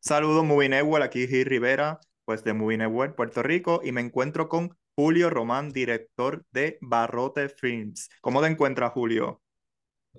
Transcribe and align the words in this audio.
Saludos, 0.00 0.44
Movie 0.44 0.68
Network, 0.68 1.04
aquí 1.04 1.26
Gil 1.26 1.46
Rivera, 1.46 1.98
pues 2.24 2.44
de 2.44 2.52
Movie 2.52 2.78
Network, 2.78 3.16
Puerto 3.16 3.42
Rico, 3.42 3.80
y 3.82 3.92
me 3.92 4.00
encuentro 4.00 4.48
con 4.48 4.76
Julio 4.94 5.30
Román, 5.30 5.72
director 5.72 6.44
de 6.52 6.78
Barrote 6.80 7.48
Films. 7.48 8.08
¿Cómo 8.20 8.40
te 8.40 8.48
encuentras, 8.48 8.92
Julio? 8.92 9.42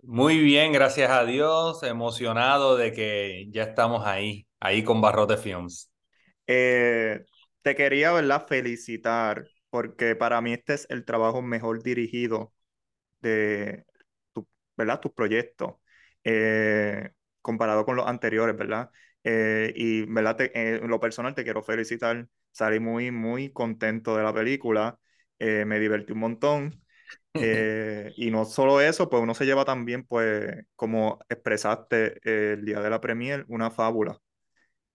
Muy 0.04 0.40
bien, 0.40 0.71
gracias 0.74 1.10
a 1.10 1.26
Dios, 1.26 1.82
emocionado 1.84 2.78
de 2.78 2.92
que 2.94 3.47
ya 3.49 3.63
estamos 3.63 4.05
ahí, 4.05 4.47
ahí 4.60 4.83
con 4.83 5.01
Barrote 5.01 5.37
Films. 5.37 5.91
Eh, 6.46 7.25
te 7.62 7.75
quería, 7.75 8.12
¿verdad?, 8.12 8.46
felicitar, 8.47 9.47
porque 9.69 10.15
para 10.15 10.39
mí 10.41 10.53
este 10.53 10.75
es 10.75 10.85
el 10.89 11.05
trabajo 11.05 11.41
mejor 11.41 11.81
dirigido 11.81 12.53
de, 13.21 13.85
tu, 14.33 14.47
¿verdad?, 14.78 14.99
tus 14.99 15.13
proyectos, 15.13 15.75
eh, 16.23 17.12
comparado 17.41 17.85
con 17.85 17.95
los 17.95 18.07
anteriores, 18.07 18.55
¿verdad? 18.57 18.90
Eh, 19.30 19.73
y 19.76 20.04
¿verdad? 20.05 20.40
Eh, 20.40 20.80
en 20.81 20.88
lo 20.88 21.02
personal 21.02 21.35
te 21.35 21.44
quiero 21.44 21.62
felicitar. 21.62 22.30
Salí 22.52 22.80
muy, 22.80 23.12
muy 23.12 23.52
contento 23.52 24.16
de 24.16 24.23
la 24.23 24.34
película. 24.34 24.98
Eh, 25.38 25.66
me 25.66 25.80
divertí 25.80 26.13
un 26.13 26.20
montón. 26.20 26.81
y 28.16 28.32
no 28.32 28.45
solo 28.45 28.80
eso, 28.80 29.09
pues 29.09 29.21
uno 29.21 29.35
se 29.35 29.45
lleva 29.45 29.66
también, 29.66 30.05
pues, 30.05 30.66
como 30.76 31.20
expresaste 31.27 32.20
el 32.23 32.63
día 32.63 32.80
de 32.80 32.90
la 32.90 33.02
premier, 33.02 33.44
una 33.49 33.70
fábula. 33.70 34.18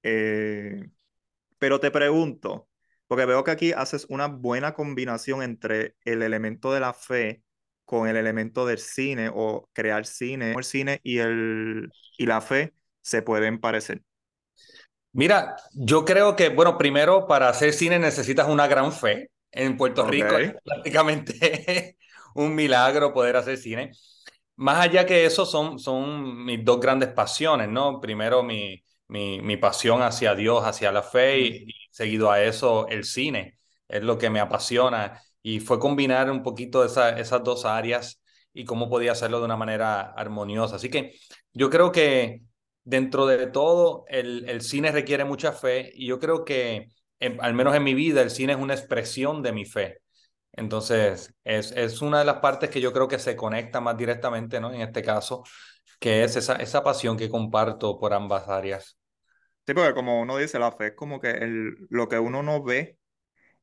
pero 0.00 1.78
te 1.78 1.90
pregunto, 1.90 2.68
porque 3.06 3.26
veo 3.26 3.45
que 3.45 3.51
aquí 3.51 3.73
haces 3.73 4.06
una 4.09 4.26
buena 4.28 4.73
combinación 4.73 5.42
entre 5.42 5.95
el 6.04 6.23
elemento 6.23 6.73
de 6.73 6.80
la 6.80 6.95
fe 6.95 7.42
con 7.84 8.09
el 8.09 8.16
elemento 8.16 8.64
del 8.64 8.78
cine 8.78 9.30
o 9.32 9.68
crear 9.74 10.06
cine. 10.06 10.54
El 10.56 10.64
cine 10.64 11.01
y, 11.02 11.18
el, 11.18 11.90
y 12.16 12.26
la 12.26 12.40
fe 12.40 12.74
se 13.02 13.20
pueden 13.23 13.60
parecer. 13.60 14.02
Mira, 15.12 15.57
yo 15.75 16.05
creo 16.05 16.35
que, 16.37 16.49
bueno, 16.49 16.79
primero 16.79 17.27
para 17.27 17.49
hacer 17.49 17.73
cine 17.73 17.99
necesitas 17.99 18.49
una 18.49 18.66
gran 18.66 18.93
fe. 18.93 19.30
En 19.51 19.77
Puerto 19.77 20.07
Rico 20.07 20.37
es 20.38 20.54
prácticamente 20.65 21.99
un 22.35 22.54
milagro 22.54 23.13
poder 23.13 23.37
hacer 23.37 23.59
cine. 23.59 23.91
Más 24.57 24.79
allá 24.79 25.07
que 25.07 25.24
eso, 25.27 25.45
son, 25.46 25.79
son 25.79 26.45
mis 26.45 26.65
dos 26.65 26.80
grandes 26.80 27.10
pasiones, 27.10 27.69
¿no? 27.69 28.01
Primero 28.01 28.43
mi, 28.43 28.82
mi, 29.09 29.41
mi 29.43 29.57
pasión 29.57 30.02
hacia 30.02 30.35
Dios, 30.35 30.65
hacia 30.65 30.93
la 30.93 31.02
fe, 31.02 31.41
y, 31.41 31.74
seguido 31.91 32.30
a 32.30 32.43
eso 32.43 32.88
el 32.88 33.04
cine. 33.04 33.59
Es 33.88 34.02
lo 34.02 34.19
que 34.19 34.30
me 34.30 34.41
apasiona. 34.41 35.21
Y 35.43 35.60
fue 35.60 35.79
combinar 35.79 36.30
un 36.30 36.43
poquito 36.43 36.85
esa, 36.85 37.19
esas 37.19 37.45
dos 37.45 37.65
áreas 37.65 38.23
y 38.54 38.65
cómo 38.65 38.88
podía 38.88 39.13
hacerlo 39.13 39.38
de 39.41 39.45
una 39.47 39.57
manera 39.57 40.01
armoniosa. 40.13 40.76
Así 40.76 40.88
que 40.88 41.15
yo 41.52 41.69
creo 41.71 41.93
que 41.93 42.43
dentro 42.85 43.27
de 43.27 43.47
todo, 43.47 44.05
el, 44.09 44.49
el, 44.49 44.61
cine 44.63 44.93
requiere 44.93 45.25
mucha 45.25 45.52
fe 45.52 45.93
y 45.95 46.07
yo 46.07 46.19
creo 46.19 46.45
que, 46.45 46.88
al 47.21 47.55
menos 47.55 47.75
en 47.75 47.85
mi 47.85 47.95
vida, 47.95 48.23
el 48.23 48.30
cine 48.30 48.55
es 48.55 48.59
una 48.59 48.75
expresión 48.75 49.43
de 49.43 49.52
mi 49.52 49.65
fe. 49.65 49.99
Entonces, 50.52 51.33
es, 51.45 51.73
es 51.73 52.03
una 52.03 52.19
de 52.19 52.25
las 52.25 52.41
partes 52.41 52.71
que 52.71 52.80
yo 52.80 52.93
creo 52.93 53.09
que 53.09 53.19
se 53.19 53.37
conecta 53.37 53.80
más 53.80 53.97
directamente, 53.97 54.60
¿no? 54.60 54.73
En 54.73 54.83
este 54.83 55.03
caso, 55.03 55.45
que 55.99 56.25
es 56.25 56.37
esa, 56.37 56.57
esa 56.57 56.83
pasión 56.83 57.16
que 57.16 57.30
comparto 57.30 57.99
por 57.99 58.13
ambas 58.13 58.49
áreas. 58.49 58.99
Sí, 59.66 59.75
porque 59.75 59.95
como 59.95 60.21
uno 60.21 60.37
dice, 60.37 60.59
la 60.59 60.73
fe 60.73 60.88
es 60.88 60.95
como 60.95 61.21
que 61.21 61.30
el, 61.30 61.87
lo 61.88 62.09
que 62.09 62.19
uno 62.19 62.43
no 62.43 62.63
ve 62.63 62.99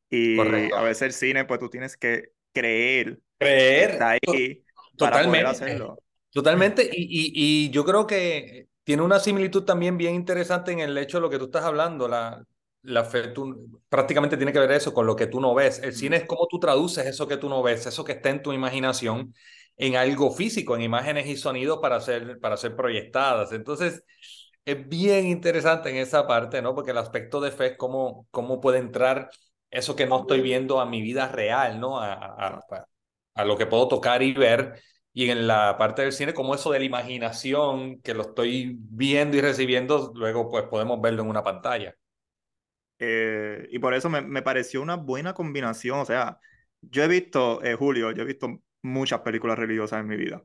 y 0.09 0.39
a 0.39 0.81
veces 0.81 1.01
el 1.03 1.13
cine, 1.13 1.45
pues 1.45 1.59
tú 1.59 1.69
tienes 1.69 1.97
que 1.97 2.29
creer. 2.53 3.19
Creer. 3.37 3.91
está 3.91 4.11
ahí 4.11 4.63
para 4.97 5.23
poder 5.23 5.45
hacerlo. 5.45 5.99
Totalmente. 6.31 6.89
Y, 6.93 7.03
y, 7.03 7.65
y 7.65 7.69
yo 7.71 7.83
creo 7.83 8.07
que 8.07 8.68
tiene 8.89 9.03
una 9.03 9.19
similitud 9.19 9.65
también 9.65 9.97
bien 9.99 10.15
interesante 10.15 10.71
en 10.71 10.79
el 10.79 10.97
hecho 10.97 11.17
de 11.17 11.21
lo 11.21 11.29
que 11.29 11.37
tú 11.37 11.45
estás 11.45 11.63
hablando. 11.63 12.07
La, 12.07 12.43
la 12.81 13.03
fe 13.03 13.27
tú, 13.27 13.79
prácticamente 13.87 14.35
tiene 14.35 14.51
que 14.51 14.57
ver 14.57 14.71
eso 14.71 14.95
con 14.95 15.05
lo 15.05 15.15
que 15.15 15.27
tú 15.27 15.39
no 15.39 15.53
ves. 15.53 15.77
El 15.83 15.93
cine 15.93 16.17
es 16.17 16.25
cómo 16.25 16.47
tú 16.49 16.59
traduces 16.59 17.05
eso 17.05 17.27
que 17.27 17.37
tú 17.37 17.49
no 17.49 17.61
ves, 17.61 17.85
eso 17.85 18.03
que 18.03 18.13
está 18.13 18.31
en 18.31 18.41
tu 18.41 18.51
imaginación, 18.51 19.31
en 19.77 19.95
algo 19.95 20.31
físico, 20.31 20.75
en 20.75 20.81
imágenes 20.81 21.27
y 21.27 21.37
sonidos 21.37 21.77
para 21.83 22.01
ser, 22.01 22.39
para 22.39 22.57
ser 22.57 22.75
proyectadas. 22.75 23.51
Entonces, 23.51 24.03
es 24.65 24.89
bien 24.89 25.27
interesante 25.27 25.91
en 25.91 25.97
esa 25.97 26.25
parte, 26.25 26.59
¿no? 26.63 26.73
Porque 26.73 26.89
el 26.89 26.97
aspecto 26.97 27.39
de 27.41 27.51
fe 27.51 27.67
es 27.67 27.77
cómo, 27.77 28.27
cómo 28.31 28.59
puede 28.59 28.79
entrar 28.79 29.29
eso 29.69 29.95
que 29.95 30.07
no 30.07 30.21
estoy 30.21 30.41
viendo 30.41 30.79
a 30.79 30.87
mi 30.87 31.03
vida 31.03 31.27
real, 31.27 31.79
¿no? 31.79 31.99
A, 31.99 32.13
a, 32.13 32.59
a 33.35 33.45
lo 33.45 33.55
que 33.55 33.67
puedo 33.67 33.87
tocar 33.87 34.23
y 34.23 34.33
ver 34.33 34.81
y 35.13 35.29
en 35.29 35.47
la 35.47 35.77
parte 35.77 36.03
del 36.03 36.11
cine, 36.13 36.33
como 36.33 36.55
eso 36.55 36.71
de 36.71 36.79
la 36.79 36.85
imaginación, 36.85 38.01
que 38.01 38.13
lo 38.13 38.23
estoy 38.23 38.77
viendo 38.79 39.37
y 39.37 39.41
recibiendo, 39.41 40.11
luego 40.15 40.49
pues 40.49 40.65
podemos 40.65 41.01
verlo 41.01 41.23
en 41.23 41.29
una 41.29 41.43
pantalla. 41.43 41.95
Eh, 42.99 43.67
y 43.71 43.79
por 43.79 43.93
eso 43.93 44.09
me, 44.09 44.21
me, 44.21 44.41
pareció 44.41 44.81
una 44.81 44.95
buena 44.95 45.33
combinación. 45.33 45.99
O 45.99 46.05
sea, 46.05 46.39
yo 46.81 47.03
he 47.03 47.07
visto, 47.07 47.63
eh, 47.63 47.75
Julio, 47.75 48.11
yo 48.11 48.23
he 48.23 48.25
visto 48.25 48.61
muchas 48.81 49.21
películas 49.21 49.57
religiosas 49.57 50.01
en 50.01 50.07
mi 50.07 50.17
vida. 50.17 50.43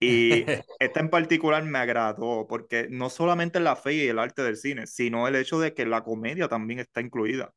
Y 0.00 0.44
esta 0.78 1.00
en 1.00 1.10
particular 1.10 1.64
me 1.64 1.78
agradó 1.78 2.46
porque 2.48 2.88
no 2.90 3.10
solamente 3.10 3.60
la 3.60 3.76
fe 3.76 3.94
y 3.94 4.08
el 4.08 4.18
arte 4.18 4.42
del 4.42 4.56
cine, 4.56 4.86
sino 4.86 5.26
el 5.28 5.36
hecho 5.36 5.58
de 5.60 5.74
que 5.74 5.86
la 5.86 6.04
comedia 6.04 6.48
también 6.48 6.80
está 6.80 7.00
incluida. 7.00 7.52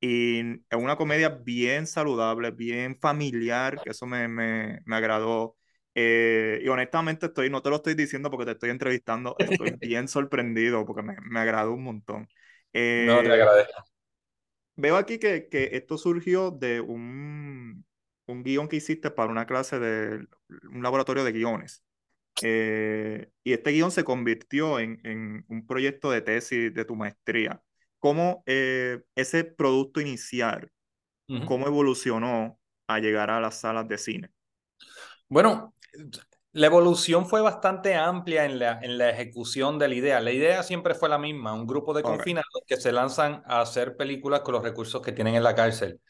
Y 0.00 0.40
es 0.40 0.76
una 0.78 0.96
comedia 0.96 1.30
bien 1.30 1.86
saludable, 1.86 2.50
bien 2.50 2.98
familiar, 3.00 3.80
que 3.82 3.90
eso 3.90 4.06
me, 4.06 4.28
me, 4.28 4.80
me 4.84 4.96
agradó. 4.96 5.56
Eh, 5.98 6.60
y 6.62 6.68
honestamente 6.68 7.24
estoy, 7.26 7.48
no 7.48 7.62
te 7.62 7.70
lo 7.70 7.76
estoy 7.76 7.94
diciendo 7.94 8.30
porque 8.30 8.44
te 8.44 8.50
estoy 8.52 8.68
entrevistando, 8.68 9.34
estoy 9.38 9.70
bien 9.80 10.08
sorprendido 10.08 10.84
porque 10.84 11.02
me, 11.02 11.16
me 11.22 11.40
agradó 11.40 11.72
un 11.72 11.84
montón. 11.84 12.28
Eh, 12.74 13.06
no, 13.08 13.22
te 13.22 13.32
agradezco. 13.32 13.82
Veo 14.76 14.96
aquí 14.96 15.18
que, 15.18 15.48
que 15.48 15.70
esto 15.72 15.96
surgió 15.96 16.50
de 16.50 16.82
un, 16.82 17.86
un 18.26 18.42
guion 18.42 18.68
que 18.68 18.76
hiciste 18.76 19.10
para 19.10 19.32
una 19.32 19.46
clase 19.46 19.78
de 19.78 20.26
un 20.70 20.82
laboratorio 20.82 21.24
de 21.24 21.32
guiones. 21.32 21.82
Eh, 22.42 23.30
y 23.42 23.54
este 23.54 23.70
guion 23.70 23.90
se 23.90 24.04
convirtió 24.04 24.78
en, 24.78 25.00
en, 25.02 25.46
un 25.48 25.66
proyecto 25.66 26.10
de 26.10 26.20
tesis 26.20 26.74
de 26.74 26.84
tu 26.84 26.94
maestría. 26.94 27.62
¿Cómo 28.00 28.44
ese 28.44 29.44
producto 29.44 30.02
inicial, 30.02 30.70
cómo 31.46 31.66
evolucionó 31.66 32.60
a 32.86 32.98
llegar 32.98 33.30
a 33.30 33.40
las 33.40 33.58
salas 33.60 33.88
de 33.88 33.96
cine? 33.96 34.30
Bueno, 35.28 35.74
la 36.52 36.68
evolución 36.68 37.26
fue 37.26 37.42
bastante 37.42 37.94
amplia 37.94 38.46
en 38.46 38.58
la, 38.58 38.78
en 38.80 38.96
la 38.96 39.10
ejecución 39.10 39.78
de 39.78 39.88
la 39.88 39.94
idea. 39.94 40.20
La 40.20 40.32
idea 40.32 40.62
siempre 40.62 40.94
fue 40.94 41.08
la 41.10 41.18
misma, 41.18 41.52
un 41.52 41.66
grupo 41.66 41.92
de 41.92 42.02
confinados 42.02 42.62
que 42.66 42.78
se 42.78 42.92
lanzan 42.92 43.42
a 43.46 43.60
hacer 43.60 43.94
películas 43.94 44.40
con 44.40 44.54
los 44.54 44.62
recursos 44.62 45.02
que 45.02 45.12
tienen 45.12 45.34
en 45.34 45.42
la 45.42 45.54
cárcel. 45.54 46.00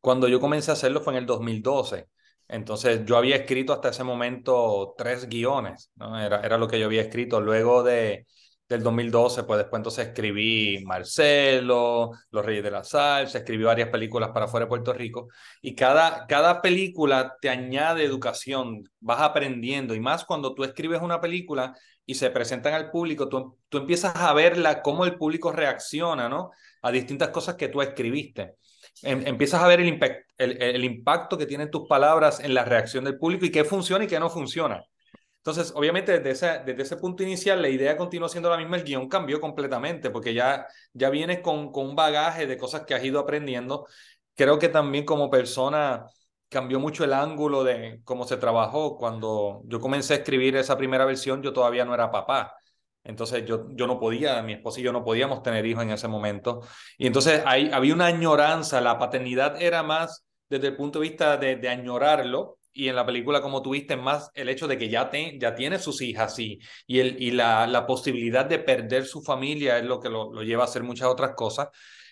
Cuando 0.00 0.28
yo 0.28 0.38
comencé 0.38 0.70
a 0.70 0.74
hacerlo 0.74 1.00
fue 1.00 1.14
en 1.14 1.18
el 1.18 1.26
2012. 1.26 2.06
Entonces 2.46 3.04
yo 3.04 3.16
había 3.16 3.34
escrito 3.34 3.72
hasta 3.72 3.88
ese 3.88 4.04
momento 4.04 4.94
tres 4.96 5.28
guiones, 5.28 5.90
¿no? 5.96 6.16
Era, 6.16 6.40
era 6.40 6.56
lo 6.56 6.68
que 6.68 6.78
yo 6.78 6.86
había 6.86 7.02
escrito. 7.02 7.40
Luego 7.40 7.82
de, 7.82 8.26
del 8.68 8.82
2012, 8.82 9.44
pues 9.44 9.58
después 9.58 9.78
entonces 9.78 10.08
escribí 10.08 10.82
Marcelo, 10.84 12.10
Los 12.30 12.44
Reyes 12.44 12.64
de 12.64 12.70
la 12.70 12.82
Salsa, 12.84 13.38
escribí 13.38 13.64
varias 13.64 13.90
películas 13.90 14.30
para 14.30 14.48
fuera 14.48 14.66
de 14.66 14.68
Puerto 14.68 14.92
Rico 14.92 15.28
y 15.62 15.74
cada, 15.74 16.26
cada 16.26 16.60
película 16.62 17.36
te 17.40 17.48
añade 17.48 18.04
educación, 18.04 18.82
vas 19.00 19.20
aprendiendo 19.20 19.94
y 19.94 20.00
más 20.00 20.24
cuando 20.24 20.54
tú 20.54 20.64
escribes 20.64 21.00
una 21.00 21.20
película 21.20 21.74
y 22.04 22.14
se 22.14 22.30
presentan 22.30 22.74
al 22.74 22.90
público, 22.90 23.28
tú, 23.28 23.58
tú 23.68 23.78
empiezas 23.78 24.14
a 24.16 24.32
verla, 24.32 24.82
cómo 24.82 25.04
el 25.04 25.16
público 25.16 25.52
reacciona, 25.52 26.28
¿no? 26.28 26.52
A 26.82 26.92
distintas 26.92 27.30
cosas 27.30 27.56
que 27.56 27.68
tú 27.68 27.82
escribiste. 27.82 28.54
Em, 29.02 29.26
empiezas 29.26 29.62
a 29.62 29.66
ver 29.66 29.80
el, 29.80 30.84
impacto 30.84 31.36
que 31.36 31.46
tienen 31.46 31.70
tus 31.70 31.86
palabras 31.88 32.40
en 32.40 32.54
la 32.54 32.64
reacción 32.64 33.04
del 33.04 33.18
público 33.18 33.44
y 33.44 33.50
qué 33.50 33.64
funciona 33.64 34.04
y 34.04 34.08
qué 34.08 34.18
no 34.18 34.30
funciona. 34.30 34.84
Entonces, 35.46 35.72
obviamente, 35.76 36.18
desde 36.18 36.30
ese, 36.30 36.62
desde 36.66 36.82
ese 36.82 36.96
punto 36.96 37.22
inicial, 37.22 37.62
la 37.62 37.68
idea 37.68 37.96
continúa 37.96 38.28
siendo 38.28 38.50
la 38.50 38.56
misma, 38.56 38.78
el 38.78 38.82
guion 38.82 39.08
cambió 39.08 39.40
completamente, 39.40 40.10
porque 40.10 40.34
ya, 40.34 40.66
ya 40.92 41.08
vienes 41.08 41.38
con, 41.38 41.70
con 41.70 41.86
un 41.90 41.94
bagaje 41.94 42.48
de 42.48 42.56
cosas 42.58 42.82
que 42.84 42.94
has 42.94 43.04
ido 43.04 43.20
aprendiendo. 43.20 43.86
Creo 44.34 44.58
que 44.58 44.68
también 44.68 45.04
como 45.04 45.30
persona 45.30 46.04
cambió 46.48 46.80
mucho 46.80 47.04
el 47.04 47.12
ángulo 47.12 47.62
de 47.62 48.00
cómo 48.02 48.24
se 48.24 48.38
trabajó. 48.38 48.96
Cuando 48.96 49.62
yo 49.66 49.78
comencé 49.80 50.14
a 50.14 50.16
escribir 50.16 50.56
esa 50.56 50.76
primera 50.76 51.04
versión, 51.04 51.42
yo 51.42 51.52
todavía 51.52 51.84
no 51.84 51.94
era 51.94 52.10
papá. 52.10 52.56
Entonces 53.04 53.44
yo, 53.44 53.68
yo 53.70 53.86
no 53.86 54.00
podía, 54.00 54.42
mi 54.42 54.54
esposa 54.54 54.80
y 54.80 54.82
yo 54.82 54.92
no 54.92 55.04
podíamos 55.04 55.44
tener 55.44 55.64
hijos 55.64 55.84
en 55.84 55.90
ese 55.92 56.08
momento. 56.08 56.62
Y 56.98 57.06
entonces 57.06 57.42
ahí 57.46 57.70
había 57.72 57.94
una 57.94 58.06
añoranza, 58.06 58.80
la 58.80 58.98
paternidad 58.98 59.62
era 59.62 59.84
más 59.84 60.26
desde 60.48 60.66
el 60.68 60.76
punto 60.76 60.98
de 60.98 61.08
vista 61.08 61.36
de, 61.36 61.54
de 61.54 61.68
añorarlo, 61.68 62.58
y 62.76 62.88
en 62.88 62.96
la 62.96 63.06
película, 63.06 63.40
como 63.40 63.62
tuviste, 63.62 63.96
más 63.96 64.30
el 64.34 64.48
hecho 64.48 64.68
de 64.68 64.76
que 64.78 64.88
ya, 64.88 65.08
te, 65.10 65.38
ya 65.38 65.54
tiene 65.54 65.78
sus 65.78 66.02
hijas 66.02 66.38
y, 66.38 66.58
y, 66.86 67.00
el, 67.00 67.22
y 67.22 67.30
la, 67.30 67.66
la 67.66 67.86
posibilidad 67.86 68.44
de 68.44 68.58
perder 68.58 69.06
su 69.06 69.22
familia 69.22 69.78
es 69.78 69.84
lo 69.84 69.98
que 69.98 70.10
lo, 70.10 70.42
lleva 70.42 70.64
a 70.64 70.66
hacer 70.66 70.82
muchas 70.82 71.08
otras 71.08 71.34
cosas, 71.34 71.68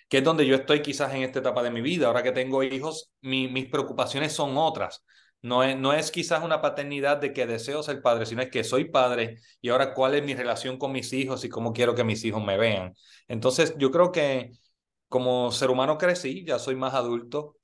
que 0.08 0.19
es 0.19 0.25
donde 0.25 0.46
yo 0.46 0.56
estoy 0.56 0.81
quizás 0.82 1.12
en 1.14 1.22
esta 1.22 1.40
etapa 1.40 1.62
de 1.62 1.70
mi 1.70 1.81
vida. 1.82 2.06
Ahora 2.06 2.22
que 2.22 2.32
tengo 2.32 2.62
hijos, 2.62 3.12
mi, 3.20 3.49
mis 3.49 3.66
preocupaciones 3.66 4.32
son 4.32 4.56
otras. 4.56 5.05
No 5.43 5.62
es, 5.62 5.76
no 5.76 5.93
es 5.93 6.11
quizás 6.11 6.43
una 6.43 6.62
paternidad 6.62 7.19
de 7.19 7.34
que 7.34 7.46
deseo 7.46 7.82
ser 7.82 8.00
padre, 8.00 8.25
sino 8.25 8.40
es 8.40 8.50
que 8.50 8.64
soy 8.64 8.87
padre 8.87 9.37
y 9.60 9.69
ahora 9.69 9.93
cuál 9.93 10.14
es 10.14 10.25
mi 10.25 10.34
relación 10.34 10.78
con 10.78 10.93
mis 10.93 11.12
hijos 11.12 11.44
y 11.44 11.50
cómo 11.50 11.72
quiero 11.75 11.94
que 11.94 12.05
mis 12.05 12.25
hijos 12.25 12.43
me 12.43 12.56
vean. 12.56 12.94
Entonces, 13.28 13.75
yo 13.78 13.90
creo 13.90 14.10
que 14.10 14.52
como 15.08 15.52
ser 15.52 15.70
humano 15.70 15.99
crecí, 15.99 16.44
ya 16.46 16.58
soy 16.58 16.76
más 16.76 16.94
adulto 16.94 17.58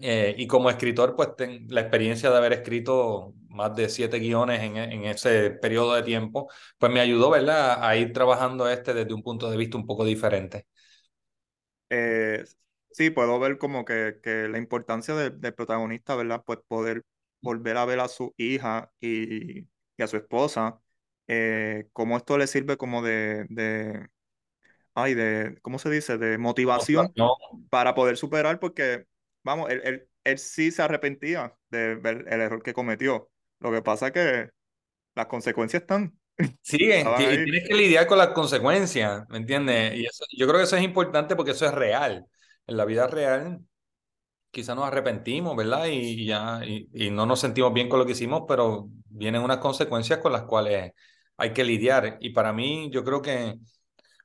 eh, 0.00 0.34
y 0.36 0.46
como 0.46 0.70
escritor, 0.70 1.14
pues 1.16 1.36
ten, 1.36 1.66
la 1.68 1.80
experiencia 1.82 2.30
de 2.30 2.36
haber 2.36 2.52
escrito 2.52 3.34
más 3.48 3.74
de 3.76 3.88
siete 3.88 4.18
guiones 4.18 4.60
en, 4.62 4.76
en, 4.76 5.04
ese 5.04 5.50
periodo 5.50 5.94
de 5.94 6.02
tiempo, 6.02 6.50
pues 6.78 6.92
me 6.92 7.00
ayudó, 7.00 7.30
¿verdad?, 7.30 7.78
a 7.84 7.96
ir 7.96 8.12
trabajando 8.12 8.68
este 8.68 8.92
desde 8.94 9.14
un 9.14 9.22
punto 9.22 9.50
de 9.50 9.56
vista 9.56 9.76
un 9.76 9.86
poco 9.86 10.04
diferente. 10.04 10.66
Eh, 11.90 12.44
sí, 12.90 13.10
puedo 13.10 13.38
ver 13.38 13.58
como 13.58 13.84
que, 13.84 14.18
que 14.22 14.48
la 14.48 14.58
importancia 14.58 15.14
del 15.14 15.40
de 15.40 15.52
protagonista, 15.52 16.16
¿verdad? 16.16 16.42
Pues 16.44 16.58
poder 16.66 17.04
volver 17.40 17.76
a 17.76 17.84
ver 17.84 18.00
a 18.00 18.08
su 18.08 18.34
hija 18.36 18.90
y, 19.00 19.60
y 19.60 20.02
a 20.02 20.06
su 20.06 20.16
esposa, 20.16 20.80
eh, 21.28 21.88
cómo 21.92 22.16
esto 22.16 22.36
le 22.38 22.46
sirve 22.46 22.76
como 22.76 23.02
de, 23.02 23.46
de, 23.48 24.08
ay, 24.94 25.14
de, 25.14 25.58
¿cómo 25.62 25.78
se 25.78 25.90
dice? 25.90 26.18
De 26.18 26.38
motivación 26.38 27.12
No, 27.16 27.36
para 27.70 27.94
poder 27.94 28.16
superar, 28.16 28.60
porque, 28.60 29.06
vamos, 29.44 29.70
él, 29.70 29.80
él, 29.84 30.08
él 30.24 30.38
sí 30.38 30.70
se 30.72 30.82
arrepentía 30.82 31.54
de 31.70 31.96
ver 31.96 32.26
el 32.28 32.40
error 32.40 32.62
que 32.62 32.74
cometió. 32.74 33.30
Lo 33.60 33.70
que 33.72 33.82
pasa 33.82 34.08
es 34.08 34.12
que 34.12 34.50
las 35.14 35.26
consecuencias 35.26 35.82
están. 35.82 36.18
Sigue, 36.62 36.98
estaban 36.98 37.22
y 37.22 37.24
ahí. 37.26 37.44
tienes 37.44 37.68
que 37.68 37.74
lidiar 37.74 38.06
con 38.06 38.18
las 38.18 38.28
consecuencias, 38.28 39.24
¿me 39.28 39.38
entiendes? 39.38 39.94
Y 39.96 40.06
eso, 40.06 40.24
yo 40.36 40.46
creo 40.46 40.58
que 40.58 40.64
eso 40.64 40.76
es 40.76 40.82
importante 40.82 41.36
porque 41.36 41.52
eso 41.52 41.66
es 41.66 41.72
real. 41.74 42.26
En 42.66 42.76
la 42.76 42.84
vida 42.84 43.06
real, 43.06 43.60
quizás 44.50 44.76
nos 44.76 44.86
arrepentimos, 44.86 45.56
¿verdad? 45.56 45.86
Y 45.88 46.26
ya, 46.26 46.60
y, 46.64 46.88
y 46.92 47.10
no 47.10 47.26
nos 47.26 47.40
sentimos 47.40 47.72
bien 47.72 47.88
con 47.88 47.98
lo 47.98 48.06
que 48.06 48.12
hicimos, 48.12 48.44
pero 48.48 48.88
vienen 49.08 49.42
unas 49.42 49.58
consecuencias 49.58 50.20
con 50.20 50.32
las 50.32 50.42
cuales 50.44 50.92
hay 51.36 51.52
que 51.52 51.64
lidiar. 51.64 52.18
Y 52.20 52.30
para 52.30 52.52
mí, 52.52 52.90
yo 52.92 53.04
creo 53.04 53.22
que 53.22 53.54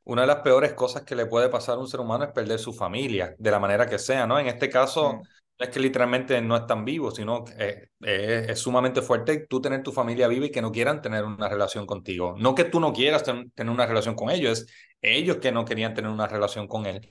una 0.10 0.22
de 0.24 0.28
las 0.28 0.38
peores 0.38 0.74
cosas 0.74 1.04
que 1.04 1.16
le 1.16 1.26
puede 1.28 1.50
pasar 1.50 1.76
a 1.76 1.80
un 1.80 1.88
ser 1.88 2.00
humano 2.00 2.26
es 2.26 2.32
perder 2.32 2.60
su 2.60 2.74
familia, 2.74 3.36
de 3.38 3.52
la 3.52 3.60
manera 3.60 3.88
que 3.88 4.00
sea, 4.00 4.26
¿no? 4.28 4.40
En 4.40 4.48
este 4.48 4.70
caso, 4.70 5.22
no 5.60 5.66
es 5.66 5.70
que 5.70 5.80
literalmente 5.80 6.42
no 6.42 6.56
están 6.56 6.84
vivos, 6.86 7.16
sino 7.16 7.44
que 7.46 7.90
eh, 8.02 8.46
es 8.50 8.60
sumamente 8.60 9.02
fuerte 9.02 9.46
tú 9.48 9.62
tener 9.62 9.84
tu 9.84 9.92
familia 9.92 10.28
viva 10.28 10.46
y 10.48 10.52
que 10.52 10.62
no 10.62 10.72
quieran 10.72 11.02
tener 11.02 11.24
una 11.26 11.48
relación 11.50 11.86
contigo. 11.86 12.36
No 12.38 12.56
que 12.56 12.64
tú 12.66 12.80
no 12.80 12.92
quieras 12.94 13.24
ten, 13.24 13.52
tener 13.52 13.72
una 13.72 13.86
relación 13.86 14.16
con 14.16 14.30
ellos, 14.32 14.62
es 14.62 14.68
ellos 15.02 15.38
que 15.38 15.52
no 15.52 15.66
querían 15.66 15.94
tener 15.94 16.10
una 16.12 16.28
relación 16.28 16.68
con 16.68 16.86
él. 16.86 17.10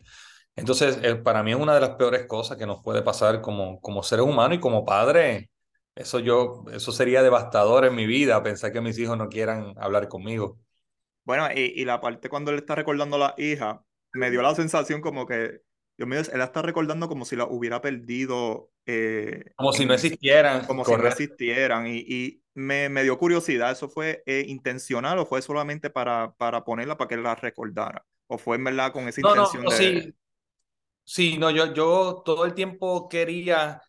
Entonces, 0.56 0.98
eh, 1.02 1.14
para 1.16 1.42
mí 1.42 1.52
es 1.52 1.58
una 1.58 1.74
de 1.74 1.80
las 1.80 1.90
peores 1.90 2.26
cosas 2.26 2.56
que 2.56 2.66
nos 2.66 2.82
puede 2.82 3.02
pasar 3.02 3.40
como, 3.40 3.80
como 3.80 4.02
seres 4.02 4.24
humanos 4.26 4.58
y 4.58 4.60
como 4.60 4.84
padre. 4.84 5.50
Eso 5.94 6.18
yo, 6.20 6.64
eso 6.72 6.92
sería 6.92 7.22
devastador 7.22 7.84
en 7.84 7.94
mi 7.94 8.06
vida, 8.06 8.42
pensar 8.42 8.72
que 8.72 8.80
mis 8.80 8.98
hijos 8.98 9.16
no 9.18 9.28
quieran 9.28 9.74
hablar 9.78 10.08
conmigo. 10.08 10.58
Bueno, 11.28 11.46
y, 11.54 11.78
y 11.78 11.84
la 11.84 12.00
parte 12.00 12.30
cuando 12.30 12.50
él 12.50 12.56
está 12.56 12.74
recordando 12.74 13.16
a 13.16 13.18
la 13.18 13.34
hija, 13.36 13.84
me 14.14 14.30
dio 14.30 14.40
la 14.40 14.54
sensación 14.54 15.02
como 15.02 15.26
que, 15.26 15.60
Dios 15.98 16.08
mío, 16.08 16.20
él 16.20 16.38
la 16.38 16.44
está 16.44 16.62
recordando 16.62 17.06
como 17.06 17.26
si 17.26 17.36
la 17.36 17.44
hubiera 17.44 17.82
perdido, 17.82 18.70
eh, 18.86 19.44
Como 19.54 19.74
si 19.74 19.84
no 19.84 19.92
en, 19.92 19.96
existieran, 19.96 20.64
como 20.64 20.86
si 20.86 20.92
no 20.96 21.06
existieran. 21.06 21.86
Y, 21.86 21.98
y 21.98 22.42
me, 22.54 22.88
me 22.88 23.02
dio 23.02 23.18
curiosidad, 23.18 23.70
¿eso 23.72 23.90
fue 23.90 24.22
eh, 24.24 24.46
intencional 24.48 25.18
o 25.18 25.26
fue 25.26 25.42
solamente 25.42 25.90
para, 25.90 26.32
para 26.38 26.64
ponerla 26.64 26.96
para 26.96 27.08
que 27.08 27.16
él 27.16 27.22
la 27.22 27.34
recordara? 27.34 28.06
¿O 28.26 28.38
fue 28.38 28.56
en 28.56 28.64
verdad 28.64 28.90
con 28.90 29.06
esa 29.06 29.20
No, 29.20 29.34
no, 29.34 29.42
intención 29.42 29.64
no, 29.64 29.70
de... 29.70 29.76
sí, 29.76 30.14
sí, 31.04 31.36
no, 31.36 31.50
yo, 31.50 31.74
yo 31.74 32.22
todo 32.24 32.46
el 32.46 32.54
tiempo 32.54 33.06
quería 33.06 33.82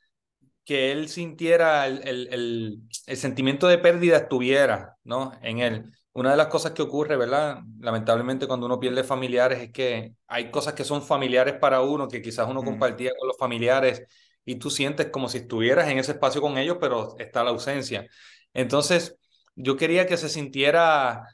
que 0.65 0.91
él 0.91 1.07
sintiera 1.07 1.87
el, 1.87 2.05
el, 2.05 2.33
el, 2.33 2.81
el, 3.07 3.17
sentimiento 3.17 3.69
de 3.69 3.77
pérdida 3.77 4.17
estuviera, 4.17 4.97
¿no? 5.05 5.31
En 5.41 5.59
él. 5.59 5.93
Una 6.19 6.31
de 6.31 6.37
las 6.37 6.47
cosas 6.47 6.73
que 6.73 6.81
ocurre, 6.81 7.15
¿verdad? 7.15 7.61
Lamentablemente 7.79 8.45
cuando 8.45 8.65
uno 8.65 8.77
pierde 8.77 9.05
familiares 9.05 9.59
es 9.61 9.71
que 9.71 10.15
hay 10.27 10.51
cosas 10.51 10.73
que 10.73 10.83
son 10.83 11.01
familiares 11.01 11.53
para 11.53 11.79
uno, 11.79 12.09
que 12.09 12.21
quizás 12.21 12.45
uno 12.49 12.61
Mm, 12.61 12.65
compartía 12.65 13.11
con 13.17 13.29
los 13.29 13.37
familiares 13.37 14.03
y 14.43 14.55
tú 14.55 14.69
sientes 14.69 15.07
como 15.11 15.29
si 15.29 15.37
estuvieras 15.37 15.87
en 15.87 15.97
ese 15.97 16.11
espacio 16.11 16.41
con 16.41 16.57
ellos, 16.57 16.77
pero 16.81 17.15
está 17.19 17.41
la 17.45 17.51
ausencia. 17.51 18.05
Entonces, 18.53 19.17
yo 19.55 19.77
quería 19.77 20.07
que 20.07 20.17
se 20.17 20.27
sintiera 20.27 21.25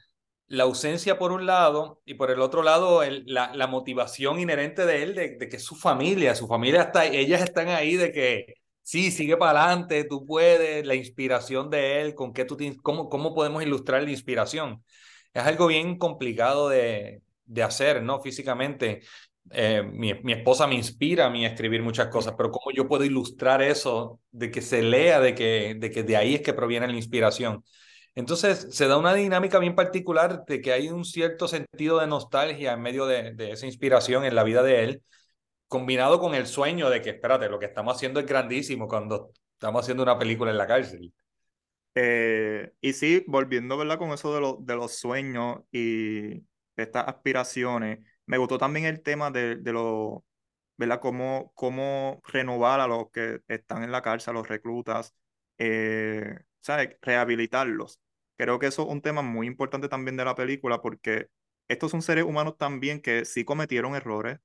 la 0.46 0.62
ausencia 0.62 1.18
por 1.18 1.32
un 1.32 1.46
lado 1.46 2.00
y 2.04 2.14
por 2.14 2.30
el 2.30 2.40
otro 2.40 2.62
lado 2.62 3.02
el, 3.02 3.24
la, 3.26 3.52
la, 3.56 3.66
motivación 3.66 4.38
inherente 4.38 4.86
de 4.86 5.02
él 5.02 5.14
de, 5.16 5.30
de, 5.36 5.48
que 5.48 5.58
su 5.58 5.74
familia, 5.74 6.36
su 6.36 6.46
familia 6.46 6.82
está, 6.82 7.06
ellas 7.06 7.42
están 7.42 7.68
ahí 7.70 7.96
de 7.96 8.12
que 8.12 8.54
sí, 8.86 9.10
sigue 9.10 9.36
para 9.36 9.64
adelante, 9.66 10.04
tú 10.04 10.24
puedes, 10.24 10.86
la 10.86 10.94
inspiración 10.94 11.70
de 11.70 12.00
él, 12.02 12.14
con 12.14 12.32
qué 12.32 12.44
tú 12.44 12.56
te, 12.56 12.76
cómo, 12.82 13.08
cómo 13.08 13.34
podemos 13.34 13.62
ilustrar 13.64 14.02
la 14.04 14.10
inspiración. 14.12 14.84
Es 15.34 15.42
algo 15.44 15.66
bien 15.66 15.98
complicado 15.98 16.68
de, 16.68 17.22
de 17.46 17.62
hacer, 17.64 18.02
¿no? 18.02 18.20
Físicamente. 18.22 19.02
Eh, 19.50 19.82
mi, 19.82 20.14
mi, 20.22 20.32
esposa 20.32 20.66
me 20.66 20.74
inspira 20.76 21.26
a 21.26 21.30
mí 21.30 21.44
a 21.44 21.48
escribir 21.48 21.82
muchas 21.82 22.08
cosas, 22.08 22.34
pero 22.36 22.50
¿cómo 22.50 22.74
yo 22.74 22.88
puedo 22.88 23.04
ilustrar 23.04 23.62
eso 23.62 24.20
de 24.32 24.50
que 24.50 24.62
se 24.62 24.82
lea, 24.82 25.20
de 25.20 25.34
que 25.34 25.76
de, 25.78 25.90
que 25.90 26.02
de 26.02 26.16
ahí 26.16 26.34
es 26.36 26.42
que 26.42 26.52
proviene 26.52 26.86
la 26.88 26.94
inspiración? 26.94 27.64
Entonces 28.14 28.68
se 28.70 28.88
da 28.88 28.98
una 28.98 29.14
dinámica 29.14 29.58
bien 29.58 29.74
particular 29.76 30.44
de 30.46 30.60
que 30.60 30.72
hay 30.72 30.88
un 30.88 31.04
cierto 31.04 31.48
sentido 31.48 32.00
de 32.00 32.06
nostalgia 32.08 32.72
en 32.72 32.82
medio 32.82 33.06
de, 33.06 33.34
de, 33.34 33.52
esa 33.52 33.66
inspiración 33.66 34.24
en 34.24 34.34
la 34.34 34.44
vida 34.44 34.62
de 34.62 34.84
él, 34.84 35.02
combinado 35.68 36.20
con 36.20 36.34
el 36.34 36.46
sueño 36.46 36.90
de 36.90 37.02
que, 37.02 37.10
espérate, 37.10 37.48
lo 37.48 37.58
que 37.58 37.66
estamos 37.66 37.96
haciendo 37.96 38.20
es 38.20 38.26
grandísimo 38.26 38.88
cuando 38.88 39.32
estamos 39.54 39.82
haciendo 39.82 40.02
una 40.02 40.18
película 40.18 40.50
en 40.50 40.58
la 40.58 40.66
cárcel. 40.66 41.12
Eh, 41.94 42.72
y 42.80 42.92
sí, 42.92 43.24
volviendo, 43.26 43.76
¿verdad? 43.78 43.98
Con 43.98 44.10
eso 44.12 44.34
de, 44.34 44.40
lo, 44.40 44.58
de 44.60 44.76
los 44.76 44.92
sueños 44.98 45.60
y 45.72 46.44
estas 46.76 47.08
aspiraciones, 47.08 48.00
me 48.26 48.38
gustó 48.38 48.58
también 48.58 48.84
el 48.86 49.02
tema 49.02 49.30
de, 49.30 49.56
de 49.56 49.72
lo, 49.72 50.24
¿verdad? 50.76 51.00
Cómo, 51.00 51.52
cómo 51.54 52.20
renovar 52.26 52.80
a 52.80 52.86
los 52.86 53.10
que 53.10 53.40
están 53.48 53.82
en 53.82 53.92
la 53.92 54.02
cárcel, 54.02 54.32
a 54.32 54.34
los 54.34 54.48
reclutas, 54.48 55.14
eh, 55.58 56.38
¿sabes? 56.60 56.96
Rehabilitarlos. 57.00 58.00
Creo 58.36 58.58
que 58.58 58.66
eso 58.66 58.82
es 58.82 58.88
un 58.88 59.00
tema 59.00 59.22
muy 59.22 59.46
importante 59.46 59.88
también 59.88 60.16
de 60.16 60.24
la 60.24 60.34
película 60.34 60.82
porque 60.82 61.28
estos 61.68 61.90
son 61.90 62.02
seres 62.02 62.24
humanos 62.24 62.56
también 62.58 63.00
que 63.00 63.24
sí 63.24 63.44
cometieron 63.44 63.94
errores, 63.96 64.38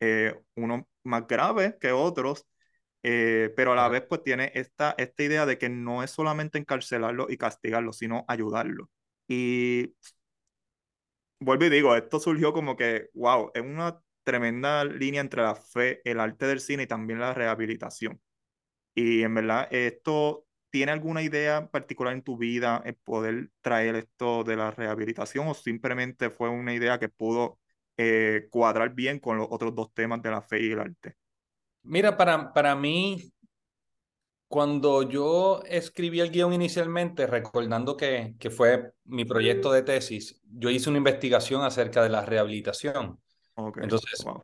eh, 0.00 0.34
unos 0.56 0.84
más 1.04 1.26
graves 1.26 1.76
que 1.80 1.92
otros, 1.92 2.46
eh, 3.02 3.52
pero 3.56 3.72
a 3.72 3.76
la 3.76 3.88
vez 3.88 4.04
pues 4.08 4.22
tiene 4.22 4.52
esta, 4.54 4.94
esta 4.98 5.22
idea 5.22 5.46
de 5.46 5.58
que 5.58 5.68
no 5.68 6.02
es 6.02 6.10
solamente 6.10 6.58
encarcelarlo 6.58 7.26
y 7.30 7.36
castigarlo, 7.38 7.92
sino 7.92 8.24
ayudarlo. 8.28 8.90
Y 9.28 9.94
vuelvo 11.40 11.64
y 11.66 11.70
digo, 11.70 11.96
esto 11.96 12.20
surgió 12.20 12.52
como 12.52 12.76
que, 12.76 13.08
wow, 13.14 13.50
es 13.54 13.62
una 13.62 14.00
tremenda 14.24 14.84
línea 14.84 15.20
entre 15.20 15.42
la 15.42 15.54
fe, 15.54 16.00
el 16.04 16.20
arte 16.20 16.46
del 16.46 16.60
cine 16.60 16.84
y 16.84 16.86
también 16.86 17.20
la 17.20 17.34
rehabilitación. 17.34 18.20
Y 18.94 19.22
en 19.22 19.34
verdad, 19.34 19.68
esto 19.72 20.46
¿Tiene 20.70 20.92
alguna 20.92 21.22
idea 21.22 21.68
particular 21.70 22.14
en 22.14 22.22
tu 22.22 22.36
vida 22.38 22.82
en 22.84 22.96
poder 23.04 23.50
traer 23.60 23.96
esto 23.96 24.44
de 24.44 24.56
la 24.56 24.70
rehabilitación 24.70 25.48
o 25.48 25.54
simplemente 25.54 26.30
fue 26.30 26.48
una 26.48 26.74
idea 26.74 27.00
que 27.00 27.08
pudo 27.08 27.59
eh, 28.02 28.48
cuadrar 28.48 28.94
bien 28.94 29.18
con 29.18 29.36
los 29.36 29.46
otros 29.50 29.74
dos 29.74 29.92
temas 29.92 30.22
de 30.22 30.30
la 30.30 30.40
fe 30.40 30.62
y 30.62 30.70
el 30.72 30.80
arte? 30.80 31.16
Mira, 31.82 32.16
para, 32.16 32.50
para 32.50 32.74
mí, 32.74 33.30
cuando 34.48 35.02
yo 35.02 35.62
escribí 35.66 36.20
el 36.20 36.30
guion 36.30 36.54
inicialmente, 36.54 37.26
recordando 37.26 37.98
que, 37.98 38.36
que 38.38 38.48
fue 38.48 38.94
mi 39.04 39.26
proyecto 39.26 39.70
de 39.70 39.82
tesis, 39.82 40.40
yo 40.44 40.70
hice 40.70 40.88
una 40.88 40.96
investigación 40.96 41.62
acerca 41.62 42.02
de 42.02 42.08
la 42.08 42.24
rehabilitación. 42.24 43.20
Okay. 43.54 43.82
Entonces, 43.82 44.24
wow. 44.24 44.42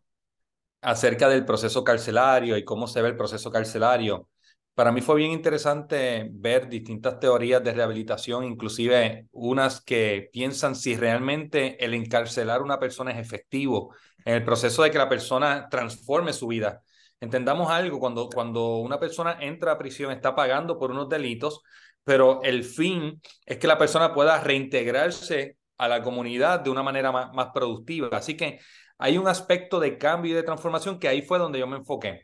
acerca 0.83 1.31
del 1.31 1.47
proceso 1.47 1.83
carcelario 1.83 2.59
y 2.59 2.65
cómo 2.65 2.87
se 2.87 3.01
ve 3.01 3.09
el 3.09 3.17
proceso 3.17 3.51
carcelario. 3.51 4.29
Para 4.77 4.93
mí 4.93 5.01
fue 5.01 5.17
bien 5.17 5.31
interesante 5.31 6.29
ver 6.31 6.69
distintas 6.69 7.19
teorías 7.19 7.65
de 7.65 7.73
rehabilitación, 7.73 8.45
inclusive 8.45 9.27
unas 9.33 9.81
que 9.81 10.29
piensan 10.31 10.77
si 10.77 10.95
realmente 10.95 11.83
el 11.83 11.95
encarcelar 11.95 12.61
a 12.61 12.63
una 12.63 12.79
persona 12.79 13.11
es 13.11 13.17
efectivo 13.17 13.95
en 14.27 14.35
el 14.35 14.45
proceso 14.45 14.83
de 14.83 14.91
que 14.91 14.99
la 14.99 15.09
persona 15.09 15.67
transforme 15.71 16.35
su 16.35 16.49
vida. 16.49 16.83
Entendamos 17.21 17.71
algo, 17.71 17.99
cuando, 17.99 18.29
cuando 18.29 18.77
una 18.77 19.01
persona 19.01 19.39
entra 19.41 19.73
a 19.73 19.79
prisión 19.79 20.13
está 20.13 20.35
pagando 20.35 20.79
por 20.79 20.91
unos 20.91 21.09
delitos, 21.09 21.63
pero 22.05 22.43
el 22.43 22.63
fin 22.63 23.19
es 23.47 23.57
que 23.57 23.67
la 23.67 23.79
persona 23.79 24.13
pueda 24.13 24.39
reintegrarse 24.41 25.57
a 25.79 25.89
la 25.89 26.03
comunidad 26.03 26.61
de 26.61 26.69
una 26.69 26.83
manera 26.83 27.11
más, 27.13 27.33
más 27.33 27.49
productiva. 27.55 28.11
Así 28.13 28.37
que 28.37 28.61
hay 28.99 29.17
un 29.17 29.27
aspecto 29.27 29.81
de 29.81 29.97
cambio 29.97 30.33
y 30.33 30.35
de 30.35 30.43
transformación 30.43 30.99
que 30.99 31.09
ahí 31.09 31.23
fue 31.23 31.39
donde 31.39 31.61
yo 31.61 31.67
me 31.67 31.79
enfoqué 31.79 32.21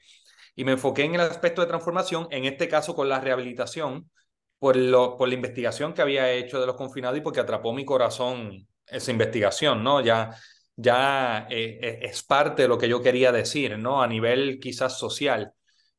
y 0.54 0.64
me 0.64 0.72
enfoqué 0.72 1.04
en 1.04 1.14
el 1.14 1.20
aspecto 1.22 1.60
de 1.62 1.68
transformación, 1.68 2.28
en 2.30 2.44
este 2.44 2.68
caso 2.68 2.94
con 2.94 3.08
la 3.08 3.20
rehabilitación, 3.20 4.10
por, 4.58 4.76
lo, 4.76 5.16
por 5.16 5.28
la 5.28 5.34
investigación 5.34 5.92
que 5.94 6.02
había 6.02 6.30
hecho 6.30 6.60
de 6.60 6.66
los 6.66 6.76
confinados 6.76 7.18
y 7.18 7.20
porque 7.20 7.40
atrapó 7.40 7.72
mi 7.72 7.84
corazón 7.84 8.68
esa 8.86 9.10
investigación, 9.10 9.82
¿no? 9.82 10.00
Ya, 10.00 10.30
ya 10.76 11.46
eh, 11.50 12.00
es 12.02 12.22
parte 12.22 12.62
de 12.62 12.68
lo 12.68 12.78
que 12.78 12.88
yo 12.88 13.02
quería 13.02 13.32
decir, 13.32 13.78
¿no? 13.78 14.02
A 14.02 14.06
nivel 14.06 14.60
quizás 14.60 14.98
social. 14.98 15.52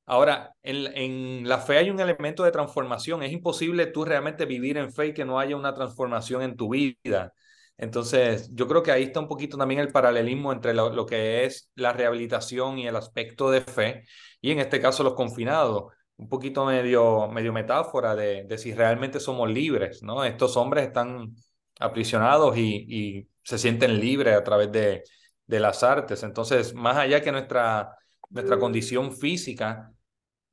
Ahora, 0.05 0.55
en, 0.63 0.87
en, 0.97 1.49
la 1.49 1.59
fe 1.59 1.77
hay 1.77 1.89
un 1.89 1.99
elemento 1.99 2.43
de 2.43 2.51
transformación. 2.51 3.23
Es 3.23 3.31
imposible 3.31 3.87
tú 3.87 4.05
realmente 4.05 4.45
vivir 4.45 4.77
en 4.77 4.93
fe 4.93 5.07
y 5.07 5.13
que 5.13 5.25
no 5.25 5.39
haya 5.39 5.55
una 5.55 5.73
transformación 5.73 6.41
en 6.41 6.55
tu 6.55 6.69
vida. 6.69 7.33
Entonces, 7.77 8.49
yo 8.53 8.67
creo 8.67 8.83
que 8.83 8.91
ahí 8.91 9.03
está 9.03 9.19
un 9.19 9.27
poquito 9.27 9.57
también 9.57 9.79
el 9.79 9.91
paralelismo 9.91 10.53
entre 10.53 10.73
lo, 10.73 10.89
lo, 10.93 11.05
que 11.05 11.45
es 11.45 11.69
la 11.75 11.93
rehabilitación 11.93 12.79
y 12.79 12.87
el 12.87 12.95
aspecto 12.95 13.49
de 13.49 13.61
fe, 13.61 14.05
y 14.43 14.51
en 14.51 14.59
este 14.59 14.79
caso 14.79 15.03
los 15.03 15.15
confinados. 15.15 15.93
Un 16.17 16.29
poquito 16.29 16.65
medio, 16.65 17.27
medio 17.29 17.51
metáfora 17.51 18.15
de, 18.15 18.47
si 18.59 18.75
realmente 18.75 19.19
somos 19.19 19.49
libres, 19.49 20.03
¿no? 20.03 20.23
Estos 20.23 20.55
hombres 20.57 20.85
están 20.85 21.35
aprisionados 21.79 22.55
y, 22.57 22.85
y 22.87 23.27
se 23.43 23.57
sienten 23.57 23.99
libres 23.99 24.35
a 24.37 24.43
través 24.43 24.71
de, 24.71 25.03
de 25.47 25.59
las 25.59 25.81
artes. 25.83 26.21
Entonces, 26.21 26.75
más 26.75 26.97
allá 26.97 27.21
que 27.21 27.31
nuestra 27.31 27.97
nuestra 28.33 28.59
condición 28.59 29.15
física, 29.15 29.93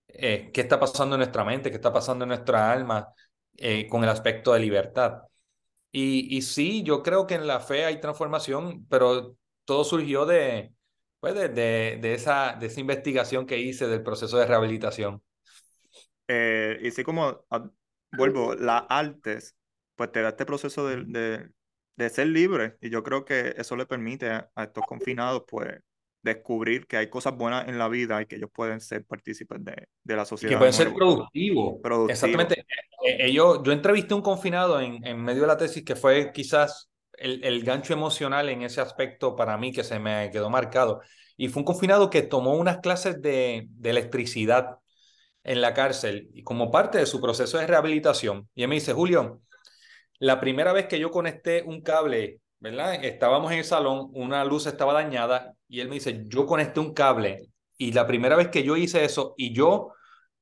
eh, 0.09 0.51
qué 0.53 0.61
está 0.61 0.79
pasando 0.79 1.17
en 1.17 1.21
nuestra 1.21 1.45
mente, 1.45 1.71
qué 1.71 1.77
está 1.77 1.93
pasando 1.93 2.25
en 2.25 2.29
nuestra 2.29 2.71
alma 2.71 3.09
eh, 3.57 3.89
con 3.89 4.05
el 4.05 4.11
aspecto 4.11 4.53
de 4.53 4.61
libertad. 4.61 5.23
Y, 5.93 6.37
y 6.37 6.43
sí, 6.43 6.83
yo 6.83 7.03
creo 7.03 7.27
que 7.27 7.35
en 7.35 7.47
la 7.47 7.61
fe 7.61 7.85
hay 7.85 8.01
transformación, 8.01 8.87
pero 8.89 9.37
todo 9.65 9.85
surgió 9.85 10.27
de, 10.27 10.73
pues 11.21 11.35
de, 11.35 11.49
de, 11.49 12.15
esa, 12.15 12.57
de 12.59 12.67
esa 12.67 12.81
investigación 12.81 13.47
que 13.47 13.59
hice 13.59 13.87
del 13.87 14.03
proceso 14.03 14.39
de 14.39 14.47
rehabilitación. 14.47 15.23
Eh, 16.27 16.79
y 16.83 16.91
sí, 16.91 17.05
como 17.05 17.45
ah, 17.51 17.71
vuelvo, 18.13 18.55
las 18.55 18.85
artes, 18.89 19.57
pues 19.97 20.11
te 20.11 20.23
da 20.23 20.31
este 20.31 20.47
proceso 20.47 20.89
de, 20.89 21.05
de, 21.05 21.51
de, 21.97 22.11
ser 22.11 22.29
libre, 22.29 22.77
y 22.81 22.89
yo 22.89 23.03
creo 23.03 23.25
que 23.25 23.55
eso 23.59 23.77
le 23.77 23.85
permite 23.85 24.31
a 24.31 24.51
estos 24.57 24.85
confinados, 24.87 25.45
pues, 25.47 25.81
descubrir 26.23 26.87
que 26.87 26.97
hay 26.97 27.09
cosas 27.09 27.35
buenas 27.37 27.69
en 27.69 27.79
la 27.79 27.89
vida 27.89 28.21
y 28.21 28.27
que 28.27 28.37
ellos 28.37 28.51
pueden 28.53 28.81
ser 28.81 29.05
partícipes 29.05 29.65
de, 29.65 29.89
de 30.05 30.17
la 30.17 30.25
sociedad. 30.25 30.55
que 30.55 30.59
pueden 30.59 30.73
ser 30.73 30.93
productivos. 30.93 31.81
Exactamente. 32.09 32.61
Eh, 33.07 33.27
eh, 33.27 33.33
yo 33.33 33.63
entrevisté 33.67 34.13
a 34.13 34.17
un 34.17 34.23
confinado 34.23 34.81
en, 34.81 35.05
en 35.07 35.23
medio 35.23 35.43
de 35.43 35.47
la 35.47 35.57
tesis 35.57 35.83
que 35.83 35.97
fue 35.97 36.31
quizás 36.33 36.90
el, 37.21 37.45
el, 37.45 37.63
gancho 37.65 37.93
emocional 37.93 38.49
en 38.49 38.63
ese 38.63 38.81
aspecto 38.81 39.37
para 39.37 39.57
mí 39.59 39.73
que 39.73 39.85
se 39.85 39.99
me 39.99 40.31
quedó 40.31 40.51
marcado. 40.51 41.01
Y 41.37 41.49
fue 41.49 41.61
un 41.61 41.67
confinado 41.67 42.11
que 42.11 42.23
tomó 42.23 42.55
unas 42.55 42.79
clases 42.79 43.23
de, 43.23 43.67
de 43.71 43.91
electricidad 43.91 44.79
en 45.45 45.61
la 45.61 45.75
cárcel 45.75 46.31
y 46.35 46.43
como 46.43 46.71
parte 46.71 46.99
de 46.99 47.07
su 47.07 47.21
proceso 47.21 47.59
de 47.59 47.67
rehabilitación. 47.67 48.49
Y 48.55 48.63
él 48.63 48.69
me 48.69 48.75
dice, 48.77 48.93
Julio, 48.93 49.43
la 50.19 50.41
primera 50.41 50.73
vez 50.73 50.87
que 50.87 50.99
yo 50.99 51.11
conecté 51.11 51.63
un 51.63 51.83
cable 51.83 52.41
¿verdad? 52.61 53.03
Estábamos 53.05 53.51
en 53.53 53.59
el 53.59 53.65
salón, 53.65 54.11
una 54.13 54.45
luz 54.45 54.67
estaba 54.67 54.93
dañada 54.93 55.55
y 55.67 55.81
él 55.81 55.89
me 55.89 55.95
dice, 55.95 56.25
yo 56.27 56.47
conecté 56.47 56.79
un 56.81 56.93
cable 56.93 57.49
y 57.79 57.93
la 57.93 58.07
primera 58.07 58.37
vez 58.37 58.49
que 58.49 58.63
yo 58.63 58.77
hice 58.77 59.05
eso 59.05 59.35
y 59.39 59.55
yo 59.55 59.93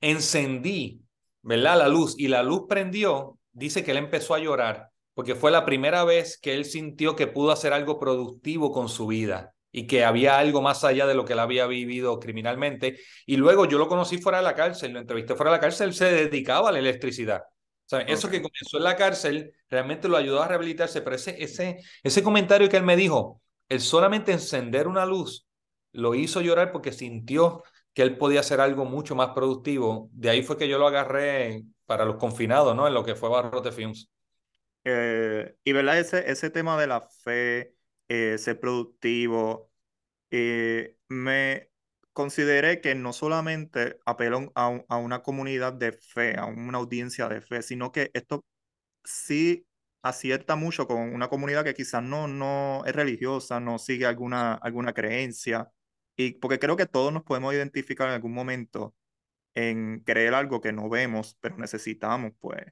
encendí, 0.01 1.01
¿verdad? 1.43 1.79
La 1.79 1.89
luz 1.89 2.17
y 2.19 2.27
la 2.27 2.43
luz 2.43 2.63
prendió, 2.69 3.39
dice 3.53 3.85
que 3.85 3.93
él 3.93 3.99
empezó 3.99 4.35
a 4.35 4.41
llorar 4.41 4.91
porque 5.19 5.35
fue 5.35 5.51
la 5.51 5.65
primera 5.65 6.05
vez 6.05 6.39
que 6.39 6.55
él 6.55 6.65
sintió 6.65 7.17
que 7.17 7.27
pudo 7.27 7.51
hacer 7.51 7.73
algo 7.73 7.99
productivo 7.99 8.71
con 8.71 8.89
su 8.89 9.09
vida 9.09 9.53
y 9.73 9.89
que 9.89 10.05
había 10.05 10.39
algo 10.39 10.63
más 10.63 10.85
allá 10.85 11.09
de 11.09 11.17
lo 11.17 11.25
que 11.25 11.33
él 11.33 11.41
había 11.41 11.67
vivido 11.67 12.21
criminalmente. 12.21 13.01
Y 13.27 13.37
luego 13.37 13.65
yo 13.65 13.79
lo 13.79 13.89
conocí 13.89 14.19
fuera 14.19 14.39
de 14.39 14.45
la 14.45 14.55
cárcel, 14.55 14.93
lo 14.93 15.01
entrevisté 15.01 15.35
fuera 15.35 15.51
de 15.51 15.57
la 15.57 15.61
cárcel, 15.61 15.89
él 15.89 15.95
se 15.95 16.05
dedicaba 16.05 16.69
a 16.69 16.73
la 16.73 16.79
electricidad. 16.79 17.43
Eso 18.07 18.31
que 18.31 18.41
comenzó 18.41 18.77
en 18.77 18.85
la 18.85 18.95
cárcel 18.95 19.53
realmente 19.69 20.07
lo 20.07 20.17
ayudó 20.17 20.41
a 20.41 20.47
rehabilitarse, 20.47 21.03
pero 21.03 21.17
ese, 21.17 21.43
ese, 21.43 21.79
ese 22.05 22.23
comentario 22.23 22.69
que 22.69 22.77
él 22.77 22.85
me 22.85 22.95
dijo, 22.95 23.43
el 23.69 23.81
solamente 23.81 24.31
encender 24.31 24.87
una 24.87 25.05
luz, 25.05 25.49
lo 25.91 26.15
hizo 26.15 26.41
llorar 26.43 26.71
porque 26.71 26.93
sintió 26.93 27.65
que 27.93 28.03
él 28.03 28.17
podía 28.19 28.39
hacer 28.39 28.61
algo 28.61 28.85
mucho 28.85 29.17
más 29.17 29.31
productivo. 29.31 30.11
De 30.13 30.31
ahí 30.31 30.45
fue 30.45 30.57
que 30.57 30.69
yo 30.69 30.79
lo 30.79 30.87
agarré 30.87 31.65
para 31.87 32.05
los 32.05 32.19
confinados, 32.19 32.77
¿no? 32.77 32.87
En 32.87 32.95
lo 32.95 33.05
que 33.05 33.17
fue 33.17 33.29
Barrote 33.29 33.73
Films. 33.73 34.09
Eh, 34.91 35.55
y 35.65 35.73
verdad, 35.73 35.99
ese, 35.99 36.31
ese 36.31 36.49
tema 36.51 36.81
de 36.81 36.87
la 36.87 37.03
fe, 37.03 37.75
eh, 38.09 38.39
ser 38.39 38.59
productivo, 38.59 39.71
eh, 40.31 40.97
me, 41.09 41.71
consideré 42.15 42.81
que 42.81 42.95
no 42.95 43.13
solamente 43.13 43.99
apeló 44.07 44.51
a, 44.55 44.81
a, 44.89 44.97
una 44.99 45.23
comunidad 45.23 45.75
de 45.75 45.93
fe, 45.93 46.39
a 46.39 46.47
una 46.47 46.79
audiencia 46.79 47.29
de 47.29 47.43
fe, 47.43 47.63
sino 47.63 47.93
que 47.93 48.11
esto 48.15 48.45
sí 49.05 49.67
acierta 50.03 50.57
mucho 50.57 50.87
con 50.89 51.01
una 51.15 51.29
comunidad 51.29 51.65
que 51.65 51.75
quizás 51.75 52.03
no, 52.03 52.29
no 52.29 52.85
es 52.87 52.95
religiosa, 52.97 53.61
no 53.61 53.79
sigue 53.79 54.07
alguna, 54.07 54.55
alguna 54.55 54.95
creencia, 54.95 55.71
y 56.17 56.33
porque 56.35 56.59
creo 56.59 56.77
que 56.77 56.87
todos 56.87 57.13
nos 57.13 57.25
podemos 57.25 57.55
identificar 57.55 58.09
en 58.09 58.15
algún 58.15 58.35
momento 58.35 58.95
en 59.55 60.01
creer 60.01 60.35
algo 60.35 60.61
que 60.61 60.73
no 60.73 60.89
vemos, 60.89 61.37
pero 61.41 61.59
necesitamos 61.59 62.33
pues, 62.41 62.65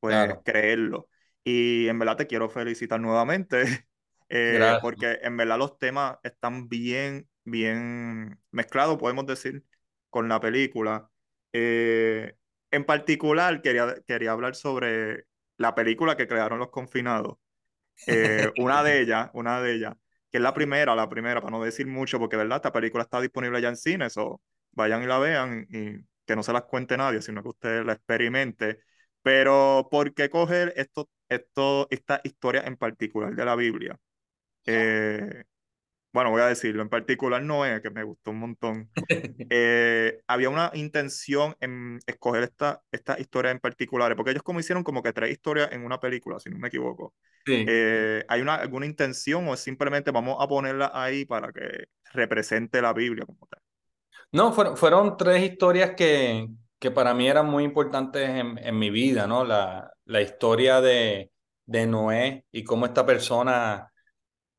pues 0.00 0.36
creerlo. 0.44 1.08
Y 1.44 1.88
en 1.88 1.98
verdad 1.98 2.16
te 2.16 2.26
quiero 2.26 2.48
felicitar 2.48 3.00
nuevamente, 3.00 3.62
eh, 4.28 4.78
porque 4.80 5.18
en 5.22 5.36
verdad 5.36 5.58
los 5.58 5.78
temas 5.78 6.18
están 6.22 6.68
bien 6.68 7.28
bien 7.44 8.38
mezclado, 8.50 8.98
podemos 8.98 9.26
decir, 9.26 9.64
con 10.10 10.28
la 10.28 10.40
película. 10.40 11.10
Eh, 11.52 12.34
en 12.70 12.84
particular, 12.84 13.62
quería, 13.62 13.96
quería 14.06 14.32
hablar 14.32 14.54
sobre 14.54 15.26
la 15.56 15.74
película 15.74 16.16
que 16.16 16.26
crearon 16.28 16.58
los 16.58 16.70
confinados. 16.70 17.38
Eh, 18.06 18.50
una 18.58 18.82
de 18.82 19.00
ellas, 19.00 19.30
una 19.34 19.60
de 19.60 19.74
ellas, 19.74 19.94
que 20.30 20.38
es 20.38 20.42
la 20.42 20.54
primera, 20.54 20.94
la 20.94 21.08
primera, 21.08 21.40
para 21.40 21.50
no 21.56 21.62
decir 21.62 21.86
mucho, 21.86 22.18
porque 22.18 22.36
verdad, 22.36 22.56
esta 22.56 22.72
película 22.72 23.04
está 23.04 23.20
disponible 23.20 23.60
ya 23.60 23.68
en 23.68 23.76
cines, 23.76 24.16
o 24.16 24.40
vayan 24.72 25.02
y 25.02 25.06
la 25.06 25.18
vean 25.18 25.66
y 25.70 26.04
que 26.24 26.36
no 26.36 26.42
se 26.42 26.52
las 26.52 26.64
cuente 26.64 26.96
nadie, 26.96 27.20
sino 27.20 27.42
que 27.42 27.48
usted 27.48 27.84
la 27.84 27.92
experimente. 27.94 28.78
Pero, 29.22 29.88
¿por 29.90 30.14
qué 30.14 30.30
coger 30.30 30.72
esto, 30.76 31.08
esto, 31.34 31.88
esta 31.90 32.20
historia 32.24 32.62
en 32.66 32.76
particular 32.76 33.34
de 33.34 33.44
la 33.44 33.56
Biblia? 33.56 33.98
Eh, 34.66 35.44
bueno, 36.12 36.30
voy 36.30 36.42
a 36.42 36.46
decirlo, 36.46 36.82
en 36.82 36.90
particular 36.90 37.42
Noé, 37.42 37.80
que 37.80 37.90
me 37.90 38.02
gustó 38.02 38.32
un 38.32 38.38
montón, 38.38 38.90
eh, 39.50 40.20
había 40.26 40.50
una 40.50 40.70
intención 40.74 41.56
en 41.60 42.00
escoger 42.06 42.42
esta, 42.42 42.82
esta 42.92 43.18
historia 43.18 43.50
en 43.50 43.60
particular, 43.60 44.14
porque 44.14 44.32
ellos 44.32 44.42
como 44.42 44.60
hicieron 44.60 44.84
como 44.84 45.02
que 45.02 45.14
tres 45.14 45.30
historias 45.30 45.72
en 45.72 45.84
una 45.84 46.00
película, 46.00 46.38
si 46.38 46.50
no 46.50 46.58
me 46.58 46.68
equivoco. 46.68 47.14
Sí. 47.46 47.64
Eh, 47.66 48.24
¿Hay 48.28 48.42
una, 48.42 48.56
alguna 48.56 48.84
intención 48.84 49.48
o 49.48 49.56
simplemente 49.56 50.10
vamos 50.10 50.36
a 50.38 50.46
ponerla 50.46 50.90
ahí 50.92 51.24
para 51.24 51.50
que 51.50 51.86
represente 52.12 52.82
la 52.82 52.92
Biblia 52.92 53.24
como 53.24 53.46
tal? 53.48 53.60
No, 54.32 54.52
fueron, 54.52 54.76
fueron 54.76 55.16
tres 55.16 55.42
historias 55.42 55.92
que, 55.96 56.46
que 56.78 56.90
para 56.90 57.14
mí 57.14 57.26
eran 57.26 57.46
muy 57.46 57.64
importantes 57.64 58.28
en, 58.28 58.58
en 58.58 58.78
mi 58.78 58.90
vida, 58.90 59.26
¿no? 59.26 59.44
La, 59.44 59.90
la 60.12 60.22
historia 60.22 60.80
de, 60.80 61.32
de 61.66 61.86
Noé 61.86 62.46
y 62.52 62.64
cómo 62.64 62.86
esta 62.86 63.04
persona 63.06 63.92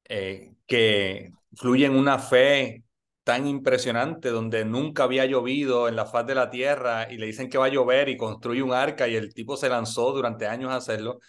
eh, 0.05 0.55
que 0.67 1.31
fluye 1.55 1.85
en 1.85 1.95
una 1.95 2.19
fe 2.19 2.83
tan 3.23 3.47
impresionante 3.47 4.29
donde 4.29 4.65
nunca 4.65 5.03
había 5.03 5.25
llovido 5.25 5.87
en 5.87 5.95
la 5.95 6.05
faz 6.05 6.25
de 6.27 6.35
la 6.35 6.49
tierra 6.49 7.11
y 7.11 7.17
le 7.17 7.27
dicen 7.27 7.49
que 7.49 7.57
va 7.57 7.65
a 7.67 7.69
llover 7.69 8.09
y 8.09 8.17
construye 8.17 8.61
un 8.61 8.73
arca 8.73 9.07
y 9.07 9.15
el 9.15 9.33
tipo 9.33 9.55
se 9.57 9.69
lanzó 9.69 10.11
durante 10.11 10.47
años 10.47 10.71
a 10.71 10.77
hacerlo. 10.77 11.19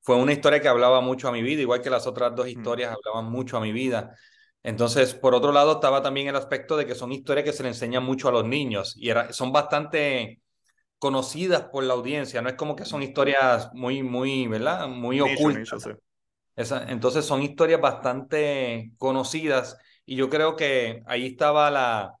Fue 0.00 0.16
una 0.16 0.32
historia 0.32 0.60
que 0.60 0.68
hablaba 0.68 1.00
mucho 1.00 1.28
a 1.28 1.32
mi 1.32 1.42
vida, 1.42 1.62
igual 1.62 1.82
que 1.82 1.90
las 1.90 2.06
otras 2.06 2.34
dos 2.34 2.48
historias 2.48 2.94
hablaban 2.94 3.30
mucho 3.30 3.56
a 3.58 3.60
mi 3.60 3.72
vida. 3.72 4.14
Entonces, 4.62 5.14
por 5.14 5.34
otro 5.34 5.52
lado, 5.52 5.74
estaba 5.74 6.02
también 6.02 6.28
el 6.28 6.36
aspecto 6.36 6.76
de 6.76 6.86
que 6.86 6.94
son 6.94 7.12
historias 7.12 7.44
que 7.44 7.52
se 7.52 7.62
le 7.62 7.70
enseñan 7.70 8.04
mucho 8.04 8.28
a 8.28 8.32
los 8.32 8.44
niños 8.44 8.94
y 8.96 9.10
era, 9.10 9.32
son 9.32 9.52
bastante 9.52 10.40
conocidas 10.98 11.62
por 11.64 11.84
la 11.84 11.94
audiencia, 11.94 12.42
no 12.42 12.48
es 12.48 12.54
como 12.56 12.76
que 12.76 12.84
son 12.84 13.02
historias 13.02 13.70
muy, 13.72 14.02
muy, 14.02 14.46
¿verdad? 14.46 14.88
Muy 14.88 15.20
ocultas 15.20 15.86
entonces 16.88 17.24
son 17.24 17.42
historias 17.42 17.80
bastante 17.80 18.90
conocidas 18.98 19.78
y 20.04 20.16
yo 20.16 20.28
creo 20.28 20.56
que 20.56 21.02
ahí 21.06 21.26
estaba 21.26 21.70
la... 21.70 22.14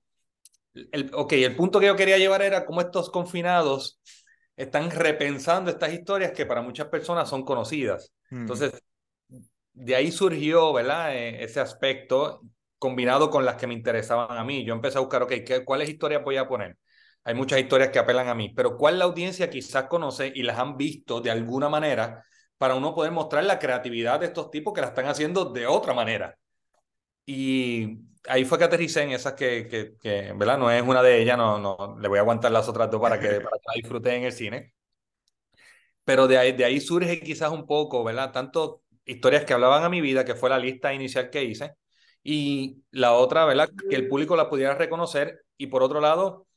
El, 0.92 1.10
ok, 1.12 1.32
el 1.32 1.56
punto 1.56 1.80
que 1.80 1.86
yo 1.86 1.96
quería 1.96 2.18
llevar 2.18 2.42
era 2.42 2.64
cómo 2.64 2.80
estos 2.80 3.10
confinados 3.10 4.00
están 4.56 4.90
repensando 4.90 5.70
estas 5.70 5.92
historias 5.92 6.32
que 6.32 6.46
para 6.46 6.62
muchas 6.62 6.86
personas 6.86 7.28
son 7.28 7.44
conocidas. 7.44 8.12
Entonces, 8.30 8.80
de 9.72 9.96
ahí 9.96 10.12
surgió, 10.12 10.72
¿verdad? 10.72 11.16
E, 11.16 11.42
ese 11.42 11.58
aspecto 11.58 12.42
combinado 12.78 13.30
con 13.30 13.44
las 13.44 13.56
que 13.56 13.66
me 13.66 13.74
interesaban 13.74 14.38
a 14.38 14.44
mí. 14.44 14.64
Yo 14.64 14.74
empecé 14.74 14.98
a 14.98 15.00
buscar, 15.00 15.22
ok, 15.22 15.32
¿qué, 15.44 15.64
¿cuáles 15.64 15.88
historias 15.88 16.22
voy 16.22 16.36
a 16.36 16.46
poner? 16.46 16.76
Hay 17.28 17.34
muchas 17.34 17.60
historias 17.60 17.90
que 17.90 17.98
apelan 17.98 18.28
a 18.28 18.34
mí, 18.34 18.54
pero 18.56 18.78
¿cuál 18.78 18.98
la 18.98 19.04
audiencia 19.04 19.50
quizás 19.50 19.84
conoce 19.84 20.32
y 20.34 20.42
las 20.42 20.58
han 20.58 20.78
visto 20.78 21.20
de 21.20 21.30
alguna 21.30 21.68
manera 21.68 22.24
para 22.56 22.74
uno 22.74 22.94
poder 22.94 23.12
mostrar 23.12 23.44
la 23.44 23.58
creatividad 23.58 24.20
de 24.20 24.26
estos 24.26 24.50
tipos 24.50 24.72
que 24.72 24.80
la 24.80 24.88
están 24.88 25.06
haciendo 25.06 25.46
de 25.46 25.66
otra 25.66 25.92
manera. 25.92 26.38
Y 27.26 27.98
ahí 28.28 28.44
fue 28.46 28.58
que 28.58 28.64
aterricé 28.64 29.02
en 29.02 29.12
esas 29.12 29.34
que, 29.34 29.68
que, 29.68 29.96
que 30.00 30.32
¿verdad? 30.36 30.58
No 30.58 30.70
es 30.70 30.82
una 30.82 31.02
de 31.02 31.22
ellas, 31.22 31.38
no, 31.38 31.58
no, 31.58 31.98
le 32.00 32.08
voy 32.08 32.18
a 32.18 32.22
aguantar 32.22 32.52
las 32.52 32.68
otras 32.68 32.90
dos 32.90 33.00
para 33.00 33.20
que, 33.20 33.28
para 33.42 33.58
que 33.58 33.64
la 33.66 33.74
disfruten 33.76 34.14
en 34.14 34.24
el 34.24 34.32
cine. 34.32 34.74
Pero 36.04 36.26
de 36.26 36.38
ahí, 36.38 36.52
de 36.52 36.64
ahí 36.64 36.80
surge 36.80 37.20
quizás 37.20 37.50
un 37.50 37.66
poco, 37.66 38.02
¿verdad? 38.04 38.32
Tanto 38.32 38.82
historias 39.04 39.44
que 39.44 39.52
hablaban 39.54 39.84
a 39.84 39.88
mi 39.90 40.00
vida, 40.00 40.24
que 40.24 40.34
fue 40.34 40.50
la 40.50 40.58
lista 40.58 40.94
inicial 40.94 41.30
que 41.30 41.44
hice, 41.44 41.74
y 42.22 42.82
la 42.90 43.12
otra, 43.12 43.44
¿verdad? 43.44 43.68
Que 43.90 43.96
el 43.96 44.08
público 44.08 44.34
la 44.36 44.48
pudiera 44.48 44.74
reconocer, 44.74 45.44
y 45.58 45.66
por 45.68 45.82
otro 45.82 46.00
lado, 46.00 46.47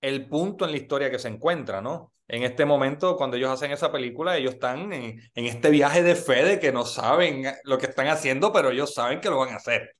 el 0.00 0.28
punto 0.28 0.64
en 0.64 0.70
la 0.72 0.76
historia 0.78 1.10
que 1.10 1.18
se 1.18 1.28
encuentra, 1.28 1.80
¿no? 1.80 2.12
En 2.28 2.42
este 2.42 2.64
momento, 2.66 3.16
cuando 3.16 3.36
ellos 3.36 3.50
hacen 3.50 3.70
esa 3.72 3.90
película, 3.90 4.36
ellos 4.36 4.54
están 4.54 4.92
en, 4.92 5.20
en 5.34 5.46
este 5.46 5.70
viaje 5.70 6.02
de 6.02 6.14
fe 6.14 6.44
de 6.44 6.60
que 6.60 6.72
no 6.72 6.84
saben 6.84 7.44
lo 7.64 7.78
que 7.78 7.86
están 7.86 8.08
haciendo, 8.08 8.52
pero 8.52 8.70
ellos 8.70 8.94
saben 8.94 9.20
que 9.20 9.30
lo 9.30 9.38
van 9.38 9.50
a 9.54 9.56
hacer. 9.56 9.94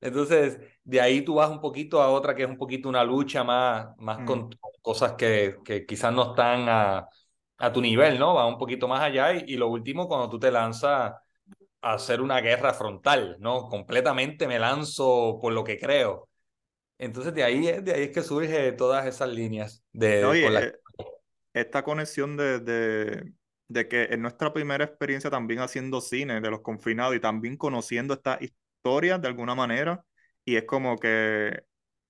Entonces, 0.00 0.58
de 0.84 1.00
ahí 1.00 1.22
tú 1.22 1.34
vas 1.36 1.50
un 1.50 1.60
poquito 1.60 2.02
a 2.02 2.10
otra 2.10 2.34
que 2.34 2.42
es 2.44 2.48
un 2.48 2.58
poquito 2.58 2.88
una 2.88 3.04
lucha 3.04 3.44
más, 3.44 3.88
más 3.98 4.20
con, 4.24 4.48
Mm. 4.48 4.50
cosas 4.82 5.14
que, 5.14 5.56
que 5.64 5.86
quizás 5.86 6.12
no 6.12 6.30
están 6.30 6.68
a, 6.68 7.08
a 7.58 7.72
tu 7.72 7.80
nivel, 7.80 8.18
¿no? 8.18 8.34
Va 8.34 8.46
un 8.46 8.58
poquito 8.58 8.88
más 8.88 9.00
allá. 9.02 9.32
Y, 9.34 9.54
y 9.54 9.56
lo 9.56 9.68
último, 9.68 10.06
cuando 10.08 10.28
tú 10.30 10.38
te 10.38 10.50
lanzas 10.52 11.12
a 11.82 11.94
hacer 11.94 12.20
una 12.20 12.40
guerra 12.40 12.74
frontal, 12.74 13.36
¿no? 13.40 13.68
Completamente 13.68 14.46
me 14.48 14.58
lanzo 14.58 15.38
por 15.40 15.52
lo 15.52 15.64
que 15.64 15.78
creo. 15.78 16.28
Entonces, 16.98 17.34
de 17.34 17.44
ahí, 17.44 17.80
de 17.82 17.92
ahí 17.94 18.02
es 18.04 18.10
que 18.10 18.22
surge 18.22 18.72
todas 18.72 19.06
esas 19.06 19.28
líneas 19.30 19.84
de, 19.92 20.22
Oye, 20.26 20.42
con 20.42 20.54
la... 20.54 20.60
eh, 20.68 20.74
esta 21.54 21.82
conexión 21.84 22.36
de, 22.36 22.60
de, 22.60 23.32
de 23.68 23.88
que 23.88 24.04
en 24.04 24.22
nuestra 24.22 24.52
primera 24.52 24.84
experiencia 24.84 25.30
también 25.30 25.60
haciendo 25.60 26.00
cine 26.00 26.40
de 26.40 26.50
los 26.50 26.62
confinados 26.62 27.16
y 27.16 27.20
también 27.20 27.56
conociendo 27.56 28.14
estas 28.14 28.40
historias 28.42 29.20
de 29.22 29.28
alguna 29.28 29.54
manera, 29.54 30.04
y 30.44 30.56
es 30.56 30.64
como 30.64 30.98
que, 30.98 31.62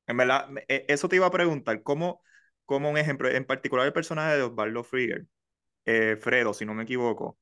en 0.07 0.17
verdad, 0.17 0.49
e- 0.69 0.87
eso 0.89 1.09
te 1.09 1.17
iba 1.17 1.27
a 1.27 1.31
preguntar, 1.31 1.83
¿cómo, 1.83 2.23
como 2.65 2.91
un 2.91 2.99
ejemplo, 2.99 3.29
en 3.31 3.45
particular 3.45 3.87
el 3.87 3.93
personaje 3.93 4.37
de 4.37 4.43
Osvaldo 4.45 4.85
Frieger, 4.85 5.27
eh, 5.87 6.17
Fredo, 6.21 6.55
si 6.55 6.67
no 6.67 6.75
me 6.75 6.85
equivoco, 6.85 7.39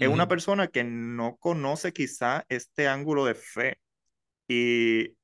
es 0.00 0.08
una 0.08 0.28
persona 0.28 0.68
que 0.68 0.84
no 0.84 1.36
conoce 1.38 1.92
quizá 1.92 2.46
este 2.48 2.88
ángulo 2.88 3.24
de 3.26 3.34
fe 3.36 3.80
y 4.48 5.16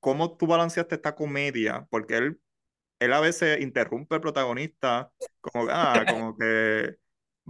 cómo 0.00 0.36
tú 0.36 0.46
balanceaste 0.46 0.96
esta 0.96 1.14
comedia, 1.14 1.86
porque 1.90 2.16
él 2.16 2.40
él 3.00 3.12
a 3.14 3.20
veces 3.20 3.60
interrumpe 3.60 4.14
al 4.14 4.20
protagonista, 4.20 5.10
como, 5.40 5.66
ah, 5.70 6.04
como 6.08 6.36
que 6.36 6.96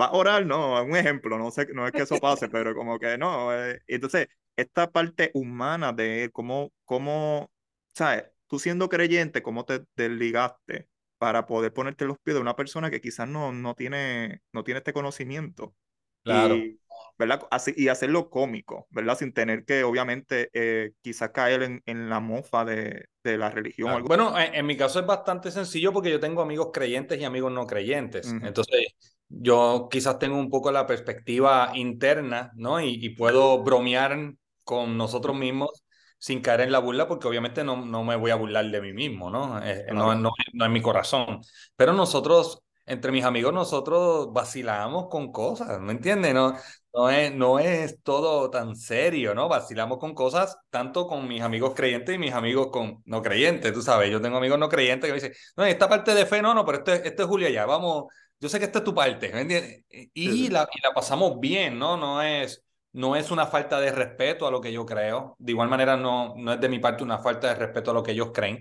va 0.01 0.07
a 0.07 0.13
orar, 0.13 0.47
no, 0.47 0.83
un 0.83 0.97
ejemplo, 0.97 1.39
no 1.39 1.51
sé, 1.51 1.67
no 1.75 1.87
es 1.87 1.93
que 1.93 2.03
eso 2.03 2.19
pase, 2.19 2.49
pero 2.49 2.75
como 2.75 2.99
que 2.99 3.19
no. 3.19 3.53
eh, 3.53 3.83
entonces, 3.89 4.29
esta 4.57 4.91
parte 4.91 5.31
humana 5.35 5.93
de 5.93 6.25
él, 6.25 6.33
cómo, 6.33 6.73
cómo, 6.85 7.51
¿sabes? 7.95 8.25
Tú 8.47 8.59
siendo 8.59 8.89
creyente, 8.89 9.43
cómo 9.43 9.65
te 9.65 9.85
desligaste 9.97 10.89
para 11.19 11.47
poder 11.47 11.73
ponerte 11.73 12.07
los 12.07 12.19
pies 12.19 12.37
de 12.37 12.41
una 12.41 12.57
persona 12.57 12.91
que 12.91 13.01
quizás 13.01 13.29
no, 13.29 13.53
no 13.53 13.75
tiene, 13.75 14.43
no 14.53 14.65
tiene 14.65 14.79
este 14.79 14.93
conocimiento. 14.93 15.75
Claro. 16.23 16.57
Y, 16.57 16.81
¿verdad? 17.21 17.47
Así, 17.53 17.73
y 17.77 17.89
hacerlo 17.89 18.31
cómico, 18.31 18.89
¿verdad? 18.91 19.17
Sin 19.19 19.33
tener 19.33 19.65
que, 19.65 19.85
obviamente, 19.85 20.51
eh, 20.55 20.93
quizás 21.03 21.31
caer 21.31 21.63
en, 21.63 21.83
en 21.87 22.11
la 22.11 22.21
mofa 22.21 22.65
de, 22.65 23.07
de 23.25 23.39
la 23.39 23.51
religión 23.51 23.93
Claro. 23.93 23.97
algo. 23.97 24.09
Bueno, 24.09 24.39
en, 24.39 24.55
en 24.55 24.67
mi 24.67 24.77
caso 24.77 25.01
es 25.01 25.07
bastante 25.07 25.51
sencillo 25.51 25.93
porque 25.93 26.11
yo 26.11 26.21
tengo 26.21 26.43
amigos 26.43 26.69
creyentes 26.73 27.19
y 27.19 27.25
amigos 27.25 27.51
no 27.53 27.67
creyentes. 27.67 28.37
Ujú, 28.37 28.41
Entonces, 28.41 28.89
yo 29.29 29.89
quizás 29.91 30.19
tengo 30.19 30.39
un 30.39 30.51
poco 30.51 30.71
la 30.71 30.87
perspectiva 30.87 31.73
interna, 31.75 32.53
¿no? 32.57 32.81
Y, 32.81 32.99
y 33.05 33.11
puedo 33.11 33.63
bromear 33.63 34.35
con 34.65 34.99
nosotros 34.99 35.35
mismos 35.37 35.85
sin 36.19 36.43
caer 36.43 36.61
en 36.63 36.73
la 36.73 36.79
burla 36.81 37.09
porque 37.09 37.27
obviamente 37.27 37.65
no, 37.65 37.83
no 37.87 38.05
me 38.05 38.17
voy 38.17 38.31
a 38.31 38.35
burlar 38.35 38.67
de 38.71 38.81
mí 38.83 38.93
mismo, 38.93 39.31
¿no? 39.31 39.63
Eh, 39.65 39.87
no, 39.95 40.15
claro. 40.15 40.15
no, 40.15 40.31
no 40.53 40.65
es 40.67 40.71
mi 40.71 40.83
corazón. 40.83 41.41
Pero 41.77 41.95
nosotros, 41.95 42.61
entre 42.85 43.13
mis 43.13 43.25
amigos, 43.25 43.55
nosotros 43.55 44.31
vacilamos 44.33 45.07
con 45.09 45.33
cosas, 45.33 45.81
¿me 45.81 45.93
entiendes? 45.93 46.35
No, 46.35 46.55
no 46.95 47.11
es, 47.11 47.33
no 47.35 47.59
es 47.59 48.03
todo 48.03 48.51
tan 48.51 48.75
serio, 48.77 49.35
¿no? 49.35 49.49
Vacilamos 49.49 49.99
con 49.99 50.15
cosas, 50.15 50.57
tanto 50.71 51.07
con 51.07 51.29
mis 51.29 51.41
amigos 51.43 51.73
creyentes 51.75 52.15
y 52.15 52.19
mis 52.19 52.33
amigos 52.33 52.69
con 52.73 53.03
no 53.07 53.23
creyentes, 53.23 53.73
tú 53.73 53.83
sabes. 53.83 54.11
Yo 54.11 54.21
tengo 54.21 54.39
amigos 54.39 54.59
no 54.59 54.69
creyentes 54.69 55.09
que 55.09 55.13
me 55.15 55.21
dicen, 55.21 55.33
no, 55.57 55.65
esta 55.65 55.89
parte 55.89 56.15
de 56.15 56.27
fe, 56.27 56.43
no, 56.43 56.55
no, 56.55 56.65
pero 56.65 56.79
esto, 56.79 56.93
es- 56.93 57.05
esto 57.05 57.23
es 57.23 57.29
Julia 57.29 57.51
ya, 57.51 57.67
vamos, 57.67 58.05
yo 58.41 58.49
sé 58.49 58.59
que 58.59 58.65
esta 58.67 58.79
es 58.79 58.85
tu 58.85 58.95
parte, 58.95 59.33
¿me 59.33 59.43
entiendes? 59.43 59.85
Sí, 60.25 60.33
Y 60.35 60.49
la, 60.49 60.69
y 60.75 60.81
la 60.83 60.93
pasamos 60.95 61.39
bien, 61.41 61.79
¿no? 61.79 61.97
No 61.97 62.23
es, 62.23 62.65
no 62.93 63.15
es 63.17 63.31
una 63.31 63.47
falta 63.47 63.81
de 63.81 63.93
respeto 63.93 64.47
a 64.47 64.51
lo 64.51 64.61
que 64.61 64.73
yo 64.73 64.85
creo. 64.87 65.37
De 65.39 65.53
igual 65.53 65.69
manera, 65.69 65.97
no, 65.97 66.35
no 66.37 66.53
es 66.55 66.61
de 66.61 66.69
mi 66.69 66.79
parte 66.81 67.05
una 67.05 67.19
falta 67.19 67.49
de 67.49 67.55
respeto 67.55 67.91
a 67.91 67.95
lo 67.95 68.03
que 68.03 68.13
ellos 68.13 68.31
creen, 68.35 68.59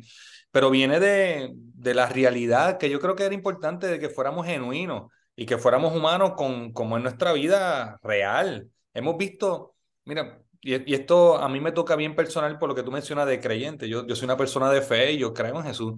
pero 0.52 0.70
viene 0.70 1.00
de, 1.00 1.50
de 1.54 1.94
la 1.94 2.08
realidad 2.08 2.78
que 2.78 2.90
yo 2.90 3.00
creo 3.00 3.16
que 3.16 3.24
era 3.26 3.36
importante 3.36 3.88
de 3.88 4.00
que 4.00 4.10
fuéramos 4.10 4.46
genuinos 4.46 5.12
y 5.40 5.46
que 5.46 5.58
fuéramos 5.58 5.96
humanos 5.96 6.34
con, 6.36 6.74
como 6.74 6.98
en 6.98 7.04
nuestra 7.04 7.32
vida 7.32 7.98
real. 8.04 8.70
Hemos 8.94 9.16
visto, 9.16 9.74
mira, 10.04 10.42
y, 10.60 10.92
y 10.92 10.94
esto 10.94 11.38
a 11.38 11.48
mí 11.48 11.62
me 11.62 11.72
toca 11.72 11.96
bien 11.96 12.14
personal 12.14 12.60
por 12.60 12.68
lo 12.68 12.76
que 12.76 12.84
tú 12.84 12.92
mencionas 12.92 13.26
de 13.26 13.40
creyente. 13.40 13.88
Yo, 13.88 14.06
yo 14.06 14.18
soy 14.18 14.26
una 14.26 14.36
persona 14.36 14.70
de 14.70 14.82
fe 14.82 15.14
y 15.14 15.18
yo 15.20 15.34
creo 15.34 15.56
en 15.56 15.64
Jesús. 15.64 15.94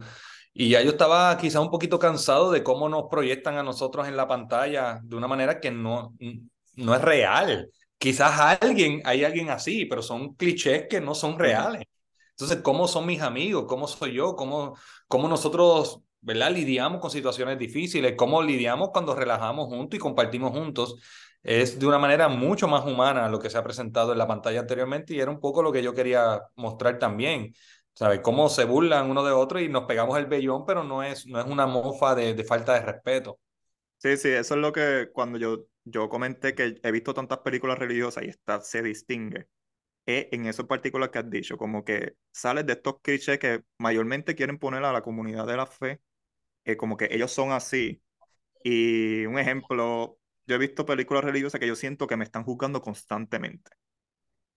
Y 0.53 0.69
ya 0.69 0.83
yo 0.83 0.91
estaba 0.91 1.35
quizá 1.39 1.59
un 1.59 1.71
poquito 1.71 1.97
cansado 1.97 2.51
de 2.51 2.61
cómo 2.61 2.87
nos 2.87 3.05
proyectan 3.09 3.57
a 3.57 3.63
nosotros 3.63 4.07
en 4.07 4.15
la 4.15 4.27
pantalla 4.27 4.99
de 5.01 5.15
una 5.15 5.27
manera 5.27 5.59
que 5.59 5.71
no, 5.71 6.13
no 6.75 6.93
es 6.93 7.01
real. 7.01 7.67
Quizás 7.97 8.59
alguien, 8.61 9.01
hay 9.05 9.23
alguien 9.23 9.49
así, 9.49 9.85
pero 9.85 10.03
son 10.03 10.35
clichés 10.35 10.85
que 10.87 11.01
no 11.01 11.15
son 11.15 11.39
reales. 11.39 11.85
Entonces, 12.31 12.59
¿cómo 12.61 12.87
son 12.87 13.07
mis 13.07 13.21
amigos? 13.23 13.65
¿Cómo 13.67 13.87
soy 13.87 14.13
yo? 14.13 14.35
¿Cómo, 14.35 14.77
cómo 15.07 15.27
nosotros, 15.27 16.01
¿verdad? 16.21 16.51
Lidiamos 16.51 16.99
con 17.01 17.11
situaciones 17.11 17.57
difíciles, 17.57 18.13
cómo 18.17 18.41
lidiamos 18.43 18.89
cuando 18.91 19.15
relajamos 19.15 19.67
juntos 19.67 19.97
y 19.97 19.99
compartimos 19.99 20.51
juntos. 20.51 20.95
Es 21.43 21.79
de 21.79 21.87
una 21.87 21.97
manera 21.97 22.27
mucho 22.29 22.67
más 22.67 22.85
humana 22.85 23.27
lo 23.29 23.39
que 23.39 23.49
se 23.49 23.57
ha 23.57 23.63
presentado 23.63 24.11
en 24.11 24.19
la 24.19 24.27
pantalla 24.27 24.59
anteriormente 24.59 25.13
y 25.13 25.19
era 25.19 25.31
un 25.31 25.39
poco 25.39 25.63
lo 25.63 25.71
que 25.71 25.81
yo 25.83 25.93
quería 25.93 26.41
mostrar 26.55 26.99
también. 26.99 27.53
¿Sabes? 27.93 28.21
Cómo 28.21 28.47
se 28.49 28.63
burlan 28.63 29.09
uno 29.09 29.23
de 29.23 29.31
otro 29.33 29.59
y 29.59 29.67
nos 29.67 29.83
pegamos 29.83 30.17
el 30.17 30.25
vellón, 30.25 30.65
pero 30.65 30.83
no 30.83 31.03
es, 31.03 31.27
no 31.27 31.39
es 31.39 31.45
una 31.45 31.67
mofa 31.67 32.15
de, 32.15 32.33
de 32.33 32.43
falta 32.45 32.73
de 32.73 32.81
respeto. 32.81 33.39
Sí, 33.97 34.17
sí, 34.17 34.29
eso 34.29 34.55
es 34.55 34.61
lo 34.61 34.71
que 34.71 35.09
cuando 35.13 35.37
yo, 35.37 35.65
yo 35.83 36.09
comenté 36.09 36.55
que 36.55 36.79
he 36.81 36.91
visto 36.91 37.13
tantas 37.13 37.39
películas 37.39 37.77
religiosas 37.77 38.23
y 38.23 38.29
esta 38.29 38.59
se 38.61 38.81
distingue, 38.81 39.47
en 40.05 40.45
eso 40.47 40.63
en 40.63 40.67
particular 40.67 41.11
que 41.11 41.19
has 41.19 41.29
dicho, 41.29 41.57
como 41.57 41.83
que 41.85 42.15
sales 42.31 42.65
de 42.65 42.73
estos 42.73 43.01
clichés 43.01 43.39
que 43.39 43.63
mayormente 43.77 44.35
quieren 44.35 44.59
poner 44.59 44.83
a 44.85 44.93
la 44.93 45.01
comunidad 45.03 45.47
de 45.47 45.57
la 45.57 45.67
fe, 45.67 46.01
eh, 46.65 46.77
como 46.77 46.97
que 46.97 47.07
ellos 47.11 47.31
son 47.31 47.51
así. 47.51 48.01
Y 48.63 49.25
un 49.25 49.39
ejemplo, 49.39 50.17
yo 50.47 50.55
he 50.55 50.59
visto 50.59 50.85
películas 50.85 51.23
religiosas 51.23 51.59
que 51.59 51.67
yo 51.67 51.75
siento 51.75 52.07
que 52.07 52.17
me 52.17 52.23
están 52.23 52.43
juzgando 52.43 52.81
constantemente. 52.81 53.71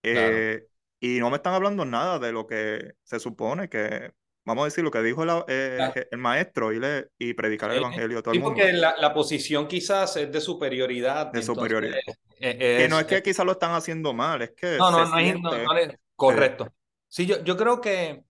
Claro. 0.02 0.30
Eh, 0.36 0.66
y 1.00 1.18
no 1.18 1.30
me 1.30 1.36
están 1.36 1.54
hablando 1.54 1.84
nada 1.84 2.18
de 2.18 2.32
lo 2.32 2.46
que 2.46 2.94
se 3.02 3.20
supone 3.20 3.68
que, 3.68 4.12
vamos 4.44 4.62
a 4.62 4.64
decir, 4.66 4.84
lo 4.84 4.90
que 4.90 5.02
dijo 5.02 5.22
el, 5.22 5.30
eh, 5.48 6.06
el 6.10 6.18
maestro 6.18 6.72
y, 6.72 6.80
le, 6.80 7.08
y 7.18 7.34
predicar 7.34 7.70
el 7.70 7.78
evangelio 7.78 8.18
a 8.18 8.22
todo 8.22 8.34
el 8.34 8.40
mundo, 8.40 8.54
porque 8.54 8.72
la, 8.72 8.94
la 8.98 9.12
posición 9.14 9.66
quizás 9.68 10.16
es 10.16 10.30
de 10.30 10.40
superioridad 10.40 11.26
de 11.26 11.40
entonces 11.40 11.46
superioridad. 11.46 11.98
eh, 12.40 12.76
Que 12.78 12.88
no 12.88 12.98
es, 13.00 13.06
que 13.06 13.22
quizás 13.22 13.44
lo 13.46 13.52
están 13.52 13.72
haciendo 13.72 14.12
mal, 14.12 14.42
es 14.42 14.50
que 14.52 14.78
no, 14.78 14.90
no, 14.90 15.04
no 15.04 15.18
siente, 15.18 15.42
no 15.42 15.76
es 15.76 15.88
se- 15.88 15.98
correcto. 16.16 16.74
Sí, 17.08 17.26
yo, 17.26 17.42
yo 17.44 17.56
creo 17.56 17.80
que 17.80 18.22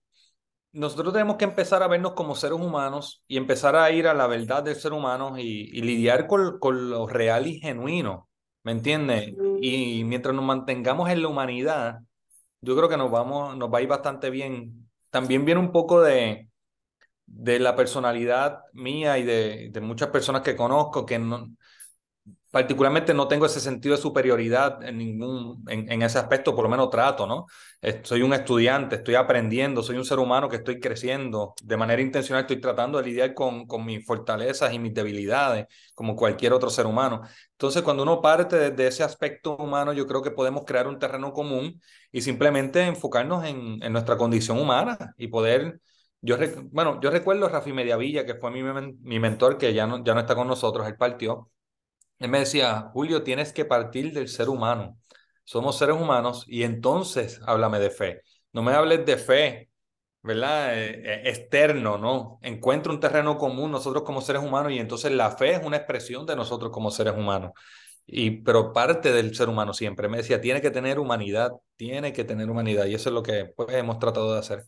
nosotros 0.75 1.13
tenemos 1.13 1.37
que 1.37 1.45
empezar 1.45 1.83
a 1.83 1.87
vernos 1.87 2.13
como 2.13 2.35
seres 2.35 2.59
humanos 2.59 3.23
y 3.27 3.37
empezar 3.37 3.75
a 3.75 3.91
ir 3.91 4.07
a 4.07 4.13
la 4.13 4.27
verdad 4.27 4.63
del 4.63 4.75
ser 4.75 4.93
humano 4.93 5.37
y, 5.37 5.43
y 5.73 5.81
lidiar 5.81 6.27
con, 6.27 6.59
con 6.59 6.89
lo 6.89 7.07
real 7.07 7.47
y 7.47 7.59
genuino, 7.59 8.29
¿me 8.63 8.71
entiendes? 8.73 9.35
Y 9.59 10.03
mientras 10.05 10.35
nos 10.35 10.45
mantengamos 10.45 11.09
en 11.09 11.21
la 11.21 11.27
humanidad, 11.29 11.99
yo 12.61 12.75
creo 12.75 12.89
que 12.89 12.97
nos 12.97 13.11
vamos, 13.11 13.57
nos 13.57 13.73
va 13.73 13.79
a 13.79 13.81
ir 13.81 13.87
bastante 13.89 14.29
bien. 14.29 14.89
También 15.11 15.45
viene 15.45 15.61
un 15.61 15.71
poco 15.71 16.01
de, 16.01 16.49
de 17.25 17.59
la 17.59 17.75
personalidad 17.75 18.61
mía 18.73 19.17
y 19.17 19.23
de, 19.23 19.69
de 19.71 19.81
muchas 19.81 20.09
personas 20.09 20.41
que 20.43 20.55
conozco 20.55 21.05
que 21.05 21.19
no, 21.19 21.49
particularmente 22.55 23.13
no 23.13 23.27
tengo 23.27 23.45
ese 23.45 23.59
sentido 23.59 23.97
de 23.97 24.01
superioridad 24.01 24.81
en 24.81 24.97
ningún, 24.97 25.65
en, 25.67 26.01
ese 26.01 26.19
aspecto, 26.19 26.55
por 26.55 26.63
lo 26.63 26.69
menos 26.69 26.89
trato, 26.89 27.27
¿no? 27.27 27.47
Soy 28.03 28.21
un 28.21 28.31
estudiante, 28.33 28.95
estoy 28.95 29.15
aprendiendo, 29.15 29.83
soy 29.83 29.97
un 29.97 30.05
ser 30.05 30.19
humano 30.19 30.47
que 30.47 30.55
estoy 30.55 30.79
creciendo, 30.79 31.53
de 31.61 31.75
manera 31.75 32.01
intencional 32.01 32.43
estoy 32.43 32.61
tratando 32.61 32.97
de 32.97 33.09
lidiar 33.09 33.33
con, 33.33 33.67
con 33.67 33.85
mis 33.85 34.05
fortalezas 34.05 34.71
y 34.71 34.79
mis 34.79 34.93
debilidades, 34.93 35.65
como 35.95 36.15
cualquier 36.15 36.53
otro 36.53 36.69
ser 36.69 36.85
humano. 36.85 37.23
Entonces, 37.51 37.81
cuando 37.81 38.03
uno 38.03 38.21
parte 38.21 38.55
de, 38.55 38.71
de 38.71 38.87
ese 38.87 39.03
aspecto 39.03 39.57
humano, 39.57 39.91
yo 39.91 40.07
creo 40.07 40.21
que 40.21 40.31
podemos 40.31 40.63
crear 40.63 40.87
un 40.87 40.97
terreno 40.97 41.33
común 41.33 41.81
y 42.09 42.21
simplemente 42.21 42.83
enfocarnos 42.83 43.43
en, 43.43 43.83
en 43.83 43.91
nuestra 43.91 44.15
condición 44.15 44.57
humana 44.59 45.13
y 45.17 45.27
poder... 45.27 45.81
Yo, 46.21 46.37
bueno, 46.71 47.01
yo 47.01 47.11
recuerdo 47.11 47.47
a 47.47 47.49
Rafi 47.49 47.73
Mediavilla, 47.73 48.25
que 48.25 48.35
fue 48.35 48.49
mi, 48.49 48.63
mi 48.63 49.19
mentor, 49.19 49.57
que 49.57 49.73
ya 49.73 49.85
no, 49.87 50.05
ya 50.05 50.13
no 50.13 50.21
está 50.21 50.35
con 50.35 50.47
nosotros, 50.47 50.87
él 50.87 50.95
partió. 50.95 51.49
Él 52.19 52.29
me 52.29 52.39
decía, 52.39 52.89
Julio, 52.93 53.23
tienes 53.23 53.53
que 53.53 53.65
partir 53.65 54.13
del 54.13 54.27
ser 54.27 54.49
humano. 54.49 54.97
Somos 55.43 55.77
seres 55.77 55.95
humanos 55.95 56.45
y 56.47 56.63
entonces 56.63 57.39
háblame 57.45 57.79
de 57.79 57.89
fe. 57.91 58.21
No 58.53 58.63
me 58.63 58.73
hables 58.73 59.05
de 59.05 59.17
fe, 59.17 59.69
¿verdad? 60.23 60.77
Eh, 60.77 61.01
eh, 61.05 61.21
externo, 61.29 61.97
¿no? 61.97 62.39
Encuentra 62.41 62.91
un 62.91 62.99
terreno 62.99 63.37
común 63.37 63.71
nosotros 63.71 64.03
como 64.03 64.21
seres 64.21 64.41
humanos 64.43 64.71
y 64.71 64.79
entonces 64.79 65.11
la 65.11 65.31
fe 65.31 65.53
es 65.55 65.63
una 65.63 65.77
expresión 65.77 66.25
de 66.25 66.35
nosotros 66.35 66.71
como 66.71 66.89
seres 66.91 67.13
humanos. 67.15 67.51
Y, 68.07 68.41
pero 68.41 68.73
parte 68.73 69.11
del 69.11 69.35
ser 69.35 69.49
humano 69.49 69.73
siempre. 69.73 70.07
Me 70.09 70.17
decía, 70.17 70.41
tiene 70.41 70.61
que 70.61 70.71
tener 70.71 70.99
humanidad, 70.99 71.51
tiene 71.75 72.13
que 72.13 72.23
tener 72.23 72.49
humanidad. 72.49 72.85
Y 72.85 72.95
eso 72.95 73.09
es 73.09 73.13
lo 73.13 73.23
que 73.23 73.45
pues, 73.55 73.73
hemos 73.75 73.99
tratado 73.99 74.33
de 74.33 74.39
hacer. 74.39 74.65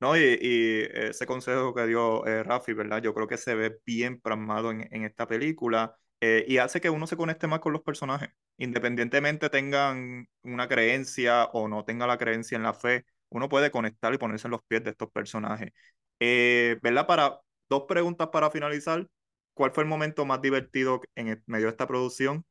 No, 0.00 0.16
y, 0.16 0.20
y, 0.40 0.82
ese 0.92 1.26
consejo 1.26 1.74
que 1.74 1.86
dio 1.86 2.26
eh, 2.26 2.42
Rafi, 2.42 2.72
¿verdad? 2.72 3.02
Yo 3.02 3.12
creo 3.14 3.26
que 3.28 3.36
se 3.36 3.54
ve 3.54 3.78
bien 3.84 4.20
plasmado 4.20 4.70
en, 4.70 4.88
en 4.92 5.04
esta 5.04 5.26
película 5.26 5.96
eh, 6.20 6.44
y 6.46 6.58
hace 6.58 6.80
que 6.80 6.90
uno 6.90 7.06
se 7.06 7.16
conecte 7.16 7.46
más 7.46 7.60
con 7.60 7.72
los 7.72 7.82
personajes, 7.82 8.30
independientemente 8.58 9.48
tengan 9.48 10.28
una 10.42 10.68
creencia 10.68 11.44
o 11.52 11.68
no 11.68 11.84
tenga 11.84 12.06
la 12.06 12.18
creencia 12.18 12.56
en 12.56 12.62
la 12.62 12.74
fe, 12.74 13.04
uno 13.30 13.48
puede 13.48 13.70
conectar 13.70 14.12
y 14.12 14.18
ponerse 14.18 14.48
en 14.48 14.52
los 14.52 14.62
pies 14.64 14.84
de 14.84 14.90
estos 14.90 15.10
personajes. 15.10 15.72
Eh, 16.20 16.78
¿Verdad? 16.82 17.06
Para 17.06 17.40
dos 17.68 17.84
preguntas 17.88 18.28
para 18.28 18.50
finalizar. 18.50 19.06
¿Cuál 19.54 19.72
fue 19.72 19.84
el 19.84 19.88
momento 19.88 20.24
más 20.24 20.40
divertido 20.42 21.00
en 21.14 21.28
el 21.28 21.42
medio 21.46 21.66
de 21.66 21.70
esta 21.72 21.86
producción 21.86 22.44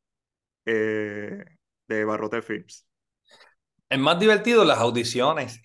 eh, 0.66 1.44
de 1.88 2.06
Barrote 2.06 2.42
Films? 2.42 2.86
El 3.90 4.00
más 4.00 4.20
divertido, 4.20 4.64
las 4.64 4.80
audiciones. 4.80 5.62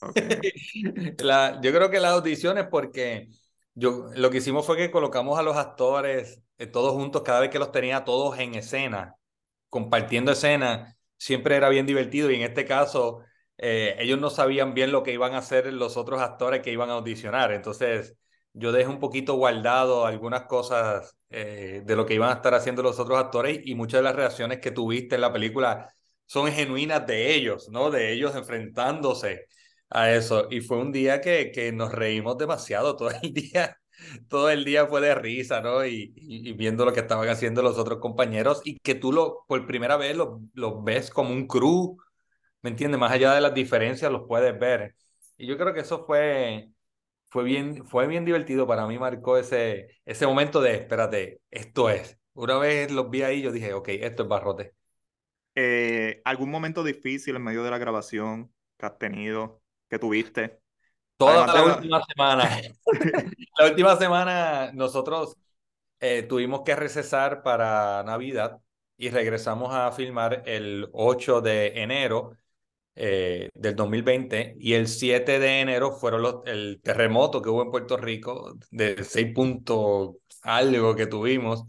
la, 1.18 1.60
yo 1.62 1.72
creo 1.72 1.90
que 1.90 2.00
las 2.00 2.12
audiciones 2.12 2.66
porque 2.70 3.28
yo, 3.78 4.10
lo 4.14 4.30
que 4.30 4.38
hicimos 4.38 4.66
fue 4.66 4.76
que 4.76 4.90
colocamos 4.90 5.38
a 5.38 5.42
los 5.42 5.56
actores 5.56 6.42
eh, 6.58 6.66
todos 6.66 6.92
juntos, 6.92 7.22
cada 7.22 7.40
vez 7.40 7.50
que 7.50 7.58
los 7.58 7.72
tenía 7.72 8.04
todos 8.04 8.38
en 8.38 8.54
escena, 8.54 9.16
compartiendo 9.70 10.32
escena, 10.32 10.96
siempre 11.16 11.56
era 11.56 11.68
bien 11.68 11.86
divertido. 11.86 12.30
Y 12.30 12.36
en 12.36 12.42
este 12.42 12.64
caso 12.64 13.20
eh, 13.58 13.96
ellos 14.00 14.18
no 14.20 14.30
sabían 14.30 14.74
bien 14.74 14.92
lo 14.92 15.02
que 15.02 15.12
iban 15.12 15.34
a 15.34 15.38
hacer 15.38 15.72
los 15.72 15.96
otros 15.96 16.20
actores 16.20 16.62
que 16.62 16.72
iban 16.72 16.90
a 16.90 16.94
audicionar, 16.94 17.52
entonces 17.52 18.16
yo 18.52 18.72
dejé 18.72 18.88
un 18.88 18.98
poquito 18.98 19.34
guardado 19.34 20.06
algunas 20.06 20.44
cosas 20.44 21.16
eh, 21.30 21.82
de 21.84 21.96
lo 21.96 22.06
que 22.06 22.14
iban 22.14 22.30
a 22.30 22.34
estar 22.34 22.54
haciendo 22.54 22.82
los 22.82 22.98
otros 22.98 23.18
actores 23.18 23.60
y 23.64 23.74
muchas 23.74 24.00
de 24.00 24.04
las 24.04 24.16
reacciones 24.16 24.58
que 24.60 24.70
tuviste 24.72 25.14
en 25.16 25.20
la 25.20 25.32
película 25.32 25.92
son 26.26 26.50
genuinas 26.52 27.06
de 27.06 27.34
ellos, 27.34 27.68
¿no? 27.70 27.90
De 27.90 28.12
ellos 28.12 28.34
enfrentándose 28.36 29.46
a 29.90 30.10
eso. 30.12 30.48
Y 30.50 30.60
fue 30.60 30.78
un 30.78 30.92
día 30.92 31.20
que, 31.20 31.50
que 31.52 31.72
nos 31.72 31.92
reímos 31.92 32.38
demasiado 32.38 32.96
todo 32.96 33.10
el 33.22 33.32
día. 33.34 33.78
Todo 34.28 34.50
el 34.50 34.64
día 34.64 34.86
fue 34.86 35.00
de 35.00 35.14
risa, 35.14 35.60
¿no? 35.60 35.84
Y, 35.84 36.12
y, 36.16 36.52
viendo 36.52 36.84
lo 36.84 36.92
que 36.92 37.00
estaban 37.00 37.28
haciendo 37.28 37.62
los 37.62 37.78
otros 37.78 37.98
compañeros 37.98 38.62
y 38.64 38.78
que 38.78 38.94
tú 38.94 39.12
lo, 39.12 39.44
por 39.48 39.66
primera 39.66 39.96
vez 39.96 40.16
lo, 40.16 40.40
lo 40.54 40.82
ves 40.82 41.10
como 41.10 41.30
un 41.32 41.48
crew, 41.48 41.96
¿me 42.62 42.70
entiendes? 42.70 43.00
Más 43.00 43.12
allá 43.12 43.34
de 43.34 43.40
las 43.40 43.54
diferencias, 43.54 44.12
los 44.12 44.26
puedes 44.28 44.58
ver. 44.58 44.94
Y 45.36 45.46
yo 45.46 45.56
creo 45.58 45.74
que 45.74 45.80
eso 45.80 46.04
fue, 46.06 46.70
fue, 47.30 47.44
bien, 47.44 47.86
fue 47.86 48.06
bien 48.06 48.24
divertido. 48.24 48.66
Para 48.66 48.86
mí 48.86 48.98
marcó 48.98 49.36
ese, 49.38 49.88
ese 50.04 50.26
momento 50.26 50.60
de, 50.60 50.74
espérate, 50.76 51.40
esto 51.50 51.90
es. 51.90 52.18
Una 52.34 52.58
vez 52.58 52.90
los 52.92 53.10
vi 53.10 53.22
ahí, 53.22 53.42
yo 53.42 53.52
dije, 53.52 53.74
ok, 53.74 53.88
esto 53.90 54.22
es 54.24 54.28
barrote. 54.28 54.74
Eh, 55.54 56.22
¿Algún 56.24 56.50
momento 56.50 56.84
difícil 56.84 57.36
en 57.36 57.42
medio 57.42 57.64
de 57.64 57.70
la 57.70 57.78
grabación 57.78 58.52
que 58.78 58.86
has 58.86 58.98
tenido? 58.98 59.60
Que 59.88 59.98
tuviste? 59.98 60.60
Toda 61.16 61.46
la 61.46 61.64
última 61.64 62.00
semana. 62.04 62.60
la 63.58 63.66
última 63.66 63.96
semana 63.96 64.70
nosotros 64.72 65.36
eh, 66.00 66.22
tuvimos 66.22 66.62
que 66.64 66.76
recesar 66.76 67.42
para 67.42 68.02
Navidad 68.04 68.60
y 68.96 69.10
regresamos 69.10 69.74
a 69.74 69.90
filmar 69.92 70.42
el 70.46 70.88
8 70.92 71.40
de 71.40 71.82
enero 71.82 72.36
eh, 72.94 73.48
del 73.54 73.76
2020 73.76 74.56
y 74.58 74.74
el 74.74 74.88
7 74.88 75.38
de 75.38 75.60
enero 75.60 75.92
fueron 75.92 76.22
los, 76.22 76.36
el 76.46 76.80
terremoto 76.82 77.40
que 77.40 77.48
hubo 77.48 77.62
en 77.62 77.70
Puerto 77.70 77.96
Rico 77.96 78.54
de 78.70 79.02
6 79.04 79.32
puntos 79.34 80.16
algo 80.42 80.96
que 80.96 81.06
tuvimos 81.06 81.64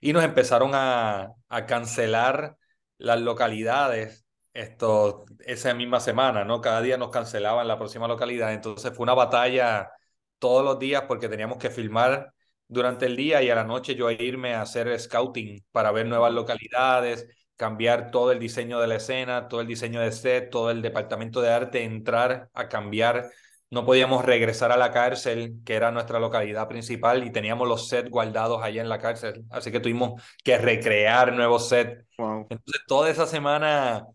y 0.00 0.12
nos 0.12 0.24
empezaron 0.24 0.70
a, 0.74 1.32
a 1.48 1.66
cancelar 1.66 2.56
las 2.98 3.20
localidades 3.20 4.26
esto, 4.58 5.24
esa 5.40 5.72
misma 5.74 6.00
semana, 6.00 6.44
¿no? 6.44 6.60
Cada 6.60 6.82
día 6.82 6.96
nos 6.96 7.10
cancelaban 7.10 7.68
la 7.68 7.78
próxima 7.78 8.08
localidad, 8.08 8.52
entonces 8.52 8.92
fue 8.94 9.04
una 9.04 9.14
batalla 9.14 9.90
todos 10.38 10.64
los 10.64 10.78
días 10.78 11.04
porque 11.06 11.28
teníamos 11.28 11.58
que 11.58 11.70
filmar 11.70 12.32
durante 12.66 13.06
el 13.06 13.16
día 13.16 13.42
y 13.42 13.50
a 13.50 13.54
la 13.54 13.64
noche 13.64 13.94
yo 13.94 14.10
irme 14.10 14.54
a 14.54 14.62
hacer 14.62 14.98
scouting 14.98 15.64
para 15.70 15.92
ver 15.92 16.06
nuevas 16.06 16.32
localidades, 16.32 17.26
cambiar 17.56 18.10
todo 18.10 18.32
el 18.32 18.38
diseño 18.38 18.80
de 18.80 18.88
la 18.88 18.96
escena, 18.96 19.48
todo 19.48 19.60
el 19.60 19.66
diseño 19.66 20.00
de 20.00 20.12
set, 20.12 20.50
todo 20.50 20.70
el 20.70 20.82
departamento 20.82 21.40
de 21.40 21.50
arte, 21.50 21.84
entrar 21.84 22.50
a 22.52 22.68
cambiar. 22.68 23.30
No 23.70 23.84
podíamos 23.84 24.24
regresar 24.24 24.72
a 24.72 24.76
la 24.76 24.90
cárcel, 24.92 25.60
que 25.64 25.74
era 25.74 25.90
nuestra 25.90 26.18
localidad 26.18 26.68
principal, 26.68 27.24
y 27.24 27.30
teníamos 27.30 27.68
los 27.68 27.88
sets 27.88 28.10
guardados 28.10 28.62
allá 28.62 28.80
en 28.80 28.88
la 28.88 28.98
cárcel. 28.98 29.44
Así 29.50 29.70
que 29.70 29.80
tuvimos 29.80 30.22
que 30.42 30.56
recrear 30.58 31.32
nuevos 31.32 31.68
sets. 31.68 32.04
Entonces, 32.16 32.82
toda 32.86 33.10
esa 33.10 33.26
semana 33.26 34.06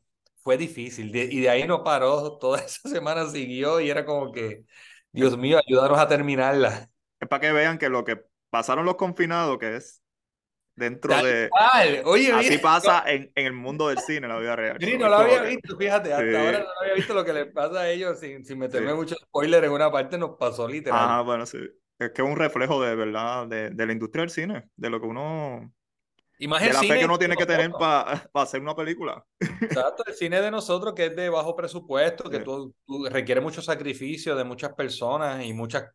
fue 0.43 0.57
difícil. 0.57 1.15
y 1.15 1.41
de 1.41 1.49
ahí 1.49 1.65
no 1.65 1.83
paró, 1.83 2.37
toda 2.39 2.59
esa 2.59 2.87
semana 2.89 3.27
siguió 3.29 3.79
y 3.79 3.89
era 3.89 4.05
como 4.05 4.31
que, 4.31 4.65
Dios 5.11 5.37
mío, 5.37 5.59
ayúdanos 5.65 5.97
a 5.97 6.07
terminarla. 6.07 6.89
Es 7.19 7.27
para 7.27 7.39
que 7.39 7.51
vean 7.51 7.77
que 7.77 7.89
lo 7.89 8.03
que 8.03 8.21
pasaron 8.49 8.85
los 8.85 8.95
confinados, 8.95 9.57
que 9.57 9.77
es 9.77 10.03
dentro 10.75 11.15
de... 11.23 11.49
Oye, 12.03 12.31
así 12.33 12.57
pasa 12.57 13.03
en, 13.07 13.31
en, 13.35 13.45
el 13.45 13.53
mundo 13.53 13.87
del 13.87 13.99
cine, 13.99 14.27
la 14.27 14.37
vida 14.37 14.55
real. 14.55 14.77
Sí, 14.79 14.97
no 14.97 15.07
lo 15.07 15.15
había 15.15 15.43
visto, 15.43 15.77
fíjate, 15.77 16.13
hasta 16.13 16.45
ahora 16.45 16.59
no 16.59 16.81
había 16.81 16.93
visto 16.95 17.13
lo 17.13 17.23
que 17.23 17.33
le 17.33 17.45
pasa 17.45 17.81
a 17.81 17.89
ellos 17.89 18.19
sin, 18.19 18.43
sin 18.43 18.59
meterme 18.59 18.93
mucho 18.93 19.15
spoiler 19.15 19.63
en 19.63 19.71
una 19.71 19.91
parte, 19.91 20.17
nos 20.17 20.37
pasó 20.37 20.67
literal. 20.67 20.99
Ah, 21.01 21.21
bueno, 21.21 21.45
sí. 21.45 21.59
Es 21.99 22.11
que 22.11 22.21
es 22.21 22.27
un 22.27 22.35
reflejo 22.35 22.81
de 22.81 22.95
verdad 22.95 23.47
de, 23.47 23.69
de 23.69 23.85
la 23.85 23.93
industria 23.93 24.23
del 24.23 24.31
cine, 24.31 24.69
de 24.75 24.89
lo 24.89 24.99
que 24.99 25.07
uno 25.07 25.71
y 26.37 26.47
más 26.47 26.61
de 26.61 26.73
la 26.73 26.79
fe 26.79 26.99
que 26.99 27.05
uno 27.05 27.17
tiene 27.17 27.35
que 27.35 27.45
tener 27.45 27.71
para 27.71 28.29
hacer 28.33 28.61
una 28.61 28.75
película. 28.75 29.23
Exacto, 29.39 30.03
el 30.05 30.13
cine 30.13 30.41
de 30.41 30.51
nosotros 30.51 30.93
que 30.93 31.07
es 31.07 31.15
de 31.15 31.29
bajo 31.29 31.55
presupuesto, 31.55 32.29
que 32.29 32.39
tú, 32.39 32.73
requiere 33.09 33.41
mucho 33.41 33.61
sacrificio 33.61 34.35
de 34.35 34.43
muchas 34.43 34.73
personas 34.73 35.45
y 35.45 35.53
muchas, 35.53 35.91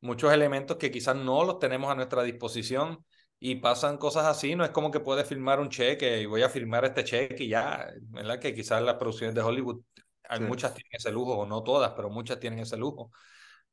muchos 0.00 0.32
elementos 0.32 0.76
que 0.76 0.90
quizás 0.90 1.16
no 1.16 1.44
los 1.44 1.58
tenemos 1.58 1.90
a 1.90 1.94
nuestra 1.94 2.22
disposición 2.22 3.04
y 3.40 3.56
pasan 3.56 3.98
cosas 3.98 4.26
así, 4.26 4.56
no 4.56 4.64
es 4.64 4.70
como 4.70 4.90
que 4.90 5.00
puedes 5.00 5.26
firmar 5.26 5.60
un 5.60 5.68
cheque 5.68 6.20
y 6.20 6.26
voy 6.26 6.42
a 6.42 6.48
firmar 6.48 6.84
este 6.84 7.04
cheque 7.04 7.44
y 7.44 7.48
ya, 7.48 7.88
¿verdad? 8.08 8.38
Que 8.38 8.54
quizás 8.54 8.82
las 8.82 8.96
producciones 8.96 9.34
de 9.34 9.42
Hollywood, 9.42 9.80
hay 10.28 10.40
muchas 10.40 10.74
tienen 10.74 10.90
ese 10.92 11.10
lujo, 11.10 11.38
o 11.38 11.46
no 11.46 11.62
todas, 11.62 11.92
pero 11.92 12.10
muchas 12.10 12.38
tienen 12.38 12.58
ese 12.60 12.76
lujo. 12.76 13.10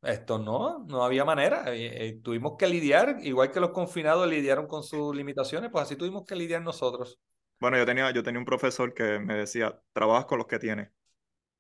Esto 0.02 0.38
no, 0.38 0.86
no 0.88 1.04
había 1.04 1.26
manera. 1.26 1.74
Eh, 1.74 2.08
eh, 2.08 2.20
tuvimos 2.24 2.56
que 2.58 2.68
lidiar, 2.68 3.18
igual 3.22 3.52
que 3.52 3.60
los 3.60 3.72
confinados 3.72 4.28
lidiaron 4.28 4.68
con 4.68 4.84
sus 4.84 5.16
limitaciones, 5.16 5.72
pues 5.72 5.84
así 5.84 5.96
tuvimos 5.96 6.26
que 6.26 6.36
lidiar 6.36 6.62
nosotros. 6.62 7.20
Bueno, 7.60 7.78
yo 7.78 7.86
tenía, 7.86 8.12
yo 8.12 8.22
tenía 8.22 8.40
un 8.40 8.46
profesor 8.46 8.94
que 8.94 9.20
me 9.20 9.36
decía, 9.36 9.80
trabajas 9.94 10.26
con 10.26 10.38
los 10.38 10.48
que 10.48 10.60
tienes. 10.60 10.90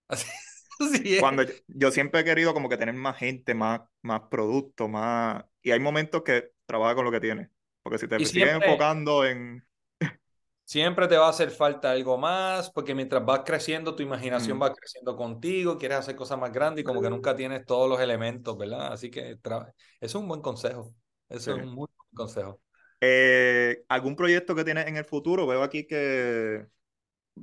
Así, 0.77 1.15
es. 1.15 1.21
Cuando 1.21 1.43
yo, 1.67 1.89
siempre 1.89 2.19
he 2.19 2.23
querido 2.25 2.53
como 2.53 2.67
que 2.67 2.75
tener 2.75 2.93
más 2.93 3.17
gente, 3.17 3.53
más, 3.53 3.79
más 4.01 4.23
producto, 4.29 4.89
más... 4.89 5.45
Y 5.61 5.71
hay 5.71 5.79
momentos 5.79 6.21
que 6.23 6.51
trabajas 6.65 6.95
con 6.95 7.05
lo 7.05 7.11
que 7.11 7.21
tienes. 7.21 7.49
Porque 7.81 7.97
si 7.97 8.09
te 8.09 8.23
sigues 8.25 8.55
enfocando 8.55 9.25
en, 9.25 9.65
Siempre 10.65 11.07
te 11.07 11.15
va 11.15 11.27
a 11.27 11.29
hacer 11.29 11.51
falta 11.51 11.91
algo 11.91 12.17
más, 12.17 12.71
porque 12.71 12.95
mientras 12.95 13.23
vas 13.23 13.41
creciendo, 13.45 13.95
tu 13.95 14.01
imaginación 14.01 14.59
va 14.59 14.73
creciendo 14.73 15.15
contigo, 15.15 15.77
quieres 15.77 15.99
hacer 15.99 16.15
cosas 16.15 16.39
más 16.39 16.51
grandes 16.51 16.81
y 16.81 16.85
como 16.85 17.03
que 17.03 17.09
nunca 17.09 17.35
tienes 17.35 17.65
todos 17.65 17.87
los 17.87 17.99
elementos, 17.99 18.57
¿verdad? 18.57 18.91
Así 18.91 19.11
que 19.11 19.37
eso 19.39 19.67
es 20.01 20.15
un 20.15 20.27
buen 20.27 20.41
consejo. 20.41 20.91
Eso 21.29 21.55
es 21.55 21.63
un 21.63 21.69
muy 21.69 21.87
buen 21.95 22.15
consejo. 22.15 22.59
Eh, 22.99 23.83
¿Algún 23.89 24.15
proyecto 24.15 24.55
que 24.55 24.63
tienes 24.63 24.87
en 24.87 24.97
el 24.97 25.05
futuro? 25.05 25.45
Veo 25.45 25.61
aquí 25.61 25.85
que 25.85 26.65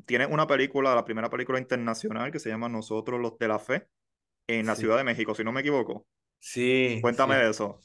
tienes 0.04 0.28
una 0.28 0.48
película, 0.48 0.94
la 0.94 1.04
primera 1.04 1.30
película 1.30 1.60
internacional 1.60 2.32
que 2.32 2.40
se 2.40 2.48
llama 2.48 2.68
Nosotros 2.68 3.20
los 3.20 3.38
de 3.38 3.46
la 3.46 3.60
Fe, 3.60 3.86
en 4.48 4.66
la 4.66 4.74
Ciudad 4.74 4.96
de 4.96 5.04
México, 5.04 5.32
si 5.34 5.44
no 5.44 5.52
me 5.52 5.60
equivoco. 5.60 6.06
Sí. 6.40 6.98
Cuéntame 7.00 7.36
de 7.36 7.50
eso. 7.50 7.78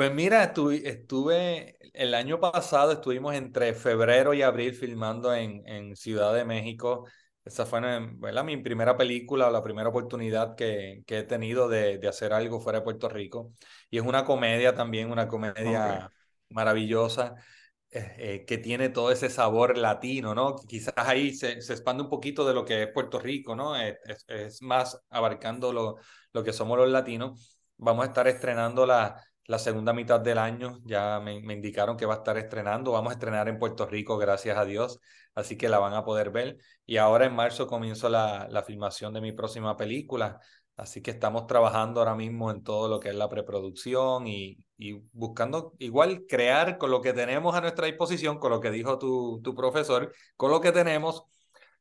Pues 0.00 0.14
mira, 0.14 0.44
estuve, 0.44 0.88
estuve, 0.88 1.76
el 1.92 2.14
año 2.14 2.40
pasado 2.40 2.92
estuvimos 2.92 3.34
entre 3.34 3.74
febrero 3.74 4.32
y 4.32 4.40
abril 4.40 4.72
filmando 4.74 5.34
en, 5.34 5.62
en 5.68 5.94
Ciudad 5.94 6.34
de 6.34 6.46
México. 6.46 7.06
Esa 7.44 7.66
fue 7.66 7.82
¿verdad? 8.14 8.42
mi 8.42 8.56
primera 8.56 8.96
película, 8.96 9.50
la 9.50 9.62
primera 9.62 9.90
oportunidad 9.90 10.56
que, 10.56 11.02
que 11.06 11.18
he 11.18 11.22
tenido 11.24 11.68
de, 11.68 11.98
de, 11.98 12.08
hacer 12.08 12.32
algo 12.32 12.60
fuera 12.60 12.78
de 12.78 12.84
Puerto 12.84 13.10
Rico. 13.10 13.52
Y 13.90 13.98
es 13.98 14.02
una 14.02 14.24
comedia 14.24 14.74
también, 14.74 15.10
una 15.12 15.28
comedia 15.28 16.10
maravillosa. 16.48 17.34
Eh, 17.90 18.14
eh, 18.18 18.44
que 18.46 18.56
tiene 18.56 18.88
todo 18.88 19.12
ese 19.12 19.28
sabor 19.28 19.76
latino, 19.76 20.34
¿no? 20.34 20.56
Quizás 20.56 20.94
ahí 20.96 21.34
se, 21.34 21.60
se 21.60 21.72
expande 21.74 22.04
un 22.04 22.08
poquito 22.08 22.46
de 22.46 22.54
lo 22.54 22.64
que 22.64 22.84
es 22.84 22.88
Puerto 22.92 23.18
Rico, 23.18 23.54
¿no? 23.54 23.76
Es, 23.76 23.98
es, 24.04 24.24
es 24.28 24.62
más 24.62 24.98
abarcando 25.10 25.74
lo, 25.74 25.96
lo 26.32 26.42
que 26.42 26.54
somos 26.54 26.78
los 26.78 26.88
latinos. 26.88 27.58
Vamos 27.76 28.04
a 28.04 28.08
estar 28.08 28.28
estrenando 28.28 28.86
la, 28.86 29.16
la 29.50 29.58
segunda 29.58 29.92
mitad 29.92 30.20
del 30.20 30.38
año. 30.38 30.80
Ya 30.84 31.18
me, 31.20 31.34
indicaron 31.34 31.96
que 31.96 32.06
va 32.06 32.14
a 32.14 32.16
estar 32.18 32.38
estrenando. 32.38 32.92
Vamos 32.92 33.10
a 33.10 33.14
estrenar 33.14 33.48
en 33.48 33.58
Puerto 33.58 33.84
Rico, 33.84 34.16
gracias 34.16 34.56
a 34.56 34.64
Dios. 34.64 35.00
Así 35.34 35.56
que 35.58 35.68
la 35.68 35.80
van 35.80 35.92
a 35.94 36.04
poder 36.04 36.30
ver. 36.30 36.58
Y 36.86 36.98
ahora 36.98 37.26
en 37.26 37.34
marzo 37.34 37.66
comienzo 37.66 38.08
la, 38.08 38.46
la 38.48 38.62
filmación 38.62 39.12
de 39.12 39.20
mi 39.20 39.32
próxima 39.32 39.76
película. 39.76 40.38
Así 40.76 41.02
que 41.02 41.10
estamos 41.10 41.48
trabajando 41.48 42.00
ahora 42.00 42.14
mismo 42.14 42.50
en 42.52 42.62
todo 42.62 42.88
lo 42.88 43.00
que 43.00 43.08
es 43.08 43.14
la 43.16 43.28
preproducción 43.28 44.28
y, 44.28 44.56
y, 44.78 44.92
buscando 45.12 45.74
igual 45.78 46.26
crear 46.28 46.78
con 46.78 46.92
lo 46.92 47.00
que 47.00 47.12
tenemos 47.12 47.54
a 47.56 47.60
nuestra 47.60 47.86
disposición, 47.86 48.38
con 48.38 48.52
lo 48.52 48.60
que 48.60 48.70
dijo 48.70 48.98
tu, 48.98 49.40
tu 49.42 49.54
profesor, 49.56 50.14
con 50.36 50.52
lo 50.52 50.60
que 50.60 50.70
tenemos, 50.72 51.24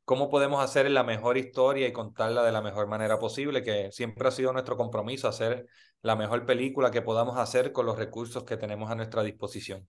cómo 0.10 0.28
podemos 0.28 0.64
hacer 0.64 0.90
la 0.90 1.04
mejor 1.04 1.38
historia 1.38 1.88
y 1.88 1.94
contarla 1.94 2.44
de 2.44 2.52
la 2.52 2.64
mejor 2.64 2.88
manera 2.88 3.20
posible, 3.20 3.62
que 3.62 3.92
siempre 3.92 4.28
ha 4.28 4.32
sido 4.32 4.52
nuestro 4.52 4.76
compromiso, 4.76 5.28
hacer 5.28 5.68
la 6.02 6.16
mejor 6.16 6.48
película 6.48 6.90
que 6.90 7.04
podamos 7.04 7.38
hacer 7.38 7.72
con 7.72 7.86
los 7.86 7.96
recursos 7.96 8.44
que 8.44 8.58
tenemos 8.58 8.90
a 8.90 8.96
nuestra 8.96 9.22
disposición. 9.22 9.88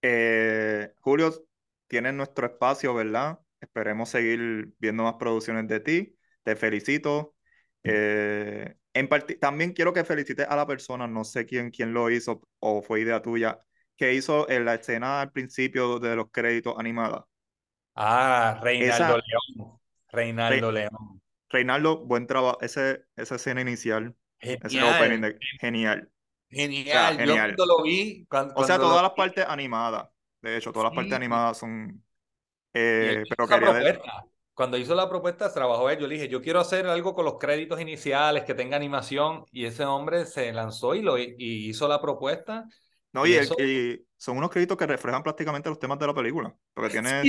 Eh, 0.00 0.94
Julio, 1.00 1.30
tienes 1.88 2.14
nuestro 2.14 2.46
espacio, 2.46 2.94
¿verdad? 2.94 3.38
Esperemos 3.60 4.08
seguir 4.08 4.72
viendo 4.78 5.02
más 5.02 5.16
producciones 5.18 5.68
de 5.68 5.80
ti. 5.80 6.16
Te 6.42 6.56
felicito. 6.56 7.34
Eh, 7.84 8.76
en 8.94 9.10
también 9.38 9.74
quiero 9.74 9.92
que 9.92 10.04
felicites 10.04 10.46
a 10.48 10.56
la 10.56 10.66
persona, 10.66 11.06
no 11.06 11.24
sé 11.24 11.44
quién, 11.44 11.70
quién 11.70 11.92
lo 11.92 12.08
hizo 12.08 12.40
o 12.60 12.80
fue 12.80 13.02
idea 13.02 13.20
tuya, 13.20 13.60
que 13.94 14.14
hizo 14.14 14.48
en 14.48 14.64
la 14.64 14.76
escena 14.76 15.20
al 15.20 15.32
principio 15.32 15.98
de 15.98 16.16
los 16.16 16.30
créditos 16.30 16.76
animados. 16.78 17.24
Ah, 18.00 18.60
Reinaldo 18.62 19.18
León. 19.18 19.80
Reinaldo 20.12 20.70
León. 20.70 21.20
Reinaldo, 21.48 22.04
buen 22.06 22.28
trabajo. 22.28 22.58
Ese, 22.60 23.04
esa 23.16 23.34
escena 23.34 23.60
inicial. 23.60 24.14
Genial. 24.38 25.36
genial. 25.60 26.10
Genial. 26.48 27.18
Yo 27.26 27.34
cuando 27.34 27.66
lo 27.66 27.82
vi. 27.82 28.24
o 28.54 28.64
sea, 28.64 28.78
todas 28.78 29.02
las 29.02 29.12
partes 29.12 29.44
animadas. 29.48 30.08
De 30.40 30.56
hecho, 30.56 30.70
todas 30.70 30.90
las 30.90 30.94
partes 30.94 31.12
animadas 31.12 31.58
son. 31.58 32.04
Eh, 32.72 33.24
pero 33.28 33.48
quería 33.48 34.00
Cuando 34.54 34.76
hizo 34.76 34.94
la 34.94 35.08
propuesta, 35.08 35.52
trabajó 35.52 35.90
él. 35.90 35.98
Yo 35.98 36.06
le 36.06 36.14
dije, 36.14 36.28
yo 36.28 36.40
quiero 36.40 36.60
hacer 36.60 36.86
algo 36.86 37.16
con 37.16 37.24
los 37.24 37.36
créditos 37.38 37.80
iniciales, 37.80 38.44
que 38.44 38.54
tenga 38.54 38.76
animación. 38.76 39.44
Y 39.50 39.64
ese 39.64 39.84
hombre 39.84 40.24
se 40.24 40.52
lanzó 40.52 40.94
y, 40.94 41.02
lo, 41.02 41.18
y 41.18 41.34
hizo 41.36 41.88
la 41.88 42.00
propuesta. 42.00 42.64
No, 43.12 43.26
y, 43.26 43.34
son 44.18 44.36
unos 44.36 44.50
créditos 44.50 44.76
que 44.76 44.86
reflejan 44.86 45.22
prácticamente 45.22 45.68
los 45.68 45.78
temas 45.78 45.98
de 45.98 46.06
la 46.06 46.14
película. 46.14 46.54
Porque 46.74 46.90
tiene, 46.90 47.22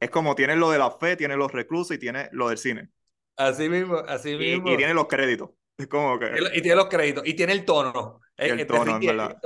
es 0.00 0.10
como 0.10 0.34
tiene 0.34 0.54
lo 0.54 0.70
de 0.70 0.78
la 0.78 0.90
fe, 0.90 1.16
tiene 1.16 1.36
los 1.36 1.50
reclusos 1.50 1.96
y 1.96 1.98
tiene 1.98 2.28
lo 2.32 2.50
del 2.50 2.58
cine. 2.58 2.90
Así 3.36 3.68
mismo, 3.68 3.96
así 3.96 4.36
mismo. 4.36 4.70
Y, 4.70 4.76
tiene 4.76 4.94
los 4.94 5.06
créditos. 5.06 5.50
Es 5.76 5.86
como 5.86 6.18
que... 6.18 6.30
Y 6.54 6.60
tiene 6.60 6.76
los 6.76 6.86
créditos. 6.86 7.26
Y 7.26 7.34
tiene 7.34 7.52
el 7.52 7.64
tono. 7.64 8.20
el 8.36 8.66
tono, 8.66 9.00
verdad. 9.00 9.40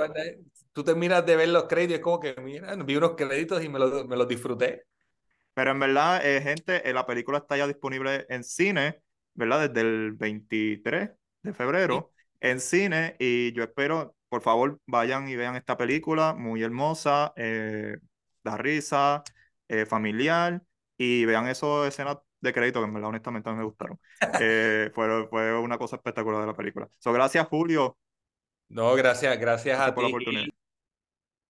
Tú 0.73 0.83
terminas 0.83 1.25
de 1.25 1.35
ver 1.35 1.49
los 1.49 1.65
créditos 1.65 1.91
y 1.91 1.95
es 1.95 2.01
como 2.01 2.19
que, 2.19 2.35
mira, 2.41 2.75
vi 2.75 2.95
unos 2.95 3.15
créditos 3.15 3.63
y 3.63 3.69
me 3.69 3.79
los, 3.79 4.07
me 4.07 4.17
los 4.17 4.27
disfruté. 4.27 4.85
Pero 5.53 5.71
en 5.71 5.79
verdad, 5.79 6.25
eh, 6.25 6.41
gente, 6.41 6.87
eh, 6.89 6.93
la 6.93 7.05
película 7.05 7.37
está 7.37 7.55
ya 7.55 7.67
disponible 7.67 8.25
en 8.27 8.43
cine, 8.43 9.01
¿verdad? 9.35 9.69
Desde 9.69 9.81
el 9.81 10.13
23 10.13 11.11
de 11.43 11.53
febrero 11.53 12.11
en 12.43 12.59
cine 12.59 13.15
y 13.19 13.53
yo 13.53 13.63
espero, 13.63 14.15
por 14.33 14.41
favor, 14.41 14.79
vayan 14.87 15.29
y 15.29 15.35
vean 15.35 15.55
esta 15.55 15.77
película, 15.77 16.33
muy 16.33 16.63
hermosa, 16.63 17.33
eh, 17.35 17.97
da 18.43 18.57
risa, 18.57 19.21
eh, 19.67 19.85
familiar, 19.85 20.63
y 20.97 21.23
vean 21.25 21.47
esas 21.47 21.87
escenas 21.87 22.17
de 22.41 22.51
crédito 22.51 22.79
que 22.79 22.87
en 22.87 22.95
verdad 22.95 23.09
honestamente 23.09 23.51
me 23.53 23.63
gustaron. 23.63 23.99
Eh, 24.41 24.89
fue, 24.95 25.27
fue 25.27 25.59
una 25.59 25.77
cosa 25.77 25.97
espectacular 25.97 26.41
de 26.41 26.47
la 26.47 26.55
película. 26.55 26.89
So, 26.97 27.13
gracias, 27.13 27.47
Julio. 27.47 27.95
No, 28.69 28.95
gracias, 28.95 29.39
gracias, 29.39 29.79
a 29.79 29.93
por 29.93 30.05
ti. 30.05 30.09
La 30.11 30.17
oportunidad. 30.17 30.45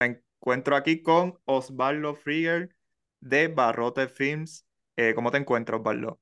Me 0.00 0.20
encuentro 0.38 0.76
aquí 0.76 1.00
con 1.00 1.38
Osvaldo 1.46 2.14
Frieger 2.14 2.76
de 3.20 3.48
Barrote 3.48 4.08
Films. 4.08 4.66
¿Cómo 5.14 5.30
te 5.30 5.38
encuentras, 5.38 5.80
Osvaldo? 5.80 6.20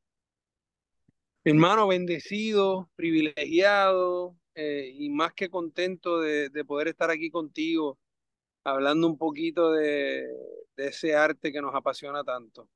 Hermano, 1.43 1.89
bendecido, 1.89 2.89
privilegiado, 2.95 4.37
eh, 4.55 4.93
y 4.95 5.09
más 5.11 5.33
que 5.33 5.49
contento 5.49 6.21
de, 6.21 6.51
poder 6.67 6.89
estar 6.89 7.11
aquí 7.11 7.31
contigo, 7.31 7.99
hablando 8.65 9.07
un 9.07 9.17
poquito 9.17 9.73
de, 9.73 10.27
ese 10.77 11.15
arte 11.15 11.53
que 11.53 11.63
nos 11.63 11.75
apasiona 11.75 12.25
tanto. 12.25 12.69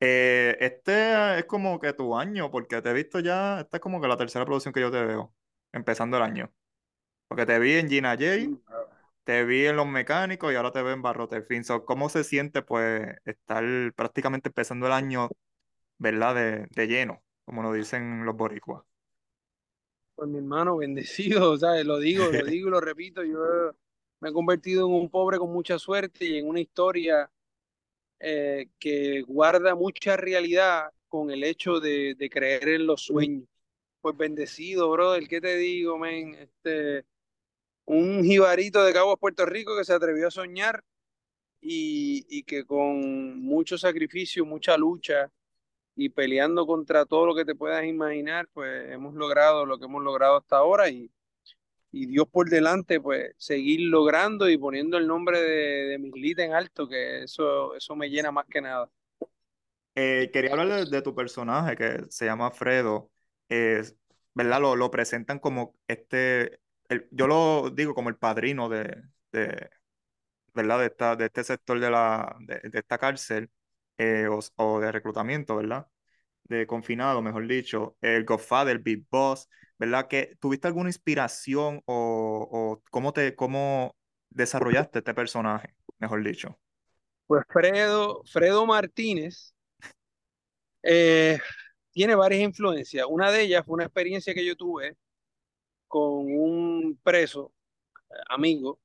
Eh, 0.00 0.56
este 0.60 1.38
es 1.38 1.44
como 1.44 1.78
que 1.78 1.92
tu 1.92 2.16
año, 2.16 2.50
porque 2.50 2.80
te 2.80 2.90
he 2.90 2.94
visto 2.94 3.20
ya, 3.20 3.60
esta 3.60 3.76
es 3.76 3.80
como 3.82 4.00
que 4.00 4.08
la 4.08 4.16
tercera 4.16 4.46
producción 4.46 4.72
que 4.72 4.80
yo 4.80 4.90
te 4.90 5.04
veo, 5.04 5.34
empezando 5.72 6.16
el 6.16 6.22
año. 6.22 6.52
Porque 7.28 7.46
te 7.46 7.58
vi 7.58 7.74
en 7.74 7.88
Gina 7.88 8.12
J, 8.12 8.58
te 9.24 9.44
vi 9.44 9.66
en 9.66 9.76
Los 9.76 9.86
Mecánicos 9.86 10.52
y 10.52 10.56
ahora 10.56 10.72
te 10.72 10.82
veo 10.82 10.92
en 10.94 11.02
Barrote 11.02 11.42
Fin. 11.42 11.62
¿Cómo 11.84 12.08
se 12.08 12.24
siente 12.24 12.62
pues 12.62 13.02
estar 13.24 13.64
prácticamente 13.94 14.48
empezando 14.48 14.86
el 14.86 14.92
año, 14.92 15.28
¿verdad? 15.98 16.34
De, 16.34 16.66
de 16.70 16.88
lleno, 16.88 17.22
como 17.44 17.62
lo 17.62 17.72
dicen 17.72 18.24
los 18.24 18.36
boricuas. 18.36 18.84
Pues 20.20 20.28
mi 20.28 20.36
hermano, 20.36 20.76
bendecido, 20.76 21.56
¿sabes? 21.58 21.86
Lo 21.86 21.98
digo, 21.98 22.26
lo 22.30 22.44
digo 22.44 22.68
y 22.68 22.70
lo 22.70 22.78
repito, 22.78 23.24
yo 23.24 23.74
me 24.20 24.28
he 24.28 24.32
convertido 24.34 24.86
en 24.86 24.92
un 24.92 25.08
pobre 25.08 25.38
con 25.38 25.50
mucha 25.50 25.78
suerte 25.78 26.26
y 26.26 26.36
en 26.36 26.46
una 26.46 26.60
historia 26.60 27.30
eh, 28.18 28.68
que 28.78 29.22
guarda 29.22 29.74
mucha 29.74 30.18
realidad 30.18 30.90
con 31.08 31.30
el 31.30 31.42
hecho 31.42 31.80
de, 31.80 32.28
creer 32.30 32.68
en 32.68 32.86
los 32.86 33.00
sueños. 33.00 33.48
Pues 34.02 34.14
bendecido, 34.14 34.90
brother, 34.90 35.26
¿qué 35.26 35.40
te 35.40 35.56
digo, 35.56 35.96
men? 35.96 36.34
Este, 36.34 37.06
un 37.86 38.22
jibarito 38.22 38.84
de 38.84 38.92
Cabo 38.92 39.16
Puerto 39.16 39.46
Rico 39.46 39.74
que 39.74 39.86
se 39.86 39.94
atrevió 39.94 40.28
a 40.28 40.30
soñar 40.30 40.84
y, 41.62 42.26
y 42.28 42.42
que 42.42 42.66
con 42.66 43.40
mucho 43.40 43.78
sacrificio, 43.78 44.44
mucha 44.44 44.76
lucha, 44.76 45.32
y 46.00 46.08
peleando 46.08 46.66
contra 46.66 47.04
todo 47.04 47.26
lo 47.26 47.34
que 47.34 47.44
te 47.44 47.54
puedas 47.54 47.84
imaginar, 47.84 48.48
pues 48.54 48.90
hemos 48.90 49.12
logrado 49.12 49.66
lo 49.66 49.78
que 49.78 49.84
hemos 49.84 50.02
logrado 50.02 50.38
hasta 50.38 50.56
ahora 50.56 50.88
y, 50.88 51.10
y 51.92 52.06
Dios 52.06 52.26
por 52.26 52.48
delante, 52.48 53.02
pues 53.02 53.34
seguir 53.36 53.80
logrando 53.82 54.48
y 54.48 54.56
poniendo 54.56 54.96
el 54.96 55.06
nombre 55.06 55.42
de, 55.42 55.88
de 55.88 55.98
Mislita 55.98 56.42
en 56.42 56.54
alto, 56.54 56.88
que 56.88 57.24
eso, 57.24 57.74
eso 57.74 57.94
me 57.96 58.08
llena 58.08 58.32
más 58.32 58.46
que 58.46 58.62
nada. 58.62 58.90
Eh, 59.94 60.30
quería 60.32 60.52
hablar 60.52 60.86
de, 60.86 61.02
tu 61.02 61.14
personaje 61.14 61.76
que 61.76 62.06
se 62.08 62.24
llama 62.24 62.50
Fredo. 62.50 63.10
¿Verdad? 63.50 64.60
Lo, 64.60 64.76
lo, 64.76 64.90
presentan 64.90 65.38
como 65.38 65.76
este, 65.86 66.60
yo 67.10 67.26
lo 67.26 67.68
digo 67.68 67.92
como 67.92 68.08
el 68.08 68.16
padrino 68.16 68.70
de, 68.70 69.02
de 69.32 69.68
¿verdad? 70.54 70.78
De, 70.78 70.86
esta, 70.86 71.16
de 71.16 71.26
este 71.26 71.44
sector 71.44 71.78
de, 71.78 71.90
la, 71.90 72.36
de 72.40 72.70
esta 72.72 72.96
cárcel. 72.96 73.50
Eh, 74.02 74.26
o, 74.56 74.80
de 74.80 74.92
reclutamiento, 74.92 75.56
¿verdad? 75.56 75.86
De 76.44 76.66
confinado, 76.66 77.20
mejor 77.20 77.46
dicho, 77.46 77.98
el 78.00 78.24
Godfather, 78.24 78.78
Big 78.78 79.04
Boss, 79.10 79.46
¿verdad? 79.78 80.08
Que 80.08 80.38
tuviste 80.40 80.66
alguna 80.66 80.88
inspiración 80.88 81.82
o, 81.84 82.82
cómo 82.90 83.12
te 83.12 83.36
cómo 83.36 83.94
desarrollaste 84.30 85.00
este 85.00 85.12
personaje, 85.12 85.74
mejor 85.98 86.24
dicho. 86.24 86.58
Pues 87.26 87.44
Fredo, 87.50 88.22
Fredo 88.24 88.64
Martínez 88.64 89.54
eh, 90.82 91.38
tiene 91.90 92.14
varias 92.14 92.40
influencias. 92.40 93.04
Una 93.06 93.30
de 93.30 93.42
ellas 93.42 93.66
fue 93.66 93.74
una 93.74 93.84
experiencia 93.84 94.32
que 94.32 94.46
yo 94.46 94.56
tuve 94.56 94.96
con 95.88 96.24
un 96.24 96.98
preso, 97.02 97.52
eh, 98.08 98.14
amigo, 98.30 98.80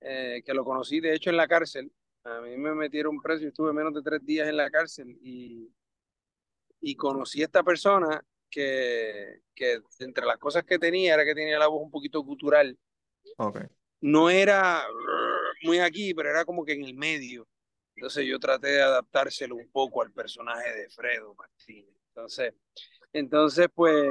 que 0.00 0.54
lo 0.54 0.64
conocí 0.64 0.98
de 0.98 1.12
hecho 1.14 1.28
en 1.28 1.36
la 1.36 1.46
cárcel, 1.46 1.92
a 2.24 2.40
mí 2.40 2.56
me 2.56 2.74
metieron 2.74 3.20
preso 3.20 3.44
y 3.44 3.48
estuve 3.48 3.72
menos 3.72 3.94
de 3.94 4.02
tres 4.02 4.24
días 4.24 4.48
en 4.48 4.56
la 4.56 4.70
cárcel 4.70 5.18
y, 5.22 5.72
y 6.80 6.94
conocí 6.96 7.42
a 7.42 7.46
esta 7.46 7.62
persona 7.62 8.22
que, 8.50 9.42
que 9.54 9.80
entre 10.00 10.26
las 10.26 10.38
cosas 10.38 10.64
que 10.64 10.78
tenía 10.78 11.14
era 11.14 11.24
que 11.24 11.34
tenía 11.34 11.58
la 11.58 11.68
voz 11.68 11.82
un 11.82 11.90
poquito 11.90 12.22
cultural. 12.24 12.76
Okay. 13.36 13.66
No 14.00 14.28
era 14.28 14.84
muy 15.62 15.78
aquí, 15.78 16.14
pero 16.14 16.30
era 16.30 16.44
como 16.44 16.64
que 16.64 16.72
en 16.72 16.84
el 16.84 16.94
medio. 16.94 17.46
Entonces 17.94 18.26
yo 18.26 18.38
traté 18.38 18.68
de 18.68 18.82
adaptárselo 18.82 19.56
un 19.56 19.70
poco 19.70 20.02
al 20.02 20.12
personaje 20.12 20.74
de 20.74 20.88
Fredo 20.88 21.34
Martínez. 21.34 21.94
Entonces, 22.08 22.54
entonces 23.12 23.68
pues, 23.74 24.10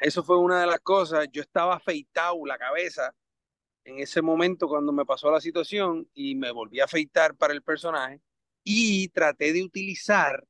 eso 0.00 0.22
fue 0.22 0.38
una 0.38 0.60
de 0.60 0.66
las 0.66 0.80
cosas. 0.80 1.28
Yo 1.32 1.42
estaba 1.42 1.76
afeitado 1.76 2.44
la 2.46 2.58
cabeza 2.58 3.14
en 3.90 4.00
ese 4.00 4.22
momento 4.22 4.68
cuando 4.68 4.92
me 4.92 5.04
pasó 5.04 5.30
la 5.30 5.40
situación 5.40 6.08
y 6.14 6.34
me 6.34 6.52
volví 6.52 6.80
a 6.80 6.84
afeitar 6.84 7.34
para 7.34 7.52
el 7.52 7.62
personaje 7.62 8.20
y 8.64 9.08
traté 9.08 9.52
de 9.52 9.62
utilizar 9.62 10.46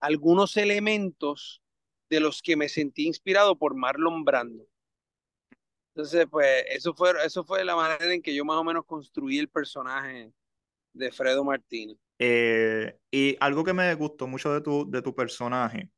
algunos 0.00 0.56
elementos 0.56 1.62
de 2.08 2.20
los 2.20 2.42
que 2.42 2.56
me 2.56 2.68
sentí 2.68 3.06
inspirado 3.06 3.56
por 3.56 3.74
Marlon 3.74 4.24
Brando. 4.24 4.66
Entonces, 5.94 6.26
pues 6.30 6.64
eso 6.70 6.94
fue, 6.94 7.12
eso 7.24 7.44
fue 7.44 7.64
la 7.64 7.76
manera 7.76 8.12
en 8.12 8.22
que 8.22 8.34
yo 8.34 8.44
más 8.44 8.56
o 8.56 8.64
menos 8.64 8.84
construí 8.84 9.38
el 9.38 9.48
personaje 9.48 10.32
de 10.92 11.12
Fredo 11.12 11.44
Martínez. 11.44 11.98
Eh, 12.18 12.96
y 13.10 13.36
algo 13.40 13.64
que 13.64 13.72
me 13.72 13.94
gustó 13.94 14.26
mucho 14.26 14.52
de 14.52 14.60
tu, 14.60 14.90
de 14.90 15.02
tu 15.02 15.14
personaje 15.14 15.90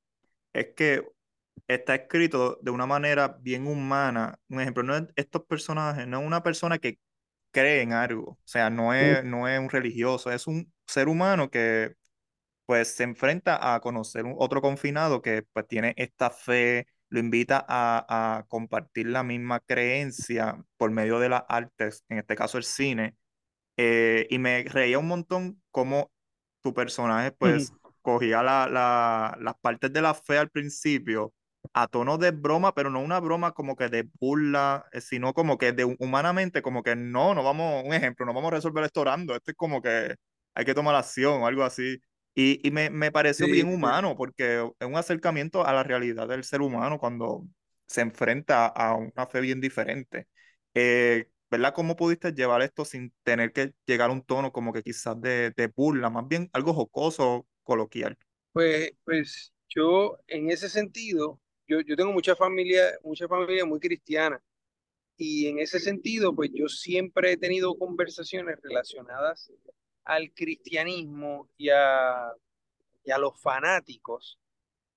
es 0.53 0.69
que 0.75 1.07
está 1.69 1.95
escrito 1.95 2.59
de 2.63 2.71
una 2.71 2.87
manera 2.87 3.39
bien 3.41 3.67
humana. 3.67 4.39
Un 4.49 4.61
ejemplo, 4.61 4.83
no 4.83 4.97
es 4.97 5.05
estos 5.17 5.45
personajes, 5.47 6.07
no 6.07 6.21
es 6.21 6.27
una 6.27 6.43
persona 6.43 6.79
que 6.79 6.99
cree 7.51 7.83
en 7.83 7.93
algo, 7.93 8.33
o 8.33 8.39
sea, 8.45 8.71
no 8.71 8.93
es, 8.93 9.25
no 9.25 9.49
es 9.49 9.59
un 9.59 9.71
religioso, 9.71 10.31
es 10.31 10.47
un 10.47 10.73
ser 10.87 11.09
humano 11.09 11.51
que 11.51 11.95
pues 12.67 12.89
se 12.97 13.05
enfrenta 13.05 13.75
a 13.75 13.81
conocer 13.81 14.25
un, 14.27 14.35
otro 14.39 14.61
confinado 14.61 15.23
que 15.23 15.45
pues 15.53 15.67
tiene 15.67 15.95
esta 15.97 16.31
fe, 16.31 16.87
lo 17.09 17.21
invita 17.21 17.65
a, 17.69 18.39
a 18.39 18.45
compartir 18.49 19.07
la 19.07 19.23
misma 19.23 19.61
creencia 19.61 20.63
por 20.77 20.91
medio 20.91 21.19
de 21.21 21.31
las 21.31 21.45
artes, 21.49 22.05
en 22.09 22.19
este 22.19 22.37
caso 22.37 22.59
el 22.59 22.65
cine, 22.65 23.17
eh, 23.77 24.27
y 24.31 24.39
me 24.39 24.65
reía 24.65 24.99
un 24.99 25.09
montón 25.09 25.63
como 25.71 26.11
tu 26.63 26.75
personaje 26.75 27.33
pues 27.33 27.73
cogía 28.03 28.43
la, 28.43 28.69
la, 28.69 29.37
las 29.41 29.55
partes 29.61 29.93
de 29.93 30.03
la 30.03 30.15
fe 30.15 30.39
al 30.39 30.51
principio 30.51 31.33
a 31.73 31.89
tono 31.89 32.19
de 32.19 32.31
broma, 32.31 32.75
pero 32.75 32.91
no 32.91 33.01
una 33.01 33.21
broma 33.21 33.53
como 33.53 33.77
que 33.77 33.89
de 33.89 34.09
burla, 34.21 34.87
eh, 34.93 35.01
sino 35.01 35.35
como 35.35 35.59
que 35.59 35.73
de 35.73 35.85
humanamente, 35.85 36.63
como 36.63 36.83
que 36.83 36.97
no, 36.97 37.35
no 37.35 37.43
vamos, 37.43 37.85
un 37.85 37.95
ejemplo, 37.95 38.27
no 38.27 38.35
vamos 38.35 38.53
a 38.53 38.57
resolver 38.57 38.85
esto 38.85 39.01
orando, 39.03 39.35
esto 39.35 39.51
es 39.51 39.57
como 39.57 39.83
que 39.83 40.15
hay 40.55 40.65
que 40.65 40.75
tomar 40.75 40.95
acción 40.95 41.43
o 41.43 41.47
algo 41.47 41.63
así. 41.63 42.01
Y, 42.35 42.67
y 42.67 42.71
me, 42.71 42.91
me, 42.91 43.11
pareció 43.11 43.47
bien 43.47 43.73
humano, 43.73 44.15
porque 44.17 44.71
es 44.79 44.87
un 44.87 44.97
acercamiento 44.97 45.67
a 45.67 45.73
la 45.73 45.83
realidad 45.83 46.29
del 46.29 46.45
ser 46.45 46.61
humano 46.61 46.99
cuando 46.99 47.47
se 47.87 48.03
enfrenta 48.03 48.67
a 48.67 48.95
una 48.95 49.27
fe 49.27 49.41
bien 49.41 49.61
diferente. 49.61 50.27
Eh, 50.75 51.29
¿Verdad? 51.51 51.73
¿Cómo 51.75 51.95
pudiste 51.95 52.33
llevar 52.33 52.61
esto 52.63 52.85
sin 52.85 53.13
tener 53.23 53.53
que 53.53 53.73
llegar 53.87 54.11
a 54.11 54.13
un 54.13 54.23
tono 54.23 54.53
como 54.53 54.73
que 54.73 54.83
quizás 54.83 55.19
de, 55.21 55.53
de 55.57 55.69
burla, 55.69 56.11
más 56.11 56.27
bien 56.27 56.51
algo 56.53 56.75
jocoso, 56.75 57.47
coloquial? 57.63 58.19
Pues, 58.53 58.93
pues 59.05 59.53
yo 59.69 60.19
en 60.27 60.51
ese 60.51 60.69
sentido 60.69 61.41
yo, 61.67 61.81
yo 61.81 61.97
tengo 61.97 62.13
mucha 62.13 62.37
familia, 62.37 62.99
mucha 63.03 63.29
familia 63.29 63.65
muy 63.65 63.81
cristiana 63.81 64.43
y 65.17 65.47
en 65.47 65.59
ese 65.59 65.81
sentido, 65.81 66.35
pues 66.35 66.51
yo 66.53 66.69
siempre 66.69 67.33
he 67.33 67.37
tenido 67.37 67.77
conversaciones 67.77 68.59
relacionadas 68.63 69.51
al 70.05 70.33
cristianismo 70.33 71.49
y 71.57 71.71
a, 71.71 72.33
y 73.05 73.11
a 73.11 73.19
los 73.19 73.41
fanáticos, 73.41 74.39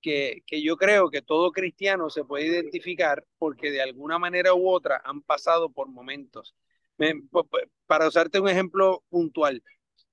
que, 0.02 0.44
que 0.46 0.62
yo 0.62 0.78
creo 0.78 1.10
que 1.10 1.22
todo 1.22 1.52
cristiano 1.52 2.10
se 2.10 2.24
puede 2.24 2.48
identificar 2.48 3.26
porque 3.38 3.72
de 3.72 3.82
alguna 3.82 4.20
manera 4.20 4.54
u 4.54 4.70
otra 4.70 5.02
han 5.04 5.22
pasado 5.22 5.72
por 5.72 5.88
momentos. 5.90 6.56
para 7.88 8.08
usarte 8.08 8.40
un 8.40 8.50
ejemplo 8.50 9.04
puntual, 9.10 9.64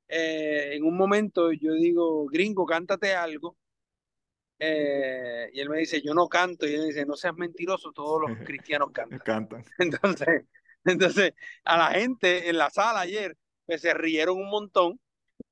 eh, 0.09 0.71
en 0.75 0.85
un 0.85 0.97
momento 0.97 1.53
yo 1.53 1.73
digo, 1.75 2.27
gringo, 2.27 2.65
cántate 2.65 3.15
algo, 3.15 3.57
eh, 4.59 5.51
y 5.53 5.61
él 5.61 5.69
me 5.69 5.79
dice, 5.79 6.01
yo 6.03 6.15
no 6.15 6.29
canto. 6.29 6.67
Y 6.67 6.75
él 6.75 6.87
dice, 6.87 7.05
no 7.07 7.17
seas 7.17 7.35
mentiroso, 7.35 7.93
todos 7.93 8.23
los 8.29 8.39
cristianos 8.47 8.91
cantan. 8.93 9.19
cantan. 9.21 9.65
Entonces, 9.79 10.45
entonces, 10.85 11.33
a 11.65 11.77
la 11.77 11.91
gente 11.91 12.49
en 12.49 12.59
la 12.59 12.71
sala 12.71 13.01
ayer, 13.01 13.37
pues 13.67 13.81
se 13.81 13.93
rieron 13.93 14.39
un 14.39 14.49
montón, 14.49 15.01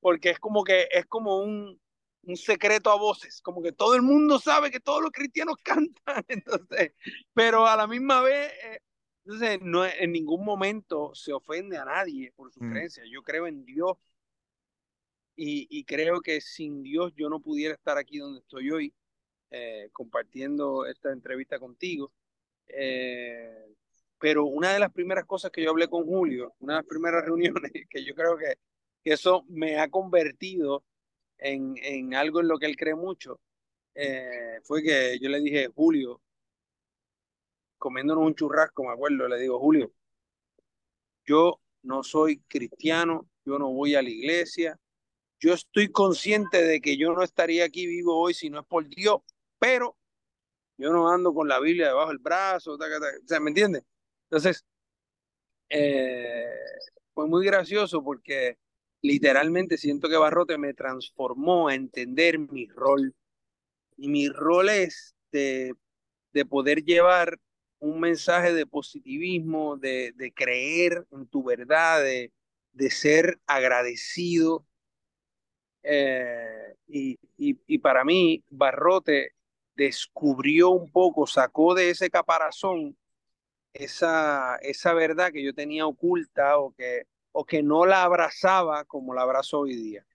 porque 0.00 0.30
es 0.30 0.38
como 0.38 0.62
que 0.62 0.86
es 0.92 1.06
como 1.06 1.40
un, 1.40 1.80
un 2.22 2.36
secreto 2.36 2.90
a 2.90 2.96
voces, 2.96 3.42
como 3.42 3.60
que 3.60 3.72
todo 3.72 3.96
el 3.96 4.02
mundo 4.02 4.38
sabe 4.38 4.70
que 4.70 4.78
todos 4.78 5.02
los 5.02 5.10
cristianos 5.10 5.56
cantan. 5.64 6.24
Entonces, 6.28 6.92
pero 7.32 7.66
a 7.66 7.76
la 7.76 7.86
misma 7.86 8.20
vez, 8.20 8.52
eh, 8.64 8.78
entonces, 9.24 9.58
no, 9.62 9.84
en 9.84 10.12
ningún 10.12 10.44
momento 10.44 11.12
se 11.14 11.32
ofende 11.32 11.78
a 11.78 11.84
nadie 11.84 12.30
por 12.36 12.52
su 12.52 12.62
mm. 12.62 12.70
creencia. 12.70 13.02
Yo 13.10 13.22
creo 13.22 13.46
en 13.46 13.64
Dios 13.64 13.96
y, 15.36 15.84
creo 15.84 16.20
que 16.20 16.40
sin 16.40 16.82
Dios 16.82 17.12
yo 17.16 17.28
no 17.28 17.40
pudiera 17.40 17.74
estar 17.74 17.98
aquí 17.98 18.18
donde 18.18 18.40
estoy 18.40 18.70
hoy, 18.70 18.94
eh, 19.50 19.88
compartiendo 19.92 20.86
esta 20.86 21.12
entrevista 21.12 21.58
contigo. 21.58 22.12
Eh, 22.68 23.66
pero 24.18 24.46
una 24.46 24.72
de 24.72 24.78
las 24.78 24.92
primeras 24.92 25.24
cosas 25.24 25.50
que 25.50 25.62
yo 25.62 25.70
hablé 25.70 25.88
con 25.88 26.04
Julio, 26.06 26.54
una 26.60 26.74
de 26.74 26.78
las 26.80 26.88
primeras 26.88 27.24
reuniones, 27.26 27.72
que 27.90 28.04
yo 28.04 28.14
creo 28.14 28.36
que, 28.36 28.54
eso 29.04 29.44
me 29.48 29.78
ha 29.78 29.90
convertido 29.90 30.82
en, 31.36 31.74
en, 31.82 32.14
algo 32.14 32.40
en 32.40 32.48
lo 32.48 32.58
que 32.58 32.66
él 32.66 32.76
cree 32.76 32.94
mucho, 32.94 33.38
eh, 33.94 34.60
fue 34.64 34.82
que 34.82 35.18
yo 35.20 35.28
le 35.28 35.40
dije, 35.40 35.68
Julio, 35.74 36.22
comiéndonos 37.78 38.24
un 38.24 38.34
churrasco, 38.34 38.82
me 38.84 38.92
acuerdo, 38.92 39.28
le 39.28 39.38
digo, 39.38 39.60
Julio, 39.60 39.92
yo 41.26 41.60
no 41.82 42.02
soy 42.02 42.40
cristiano, 42.48 43.28
yo 43.44 43.58
no 43.58 43.70
voy 43.72 43.94
a 43.94 44.02
la 44.02 44.08
iglesia, 44.08 44.78
yo 45.44 45.52
estoy 45.52 45.92
consciente 45.92 46.64
de 46.64 46.80
que 46.80 46.96
yo 46.96 47.12
no 47.12 47.22
estaría 47.22 47.66
aquí 47.66 47.86
vivo 47.86 48.18
hoy 48.18 48.32
si 48.32 48.48
no 48.48 48.60
es 48.60 48.66
por 48.66 48.88
Dios, 48.88 49.20
pero 49.58 49.94
yo 50.78 50.90
no 50.90 51.10
ando 51.10 51.34
con 51.34 51.48
la 51.48 51.60
Biblia 51.60 51.88
debajo 51.88 52.08
del 52.08 52.18
brazo, 52.18 52.72
o 52.72 52.78
sea, 53.26 53.40
¿me 53.40 53.50
entiendes? 53.50 53.82
Entonces, 54.30 54.64
eh, 55.68 56.46
fue 57.12 57.28
muy 57.28 57.44
gracioso 57.44 58.02
porque 58.02 58.56
literalmente 59.02 59.76
siento 59.76 60.08
que 60.08 60.16
Barrote 60.16 60.56
me 60.56 60.72
transformó 60.72 61.68
a 61.68 61.74
entender 61.74 62.38
mi 62.38 62.66
rol. 62.68 63.14
Y 63.98 64.08
mi 64.08 64.30
rol 64.30 64.70
es 64.70 65.14
de, 65.30 65.74
de 66.32 66.46
poder 66.46 66.84
llevar 66.84 67.38
un 67.80 68.00
mensaje 68.00 68.54
de 68.54 68.66
positivismo, 68.66 69.76
de, 69.76 70.12
de 70.16 70.32
creer 70.32 71.06
en 71.12 71.26
tu 71.26 71.44
verdad, 71.44 72.02
de, 72.02 72.32
de 72.72 72.90
ser 72.90 73.40
agradecido 73.46 74.66
eh, 75.84 76.76
y, 76.88 77.18
y, 77.36 77.78
para 77.78 78.04
mí, 78.04 78.42
Barrote 78.50 79.32
descubrió 79.76 80.70
un 80.70 80.90
poco, 80.90 81.26
sacó 81.26 81.74
de 81.74 81.90
ese 81.90 82.10
caparazón 82.10 82.96
esa, 83.72 84.56
esa 84.62 84.94
verdad 84.94 85.30
que 85.32 85.44
yo 85.44 85.54
tenía 85.54 85.86
oculta 85.86 86.58
o 86.58 86.72
que, 86.74 87.06
o 87.32 87.44
que 87.44 87.62
no 87.62 87.84
la 87.84 88.04
abrazaba 88.04 88.84
como 88.84 89.14
la 89.14 89.22
abrazo 89.22 89.60
hoy 89.60 89.74
día. 89.74 90.06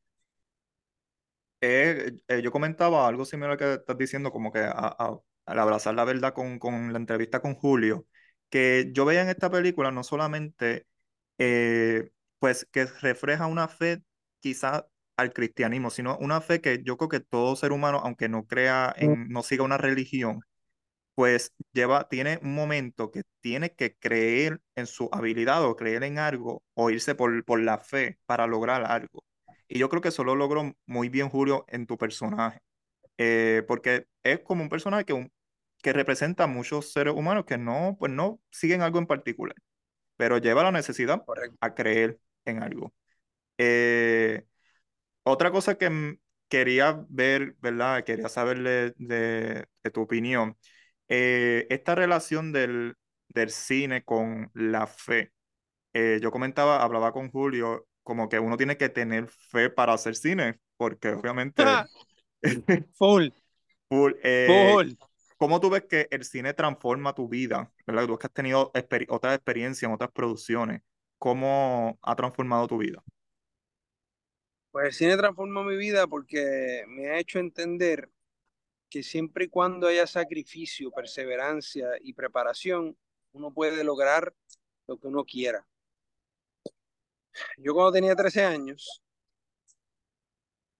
Eh, 1.61 2.13
eh, 2.27 2.41
yo 2.41 2.51
comentaba 2.51 3.07
algo 3.07 3.25
similar 3.25 3.57
que 3.57 3.73
estás 3.73 3.97
diciendo, 3.97 4.31
como 4.31 4.51
que 4.51 4.59
al 4.59 5.21
abrazar 5.45 5.93
la 5.93 6.05
verdad 6.05 6.33
con, 6.33 6.57
con, 6.57 6.93
la 6.93 6.99
entrevista 6.99 7.41
con 7.41 7.53
Julio, 7.53 8.07
que 8.49 8.89
yo 8.93 9.05
veía 9.05 9.21
en 9.21 9.29
esta 9.29 9.51
película 9.51 9.91
no 9.91 10.03
solamente 10.03 10.87
pues 12.39 12.65
que 12.71 12.85
refleja 12.85 13.47
una 13.47 13.67
fe 13.67 14.03
quizás 14.39 14.85
al 15.19 15.33
cristianismo, 15.33 15.89
sino 15.89 16.17
una 16.17 16.41
fe 16.41 16.61
que 16.61 16.81
yo 16.83 16.97
creo 16.97 17.09
que 17.09 17.19
todo 17.19 17.55
ser 17.55 17.71
humano, 17.71 18.01
aunque 18.03 18.29
no 18.29 18.45
crea 18.47 18.95
mm. 18.97 19.03
en, 19.03 19.29
no 19.29 19.43
siga 19.43 19.63
una 19.63 19.77
religión, 19.77 20.41
pues 21.15 21.53
lleva, 21.73 22.07
tiene 22.09 22.39
un 22.43 22.55
momento 22.55 23.11
que 23.11 23.23
tiene 23.41 23.73
que 23.75 23.95
creer 23.97 24.61
en 24.75 24.87
su 24.87 25.09
habilidad 25.11 25.63
o 25.65 25.75
creer 25.75 26.03
en 26.03 26.19
algo 26.19 26.63
o 26.75 26.89
irse 26.91 27.15
por, 27.15 27.43
por 27.45 27.59
la 27.61 27.79
fe 27.79 28.19
para 28.25 28.47
lograr 28.47 28.85
algo. 28.89 29.25
Y 29.67 29.79
yo 29.79 29.89
creo 29.89 30.01
que 30.01 30.09
eso 30.09 30.23
lo 30.23 30.35
logró 30.35 30.73
muy 30.85 31.09
bien 31.09 31.29
Julio 31.29 31.65
en 31.67 31.87
tu 31.87 31.97
personaje, 31.97 32.61
eh, 33.17 33.63
porque 33.67 34.07
es 34.23 34.39
como 34.41 34.63
un 34.63 34.69
personaje 34.69 35.05
que, 35.05 35.29
que 35.83 35.93
representa 35.93 36.45
a 36.45 36.47
muchos 36.47 36.91
seres 36.93 37.13
humanos 37.15 37.45
que 37.45 37.57
no, 37.57 37.97
pues 37.99 38.11
no 38.11 38.39
siguen 38.51 38.81
algo 38.81 38.99
en 38.99 39.07
particular, 39.07 39.55
pero 40.17 40.37
lleva 40.37 40.63
la 40.63 40.71
necesidad 40.71 41.23
a 41.61 41.75
creer 41.75 42.19
en 42.45 42.63
algo. 42.63 42.93
Eh, 43.57 44.45
otra 45.23 45.51
cosa 45.51 45.75
que 45.75 46.19
quería 46.49 47.05
ver, 47.09 47.55
¿verdad? 47.61 48.03
Quería 48.03 48.27
saberle 48.27 48.93
de, 48.97 49.65
tu 49.93 50.01
opinión. 50.01 50.57
Eh, 51.07 51.67
esta 51.69 51.95
relación 51.95 52.51
del, 52.51 52.95
del, 53.29 53.49
cine 53.51 54.03
con 54.03 54.51
la 54.53 54.87
fe. 54.87 55.31
Eh, 55.93 56.19
yo 56.21 56.31
comentaba, 56.31 56.83
hablaba 56.83 57.11
con 57.13 57.31
Julio, 57.31 57.87
como 58.03 58.27
que 58.29 58.39
uno 58.39 58.57
tiene 58.57 58.77
que 58.77 58.89
tener 58.89 59.27
fe 59.27 59.69
para 59.69 59.93
hacer 59.93 60.15
cine, 60.15 60.59
porque 60.77 61.09
obviamente... 61.09 61.63
Full. 62.97 63.29
Full. 63.89 64.13
Eh, 64.23 64.71
Full. 64.73 64.93
¿Cómo 65.37 65.61
tú 65.61 65.69
ves 65.69 65.85
que 65.85 66.07
el 66.11 66.25
cine 66.25 66.53
transforma 66.53 67.13
tu 67.13 67.29
vida? 67.29 67.71
¿Verdad? 67.87 68.07
Tú 68.07 68.17
que 68.17 68.27
has 68.27 68.33
tenido 68.33 68.71
otras 69.07 69.35
experiencias 69.35 69.87
en 69.87 69.93
otras 69.93 70.11
producciones. 70.11 70.81
¿Cómo 71.17 71.97
ha 72.01 72.15
transformado 72.15 72.67
tu 72.67 72.77
vida? 72.77 73.01
Pues 74.79 74.87
el 74.87 74.93
cine 74.93 75.17
transformó 75.17 75.61
mi 75.65 75.75
vida 75.75 76.07
porque 76.07 76.85
me 76.87 77.09
ha 77.09 77.19
hecho 77.19 77.37
entender 77.37 78.09
que 78.89 79.03
siempre 79.03 79.43
y 79.43 79.49
cuando 79.49 79.87
haya 79.87 80.07
sacrificio, 80.07 80.89
perseverancia 80.89 81.89
y 81.99 82.13
preparación, 82.13 82.97
uno 83.33 83.53
puede 83.53 83.83
lograr 83.83 84.33
lo 84.87 84.97
que 84.97 85.07
uno 85.07 85.25
quiera. 85.25 85.67
Yo 87.57 87.73
cuando 87.73 87.91
tenía 87.91 88.15
13 88.15 88.45
años, 88.45 89.01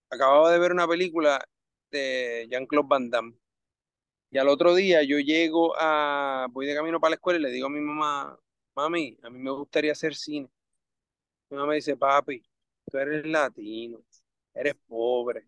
acababa 0.10 0.50
de 0.50 0.60
ver 0.60 0.72
una 0.72 0.88
película 0.88 1.44
de 1.92 2.48
Jean-Claude 2.50 2.88
Van 2.88 3.10
Damme. 3.10 3.38
Y 4.32 4.38
al 4.38 4.48
otro 4.48 4.76
día 4.76 5.04
yo 5.04 5.20
llego 5.20 5.74
a, 5.78 6.48
voy 6.52 6.68
de 6.68 6.76
camino 6.76 7.02
para 7.02 7.10
la 7.10 7.16
escuela 7.16 7.38
y 7.38 7.42
le 7.42 7.52
digo 7.52 7.68
a 7.68 7.70
mi 7.70 7.82
mamá, 7.82 8.40
mami, 8.76 9.18
a 9.24 9.30
mí 9.30 9.40
me 9.40 9.52
gustaría 9.52 9.92
hacer 9.92 10.16
cine. 10.16 10.50
Mi 11.50 11.58
mamá 11.58 11.72
me 11.72 11.76
dice, 11.76 11.98
papi, 11.98 12.49
tú 12.90 12.98
eres 12.98 13.26
latino, 13.26 14.00
eres 14.54 14.76
pobre. 14.88 15.48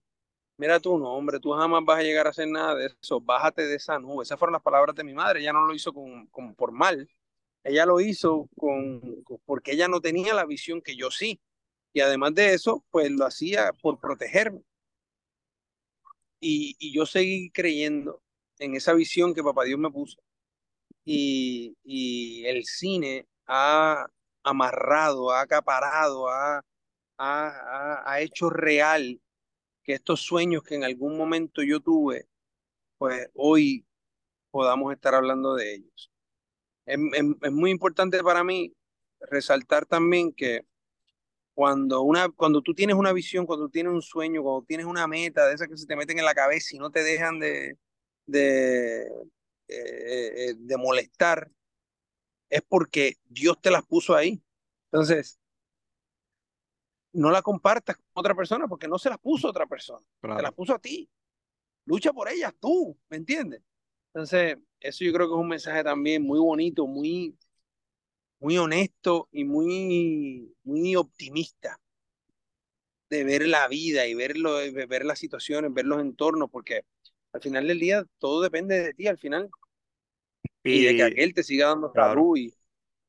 Mira 0.58 0.80
tu 0.80 0.98
nombre, 0.98 1.39
tú 1.39 1.52
jamás 1.54 1.84
vas 1.86 2.00
a 2.00 2.04
llegar 2.04 2.28
a 2.28 2.32
hacer 2.32 2.48
nada 2.48 2.76
de 2.76 2.88
eso, 3.02 3.20
bájate 3.22 3.66
de 3.68 3.76
esa 3.76 4.00
nube. 4.00 4.24
Esas 4.24 4.39
fueron 4.39 4.54
las 4.54 4.62
palabras 4.62 4.96
de 4.96 5.04
mi 5.04 5.14
madre, 5.14 5.42
ella 5.42 5.54
no 5.54 5.66
lo 5.66 5.74
hizo 5.74 5.94
con, 5.94 6.30
por 6.56 6.72
mal, 6.72 7.10
ella 7.64 7.86
lo 7.86 8.00
hizo 8.02 8.50
con, 8.58 9.02
porque 9.46 9.74
ella 9.74 9.88
no 9.88 10.02
tenía 10.02 10.34
la 10.34 10.46
visión 10.46 10.82
que 10.82 10.96
yo 10.96 11.12
sí. 11.12 11.42
Y 11.94 12.02
además 12.02 12.36
de 12.36 12.54
eso, 12.54 12.86
pues 12.92 13.12
lo 13.12 13.26
hacía 13.26 13.74
por 13.82 14.00
protegerme. 14.00 14.64
Y, 16.39 16.76
y 16.80 16.94
yo 16.94 17.06
seguí 17.06 17.52
creyendo 17.52 18.22
en 18.60 18.76
esa 18.76 18.94
visión 18.94 19.34
que 19.34 19.44
papá 19.44 19.64
Dios 19.64 19.80
me 19.80 19.92
puso. 19.92 20.18
Y, 21.06 21.78
y 21.84 22.46
el 22.46 22.66
cine 22.66 23.28
ha 23.48 24.08
amarrado, 24.44 25.32
ha 25.32 25.42
acaparado, 25.42 26.30
ha, 26.30 26.64
ha, 27.22 28.22
hecho 28.22 28.49
real 28.49 29.22
que 29.84 29.93
estos 29.93 30.22
sueños 30.22 30.63
que 30.63 30.76
en 30.76 30.84
algún 30.84 31.17
momento 31.17 31.63
yo 31.63 31.80
tuve, 31.80 32.28
pues 32.97 33.30
hoy 33.34 33.86
podamos 34.51 34.93
estar 34.93 35.15
hablando 35.15 35.55
de 35.55 35.76
ellos. 35.76 36.11
Es, 36.86 36.99
es 37.41 37.51
muy 37.51 37.72
importante 37.72 38.22
para 38.24 38.43
mí 38.43 38.74
resaltar 39.19 39.86
también 39.86 40.34
que 40.34 40.65
cuando, 41.53 42.01
una, 42.01 42.30
cuando 42.30 42.61
tú 42.61 42.74
tienes 42.74 42.95
una 42.95 43.13
visión, 43.13 43.45
cuando 43.45 43.69
tienes 43.69 43.93
un 43.93 44.01
sueño, 44.01 44.41
cuando 44.41 44.65
tienes 44.65 44.86
una 44.86 45.07
meta 45.07 45.45
de 45.47 45.55
esas 45.55 45.67
que 45.67 45.78
se 45.78 45.86
te 45.86 45.95
meten 45.95 46.19
en 46.19 46.26
la 46.26 46.34
cabeza 46.34 46.76
y 46.76 46.80
no 46.80 46.89
te 46.89 47.03
dejan 47.03 47.39
de, 47.39 47.78
de, 48.26 49.03
eh, 49.03 49.07
eh, 49.67 50.53
de 50.57 50.78
molestar, 50.78 51.51
es 52.49 52.61
porque 52.67 53.17
Dios 53.26 53.59
te 53.61 53.72
las 53.72 53.84
puso 53.86 54.15
ahí. 54.15 54.41
Entonces, 54.91 55.41
no 57.14 57.32
la 57.32 57.41
compartas 57.41 57.97
con 57.97 58.05
otra 58.14 58.36
persona 58.36 58.68
porque 58.68 58.88
no 58.88 58.97
se 58.97 59.09
las 59.09 59.18
puso 59.18 59.49
otra 59.49 59.66
persona, 59.66 60.05
te 60.22 60.41
las 60.41 60.53
puso 60.53 60.74
a 60.74 60.80
ti. 60.80 61.09
Lucha 61.86 62.14
por 62.14 62.30
ellas 62.30 62.53
tú, 62.59 62.97
¿me 63.09 63.18
entiendes? 63.18 63.62
Entonces, 64.14 64.57
eso 64.80 65.03
yo 65.03 65.14
creo 65.14 65.28
que 65.28 65.34
es 65.34 65.39
un 65.39 65.47
mensaje 65.47 65.84
también 65.84 66.24
muy 66.24 66.39
bonito, 66.39 66.86
muy, 66.86 67.36
muy 68.39 68.57
honesto 68.57 69.28
y 69.32 69.43
muy, 69.45 70.55
muy 70.64 70.95
optimista 70.95 71.80
de 73.09 73.24
ver 73.26 73.47
la 73.47 73.68
vida 73.68 74.07
y 74.07 74.14
verlo, 74.14 74.55
ver 74.88 75.05
las 75.05 75.20
situaciones, 75.20 75.74
ver 75.74 75.86
los 75.86 76.01
entornos, 76.01 76.49
porque 76.49 76.86
al 77.34 77.41
final 77.41 77.68
del 77.68 77.80
día 77.80 78.05
todo 78.20 78.41
depende 78.41 78.80
de 78.80 78.93
ti 78.93 79.07
al 79.07 79.18
final. 79.18 79.49
Y, 80.64 80.86
de 80.86 80.95
que 80.95 81.03
aquel 81.03 81.34
te 81.34 81.43
siga 81.43 81.68
dando 81.68 81.91
salud 81.93 82.38
y, 82.38 82.53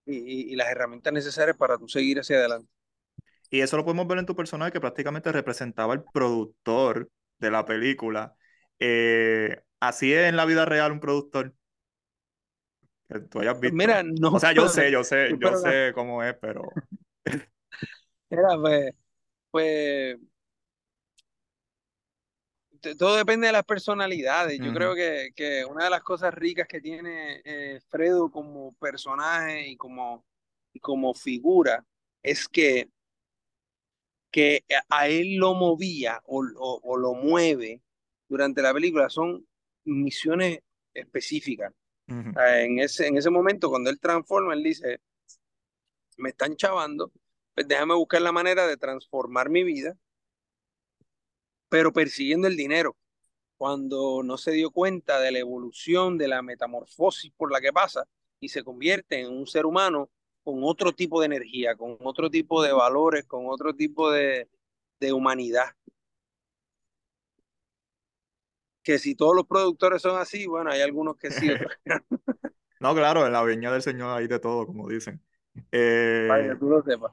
y, 0.07 0.57
las 0.57 0.69
herramientas 0.71 1.13
necesarias 1.13 1.57
para 1.57 1.79
tú 1.79 1.89
seguir 1.89 2.19
hacia 2.19 2.37
adelante. 2.37 2.69
Y 3.53 3.61
eso 3.61 3.77
lo 3.77 3.85
podemos 3.85 4.07
ver 4.07 4.17
en 4.17 4.25
tu 4.25 4.35
personaje 4.35 4.73
que 4.73 4.81
prácticamente 4.81 5.31
representaba 5.31 5.93
el 5.93 6.03
productor 6.03 7.11
de 7.39 7.51
la 7.51 7.67
película. 7.67 8.35
Eh, 8.79 9.61
así 9.79 10.11
es 10.11 10.27
en 10.31 10.37
la 10.37 10.47
vida 10.47 10.65
real 10.65 10.91
un 10.91 11.01
productor. 11.01 11.55
Que 13.11 13.21
tú 13.21 13.41
hayas 13.41 13.61
visto. 13.61 13.77
Mira, 13.77 14.03
no. 14.03 14.33
O 14.33 14.41
sea, 14.41 14.53
yo 14.53 14.69
sé, 14.71 14.91
yo 14.91 15.05
sé, 15.05 15.37
yo 15.39 15.55
sé 15.59 15.93
cómo 15.95 16.23
es, 16.23 16.35
pero. 16.41 16.63
Mira, 18.31 18.57
pues, 18.59 18.95
pues 19.51 20.17
todo 22.97 23.17
depende 23.17 23.49
de 23.49 23.53
las 23.53 23.65
personalidades. 23.65 24.59
Yo 24.61 24.73
creo 24.73 24.95
que, 24.95 25.29
que, 25.37 25.63
una 25.67 25.85
de 25.85 25.91
las 25.91 26.03
cosas 26.03 26.33
ricas 26.33 26.67
que 26.67 26.81
tiene 26.81 27.43
eh, 27.45 27.81
Fredo 27.91 28.31
como 28.31 28.73
personaje 28.77 29.69
y 29.69 29.77
como, 29.77 30.25
como 30.81 31.13
figura 31.13 31.85
es 32.23 32.49
que, 32.49 32.89
que 34.33 34.65
a 34.89 35.09
él 35.09 35.37
lo 35.37 35.55
movía 35.55 36.21
o, 36.27 36.43
o, 36.59 36.97
lo 36.97 37.15
mueve 37.15 37.83
durante 38.29 38.63
la 38.63 38.73
película 38.73 39.09
son 39.09 39.47
misiones 39.85 40.61
específicas. 40.95 41.73
en, 42.09 42.79
ese, 42.81 43.07
en 43.07 43.17
ese 43.17 43.31
momento, 43.31 43.71
cuando 43.71 43.91
él 43.91 44.01
transforma, 44.01 44.55
él 44.55 44.63
dice, 44.63 45.01
me 46.17 46.31
están 46.31 46.57
chavando, 46.57 47.13
pues 47.55 47.69
déjame 47.69 47.95
buscar 47.95 48.23
la 48.23 48.33
manera 48.33 48.67
de 48.67 48.77
transformar 48.77 49.51
mi 49.51 49.63
vida 49.63 49.97
pero 51.73 51.91
persiguiendo 51.91 52.49
el 52.49 52.55
dinero, 52.59 52.99
cuando 53.57 54.23
no 54.23 54.37
se 54.37 54.51
dio 54.51 54.71
cuenta 54.71 55.19
de 55.21 55.33
la 55.33 55.39
evolución, 55.39 56.19
de 56.19 56.29
la 56.29 56.43
metamorfosis 56.43 57.33
por 57.35 57.51
la 57.51 57.63
que 57.63 57.73
pasa 57.73 58.07
y 58.41 58.51
se 58.51 58.63
convierte 58.63 59.21
en 59.21 59.33
un 59.33 59.47
ser 59.47 59.65
humano 59.65 60.11
con 60.43 60.61
otro 60.63 60.93
tipo 60.93 61.21
de 61.21 61.27
energía, 61.27 61.77
con 61.77 61.97
otro 62.01 62.31
tipo 62.31 62.63
de 62.63 62.73
valores, 62.73 63.25
con 63.25 63.47
otro 63.49 63.75
tipo 63.75 64.11
de, 64.11 64.49
de 65.01 65.13
humanidad. 65.13 65.67
Que 68.83 68.99
si 68.99 69.15
todos 69.15 69.37
los 69.37 69.47
productores 69.47 70.03
son 70.03 70.21
así, 70.21 70.47
bueno, 70.47 70.71
hay 70.71 70.81
algunos 70.81 71.17
que 71.17 71.31
sí. 71.31 71.49
no, 72.81 72.95
claro, 72.95 73.27
en 73.27 73.33
la 73.33 73.45
viña 73.45 73.73
del 73.73 73.83
Señor 73.83 74.19
hay 74.19 74.27
de 74.27 74.41
todo, 74.41 74.67
como 74.67 74.89
dicen. 74.89 75.23
Eh, 75.71 76.27
Vaya, 76.29 76.59
tú 76.59 76.69
lo 76.69 76.83
sepas. 76.83 77.13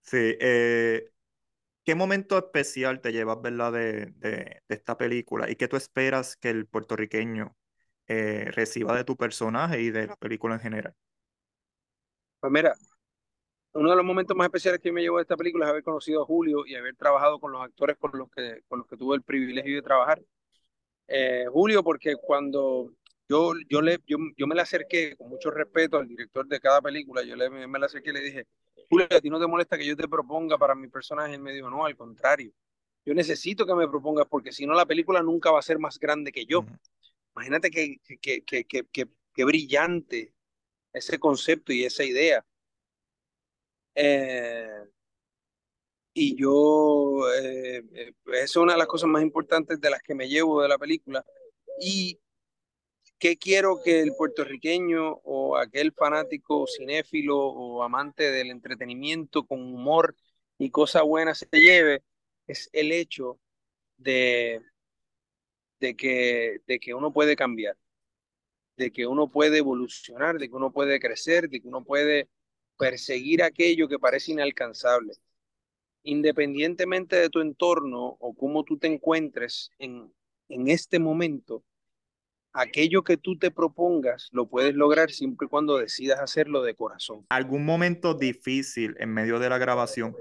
Sí, 0.00 0.36
eh, 0.40 1.10
¿Qué 1.84 1.94
momento 1.94 2.38
especial 2.38 3.00
te 3.02 3.12
llevas, 3.12 3.42
verdad, 3.42 3.70
de, 3.72 4.06
de, 4.16 4.62
esta 4.68 4.96
película 4.96 5.50
y 5.50 5.56
qué 5.56 5.68
tú 5.68 5.76
esperas 5.76 6.36
que 6.36 6.48
el 6.48 6.66
puertorriqueño 6.66 7.54
eh, 8.06 8.50
reciba 8.52 8.96
de 8.96 9.04
tu 9.04 9.16
personaje 9.16 9.82
y 9.82 9.90
de 9.90 10.06
la 10.06 10.16
película 10.16 10.54
en 10.54 10.60
general? 10.60 10.94
Pues 12.44 12.52
mira, 12.52 12.74
uno 13.72 13.88
de 13.88 13.96
los 13.96 14.04
momentos 14.04 14.36
más 14.36 14.44
especiales 14.44 14.78
que 14.78 14.92
me 14.92 15.00
llevó 15.00 15.16
de 15.16 15.22
esta 15.22 15.34
película 15.34 15.64
es 15.64 15.70
haber 15.70 15.82
conocido 15.82 16.20
a 16.20 16.26
Julio 16.26 16.66
y 16.66 16.74
haber 16.74 16.94
trabajado 16.94 17.40
con 17.40 17.50
los 17.50 17.62
actores 17.62 17.96
con 17.96 18.10
los 18.12 18.30
que, 18.30 18.60
con 18.68 18.80
los 18.80 18.86
que 18.86 18.98
tuve 18.98 19.16
el 19.16 19.22
privilegio 19.22 19.76
de 19.76 19.80
trabajar. 19.80 20.20
Eh, 21.08 21.46
Julio, 21.50 21.82
porque 21.82 22.16
cuando 22.16 22.92
yo, 23.30 23.54
yo, 23.70 23.80
le, 23.80 23.98
yo, 24.06 24.18
yo, 24.36 24.46
me 24.46 24.54
le 24.54 24.60
acerqué 24.60 25.16
con 25.16 25.30
mucho 25.30 25.50
respeto 25.50 25.96
al 25.96 26.06
director 26.06 26.46
de 26.46 26.60
cada 26.60 26.82
película, 26.82 27.22
yo 27.22 27.34
le, 27.34 27.48
me 27.48 27.78
le 27.78 27.86
acerqué 27.86 28.10
y 28.10 28.12
le 28.12 28.20
dije, 28.20 28.46
Julio, 28.90 29.06
¿a 29.10 29.20
ti 29.22 29.30
no 29.30 29.40
te 29.40 29.46
molesta 29.46 29.78
que 29.78 29.86
yo 29.86 29.96
te 29.96 30.06
proponga 30.06 30.58
para 30.58 30.74
mi 30.74 30.88
personaje? 30.88 31.32
Él 31.32 31.40
me 31.40 31.54
dijo, 31.54 31.70
no, 31.70 31.86
al 31.86 31.96
contrario. 31.96 32.52
Yo 33.06 33.14
necesito 33.14 33.64
que 33.64 33.74
me 33.74 33.88
propongas 33.88 34.26
porque 34.28 34.52
si 34.52 34.66
no 34.66 34.74
la 34.74 34.84
película 34.84 35.22
nunca 35.22 35.50
va 35.50 35.60
a 35.60 35.62
ser 35.62 35.78
más 35.78 35.98
grande 35.98 36.30
que 36.30 36.44
yo. 36.44 36.66
Imagínate 37.34 37.70
que, 37.70 37.96
que, 38.20 38.42
que, 38.42 38.66
que, 38.66 39.08
que, 39.32 39.44
brillante 39.46 40.34
ese 40.94 41.18
concepto 41.18 41.72
y 41.72 41.84
esa 41.84 42.04
idea. 42.04 42.44
Eh, 43.94 44.84
y 46.12 46.36
yo, 46.36 47.28
eh, 47.34 47.82
eh, 47.92 48.12
es 48.42 48.56
una 48.56 48.72
de 48.72 48.78
las 48.78 48.86
cosas 48.86 49.08
más 49.08 49.22
importantes 49.22 49.80
de 49.80 49.90
las 49.90 50.02
que 50.02 50.14
me 50.14 50.28
llevo 50.28 50.62
de 50.62 50.68
la 50.68 50.78
película. 50.78 51.24
Y 51.80 52.18
¿Qué 53.18 53.38
quiero 53.38 53.80
que 53.82 54.00
el 54.00 54.14
puertorriqueño 54.14 55.20
o 55.24 55.56
aquel 55.56 55.92
fanático 55.92 56.66
cinéfilo 56.66 57.38
o 57.38 57.82
amante 57.82 58.30
del 58.30 58.50
entretenimiento 58.50 59.46
con 59.46 59.60
humor 59.60 60.14
y 60.58 60.70
cosas 60.70 61.04
buenas 61.04 61.38
se 61.38 61.58
lleve? 61.58 62.02
Es 62.46 62.68
el 62.72 62.92
hecho 62.92 63.40
de, 63.96 64.60
de, 65.80 65.96
que, 65.96 66.58
de 66.66 66.78
que 66.78 66.94
uno 66.94 67.12
puede 67.12 67.36
cambiar, 67.36 67.76
de 68.76 68.90
que 68.90 69.06
uno 69.06 69.28
puede 69.28 69.58
evolucionar, 69.58 70.38
de 70.38 70.48
que 70.48 70.54
uno 70.54 70.72
puede 70.72 71.00
crecer, 71.00 71.48
de 71.48 71.60
que 71.60 71.68
uno 71.68 71.84
puede 71.84 72.28
perseguir 72.78 73.42
aquello 73.42 73.88
que 73.88 73.98
parece 73.98 74.32
inalcanzable. 74.32 75.14
Independientemente 76.02 77.16
de 77.16 77.30
tu 77.30 77.40
entorno 77.40 78.16
o 78.20 78.34
cómo 78.34 78.64
tú 78.64 78.78
te 78.78 78.88
encuentres 78.88 79.70
en, 79.78 80.12
en 80.48 80.68
este 80.68 80.98
momento, 80.98 81.64
aquello 82.52 83.02
que 83.02 83.16
tú 83.16 83.36
te 83.38 83.50
propongas 83.50 84.28
lo 84.32 84.46
puedes 84.46 84.74
lograr 84.74 85.10
siempre 85.10 85.46
y 85.46 85.48
cuando 85.48 85.78
decidas 85.78 86.20
hacerlo 86.20 86.62
de 86.62 86.74
corazón. 86.74 87.26
¿Algún 87.28 87.64
momento 87.64 88.14
difícil 88.14 88.94
en 88.98 89.12
medio 89.12 89.38
de 89.38 89.48
la 89.48 89.58
grabación 89.58 90.16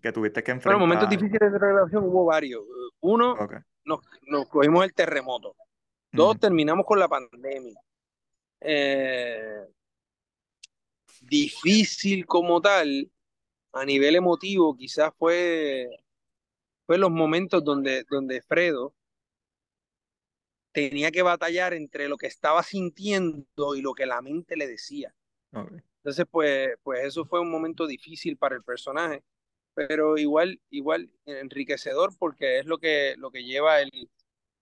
que 0.00 0.12
tuviste 0.12 0.42
que 0.42 0.52
enfrentar? 0.52 0.78
Bueno, 0.78 0.86
momentos 0.86 1.10
difíciles 1.10 1.52
de 1.52 1.58
la 1.58 1.66
grabación 1.66 2.04
hubo 2.04 2.24
varios. 2.24 2.64
Uno, 3.00 3.36
nos, 3.84 4.00
nos, 4.26 4.48
cogimos 4.48 4.84
el 4.84 4.94
terremoto. 4.94 5.54
Dos, 6.12 6.38
terminamos 6.38 6.84
con 6.86 6.98
la 6.98 7.08
pandemia. 7.08 7.80
Eh, 8.60 9.64
difícil 11.20 12.26
como 12.26 12.60
tal, 12.60 13.10
a 13.72 13.84
nivel 13.84 14.16
emotivo, 14.16 14.76
quizás 14.76 15.12
fue, 15.18 15.88
fue 16.86 16.98
los 16.98 17.10
momentos 17.10 17.62
donde, 17.64 18.04
donde 18.10 18.42
Fredo 18.42 18.94
tenía 20.72 21.10
que 21.10 21.22
batallar 21.22 21.74
entre 21.74 22.08
lo 22.08 22.16
que 22.16 22.26
estaba 22.26 22.62
sintiendo 22.62 23.74
y 23.74 23.82
lo 23.82 23.94
que 23.94 24.06
la 24.06 24.20
mente 24.20 24.56
le 24.56 24.66
decía. 24.66 25.14
Entonces, 25.52 26.26
pues, 26.30 26.76
pues 26.82 27.04
eso 27.04 27.24
fue 27.24 27.40
un 27.40 27.50
momento 27.50 27.86
difícil 27.86 28.36
para 28.36 28.56
el 28.56 28.62
personaje, 28.62 29.22
pero 29.74 30.16
igual, 30.16 30.60
igual 30.70 31.10
enriquecedor 31.26 32.16
porque 32.18 32.60
es 32.60 32.66
lo 32.66 32.78
que, 32.78 33.14
lo 33.18 33.30
que 33.30 33.44
lleva 33.44 33.80
el, 33.80 34.08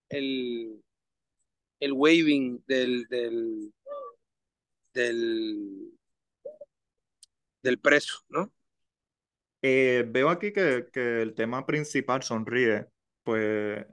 el, 0.09 0.83
el 1.81 1.93
waving 1.93 2.63
del, 2.67 3.07
del, 3.09 3.73
del, 4.93 5.93
del 7.63 7.79
preso, 7.79 8.21
¿no? 8.29 8.53
Eh, 9.63 10.05
veo 10.09 10.31
aquí 10.31 10.53
que, 10.53 10.87
que 10.93 11.23
el 11.23 11.35
tema 11.35 11.67
principal 11.67 12.23
sonríe, 12.23 12.87
pues 13.25 13.85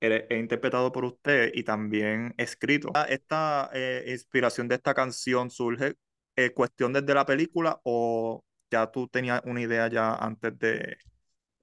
he 0.00 0.36
interpretado 0.36 0.90
por 0.90 1.04
usted 1.04 1.52
y 1.54 1.62
también 1.62 2.34
escrito. 2.36 2.90
Ah, 2.94 3.06
¿Esta 3.08 3.70
eh, 3.72 4.04
inspiración 4.08 4.66
de 4.66 4.74
esta 4.74 4.94
canción 4.94 5.50
surge 5.50 5.94
eh, 6.34 6.50
cuestión 6.50 6.92
desde 6.92 7.14
la 7.14 7.24
película 7.24 7.80
o 7.84 8.44
ya 8.70 8.90
tú 8.90 9.06
tenías 9.06 9.42
una 9.44 9.60
idea 9.60 9.88
ya 9.88 10.14
antes 10.14 10.58
de, 10.58 10.96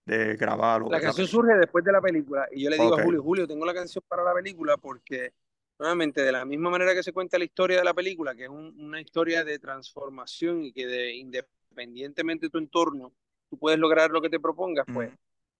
de 0.10 0.36
grabar? 0.36 0.82
La 0.90 1.00
canción 1.00 1.28
surge 1.28 1.54
después 1.56 1.84
de 1.86 1.92
la 1.92 2.02
película 2.02 2.48
y 2.52 2.64
yo 2.64 2.70
le 2.70 2.78
digo 2.78 2.98
a 2.98 3.04
Julio, 3.04 3.22
Julio, 3.22 3.48
tengo 3.48 3.66
la 3.66 3.74
canción 3.74 4.04
para 4.08 4.24
la 4.24 4.34
película 4.34 4.78
porque 4.78 5.34
nuevamente 5.80 6.22
de 6.22 6.32
la 6.32 6.46
misma 6.46 6.70
manera 6.70 6.94
que 6.94 7.04
se 7.04 7.14
cuenta 7.14 7.38
la 7.38 7.46
historia 7.46 7.78
de 7.78 7.86
la 7.86 7.94
película, 7.94 8.36
que 8.36 8.44
es 8.44 8.50
una 8.50 9.00
historia 9.00 9.44
de 9.44 9.58
transformación 9.60 10.64
y 10.64 10.74
que 10.74 10.86
de, 10.86 11.16
independientemente 11.16 12.48
de 12.48 12.50
tu 12.50 12.58
entorno, 12.58 13.14
tú 13.50 13.58
puedes 13.58 13.80
lograr 13.80 14.12
lo 14.12 14.22
que 14.22 14.30
te 14.30 14.40
propongas, 14.40 14.86
pues 14.94 15.12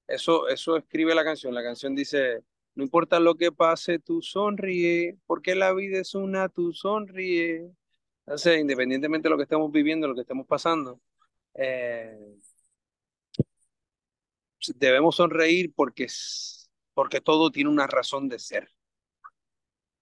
Eso, 0.08 0.48
eso 0.50 0.76
escribe 0.76 1.16
la 1.16 1.24
canción. 1.24 1.54
La 1.54 1.64
canción 1.64 1.96
dice, 1.96 2.44
no 2.76 2.84
importa 2.84 3.20
lo 3.20 3.36
que 3.36 3.52
pase, 3.52 4.00
tú 4.00 4.22
sonríe, 4.22 5.18
porque 5.26 5.56
la 5.56 5.74
vida 5.74 6.00
es 6.00 6.14
una, 6.16 6.50
tú 6.50 6.74
sonríe. 6.74 7.72
Entonces, 8.26 8.60
independientemente 8.60 9.28
de 9.28 9.32
lo 9.32 9.38
que 9.38 9.44
estemos 9.44 9.72
viviendo, 9.72 10.08
lo 10.08 10.16
que 10.16 10.22
estemos 10.22 10.46
pasando, 10.46 11.00
eh, 11.54 12.36
debemos 14.78 15.16
sonreír 15.16 15.74
porque, 15.76 16.08
porque 16.94 17.22
todo 17.22 17.52
tiene 17.52 17.70
una 17.70 17.88
razón 17.88 18.30
de 18.30 18.40
ser. 18.40 18.70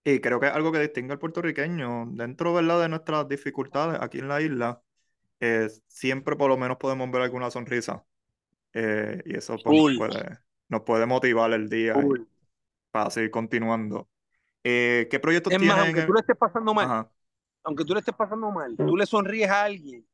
Y 0.03 0.21
creo 0.21 0.39
que 0.39 0.47
es 0.47 0.53
algo 0.53 0.71
que 0.71 0.79
distingue 0.79 1.13
al 1.13 1.19
puertorriqueño. 1.19 2.05
Dentro 2.11 2.53
¿verdad? 2.53 2.81
de 2.81 2.89
nuestras 2.89 3.27
dificultades 3.27 3.99
aquí 4.01 4.19
en 4.19 4.29
la 4.29 4.41
isla, 4.41 4.81
eh, 5.39 5.67
siempre 5.87 6.35
por 6.35 6.49
lo 6.49 6.57
menos 6.57 6.77
podemos 6.77 7.11
ver 7.11 7.23
alguna 7.23 7.51
sonrisa. 7.51 8.05
Eh, 8.73 9.21
y 9.25 9.35
eso 9.35 9.57
pues, 9.63 9.97
puede, 9.97 10.39
nos 10.69 10.81
puede 10.81 11.05
motivar 11.05 11.51
el 11.51 11.67
día 11.67 11.95
para 12.91 13.09
seguir 13.09 13.31
continuando. 13.31 14.09
Eh, 14.63 15.07
¿Qué 15.09 15.19
proyectos 15.19 15.53
es? 15.53 15.61
Más, 15.61 15.79
aunque 15.79 16.03
tú 16.03 16.13
le 16.13 16.19
estés 16.19 16.37
pasando 16.37 16.73
mal, 16.73 17.09
aunque 17.63 17.85
tú 17.85 17.93
le 17.93 17.99
estés 17.99 18.15
pasando 18.15 18.51
mal, 18.51 18.75
tú 18.77 18.95
le 18.95 19.05
sonríes 19.05 19.49
a 19.49 19.63
alguien 19.63 20.05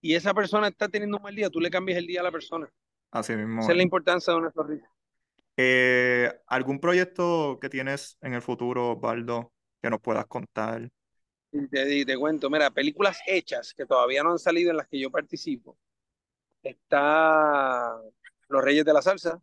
y 0.00 0.14
esa 0.14 0.32
persona 0.32 0.68
está 0.68 0.88
teniendo 0.88 1.18
un 1.18 1.22
mal 1.22 1.34
día, 1.34 1.50
tú 1.50 1.60
le 1.60 1.70
cambias 1.70 1.98
el 1.98 2.06
día 2.06 2.20
a 2.20 2.24
la 2.24 2.32
persona. 2.32 2.68
Así 3.10 3.34
mismo. 3.34 3.62
Esa 3.62 3.72
es 3.72 3.76
la 3.76 3.82
importancia 3.82 4.32
de 4.32 4.38
una 4.38 4.52
sonrisa. 4.52 4.90
Eh, 5.56 6.32
¿Algún 6.46 6.80
proyecto 6.80 7.58
que 7.60 7.68
tienes 7.68 8.16
en 8.20 8.34
el 8.34 8.42
futuro, 8.42 8.92
Osvaldo, 8.92 9.52
que 9.82 9.90
nos 9.90 10.00
puedas 10.00 10.26
contar? 10.26 10.90
Te, 11.50 12.04
te 12.04 12.16
cuento, 12.16 12.48
mira, 12.48 12.70
películas 12.70 13.20
hechas 13.26 13.74
que 13.74 13.84
todavía 13.84 14.22
no 14.22 14.32
han 14.32 14.38
salido 14.38 14.70
en 14.70 14.76
las 14.76 14.86
que 14.86 15.00
yo 15.00 15.10
participo. 15.10 15.76
Está 16.62 17.96
Los 18.48 18.62
Reyes 18.62 18.84
de 18.84 18.92
la 18.92 19.02
Salsa, 19.02 19.42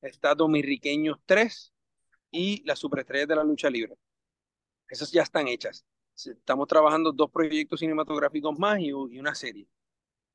está 0.00 0.34
Dominriqueños 0.34 1.18
3 1.26 1.72
y 2.30 2.62
Las 2.64 2.78
Superestrellas 2.78 3.28
de 3.28 3.36
la 3.36 3.44
Lucha 3.44 3.68
Libre. 3.68 3.96
Esas 4.88 5.10
ya 5.10 5.22
están 5.22 5.48
hechas. 5.48 5.84
Estamos 6.14 6.68
trabajando 6.68 7.12
dos 7.12 7.30
proyectos 7.30 7.80
cinematográficos 7.80 8.58
más 8.58 8.80
y, 8.80 8.92
una 8.92 9.34
serie. 9.34 9.68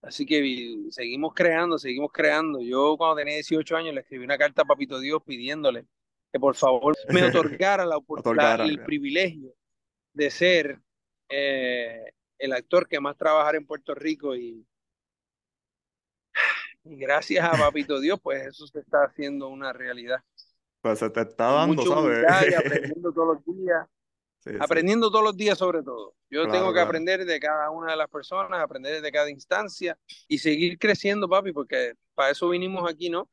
Así 0.02 0.26
que 0.26 0.78
seguimos 0.89 1.34
creando, 1.34 1.78
seguimos 1.78 2.12
creando. 2.12 2.60
Yo 2.62 2.95
cuando 2.97 3.18
tenía 3.18 3.36
18 3.36 3.78
años 3.78 3.93
le 3.93 4.02
escribí 4.02 4.24
una 4.24 4.38
carta 4.38 4.64
a 4.64 4.66
Papito 4.66 4.99
Dios 4.99 5.22
pidiéndole 5.24 5.86
que 6.32 6.39
por 6.39 6.56
favor 6.56 6.95
me 7.10 7.24
otorgara 7.60 7.86
la 7.86 7.97
oportunidad, 7.97 8.62
el 8.62 8.84
privilegio 8.84 9.54
de 10.14 10.30
ser 10.32 10.80
eh, 11.30 12.14
el 12.39 12.54
actor 12.54 12.88
que 12.88 12.99
más 12.99 13.18
trabajar 13.18 13.56
en 13.56 13.66
Puerto 13.66 13.93
Rico 13.93 14.36
y, 14.36 14.66
y 16.84 16.95
gracias 16.95 17.45
a 17.45 17.52
Papito 17.52 17.99
Dios, 17.99 18.20
pues 18.22 18.47
eso 18.47 18.66
se 18.68 18.80
está 18.80 19.04
haciendo 19.04 19.49
una 19.49 19.72
realidad. 19.72 20.20
Pues 20.82 20.97
se 20.97 21.10
te 21.12 21.22
está 21.22 21.52
dando, 21.52 21.86
¿sabes? 21.86 22.26
aprendiendo 22.58 23.14
todos 23.14 23.36
los 23.36 23.56
días 23.58 23.88
aprendiendo 24.60 25.10
todos 25.10 25.24
los 25.24 25.38
días 25.38 25.58
sobre 25.58 25.84
todo. 25.84 26.16
Yo 26.30 26.48
tengo 26.50 26.74
que 26.74 26.80
aprender 26.80 27.26
de 27.26 27.39
cada 27.39 27.70
una 27.70 27.92
de 27.92 27.98
las 27.98 28.10
personas, 28.10 28.60
aprender 28.60 29.02
de 29.02 29.12
cada 29.12 29.30
instancia 29.30 29.98
y 30.28 30.38
seguir 30.38 30.78
creciendo, 30.78 31.28
papi, 31.28 31.52
porque 31.52 31.94
para 32.16 32.32
eso 32.32 32.50
vinimos 32.50 32.89
aquí, 32.89 33.10
¿no? 33.10 33.30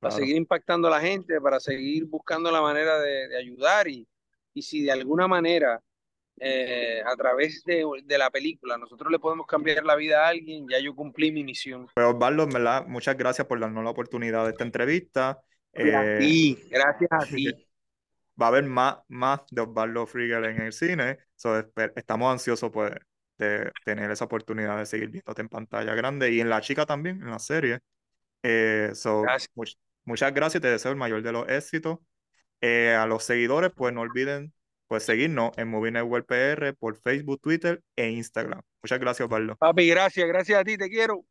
Para 0.00 0.14
seguir 0.14 0.36
impactando 0.36 0.88
a 0.88 0.90
la 0.90 1.00
gente, 1.00 1.40
para 1.40 1.60
seguir 1.60 2.06
buscando 2.06 2.50
la 2.50 2.60
manera 2.60 2.98
de, 2.98 3.36
ayudar 3.36 3.86
y, 3.86 4.06
y 4.52 4.62
si 4.62 4.82
de 4.82 4.90
alguna 4.90 5.28
manera 5.28 5.80
eh, 6.40 7.00
a 7.06 7.14
través 7.14 7.62
de, 7.64 7.84
de, 8.04 8.18
la 8.18 8.30
película 8.30 8.76
nosotros 8.78 9.12
le 9.12 9.18
podemos 9.18 9.46
cambiar 9.46 9.84
la 9.84 9.94
vida 9.94 10.24
a 10.24 10.28
alguien, 10.28 10.66
ya 10.68 10.80
yo 10.80 10.94
cumplí 10.94 11.30
mi 11.30 11.44
misión. 11.44 11.86
Pues 11.94 12.06
Osvaldo, 12.06 12.46
¿verdad? 12.46 12.86
Muchas 12.86 13.16
gracias 13.16 13.46
por 13.46 13.60
darnos 13.60 13.84
la 13.84 13.90
oportunidad 13.90 14.44
de 14.44 14.50
esta 14.50 14.64
entrevista. 14.64 15.40
Sí, 15.74 16.58
eh, 16.60 16.68
gracias 16.70 17.10
a 17.12 17.26
ti. 17.26 17.46
va 18.40 18.46
a 18.46 18.48
haber 18.48 18.64
más, 18.64 18.98
más 19.08 19.40
de 19.50 19.62
Osvaldo 19.62 20.06
Friegel 20.06 20.44
en 20.44 20.62
el 20.62 20.72
cine. 20.72 21.18
estamos 21.96 22.32
ansiosos 22.32 22.70
pues, 22.70 22.92
de 23.38 23.70
tener 23.84 24.10
esa 24.10 24.24
oportunidad 24.24 24.78
de 24.78 24.86
seguir 24.86 25.10
viéndote 25.10 25.42
en 25.42 25.48
pantalla 25.48 25.94
grande 25.94 26.30
y 26.32 26.40
en 26.40 26.48
La 26.48 26.60
Chica 26.60 26.86
también, 26.86 27.22
en 27.22 27.30
la 27.30 27.38
serie. 27.38 27.80
Eh, 28.42 28.92
muchas 30.04 30.34
gracias, 30.34 30.60
te 30.60 30.68
deseo 30.68 30.90
el 30.92 30.98
mayor 30.98 31.22
de 31.22 31.32
los 31.32 31.48
éxitos. 31.48 31.98
Eh, 32.60 32.94
a 32.94 33.06
los 33.06 33.24
seguidores, 33.24 33.72
pues 33.74 33.92
no 33.92 34.02
olviden 34.02 34.52
pues 34.86 35.04
seguirnos 35.04 35.52
en 35.56 35.68
Movie 35.68 35.90
Network 35.90 36.26
PR 36.26 36.74
por 36.74 36.96
Facebook, 36.96 37.40
Twitter 37.40 37.82
e 37.96 38.10
Instagram. 38.10 38.60
Muchas 38.82 39.00
gracias, 39.00 39.24
Osvaldo. 39.24 39.56
Papi, 39.56 39.88
gracias, 39.88 40.28
gracias 40.28 40.60
a 40.60 40.64
ti, 40.64 40.76
te 40.76 40.88
quiero. 40.90 41.24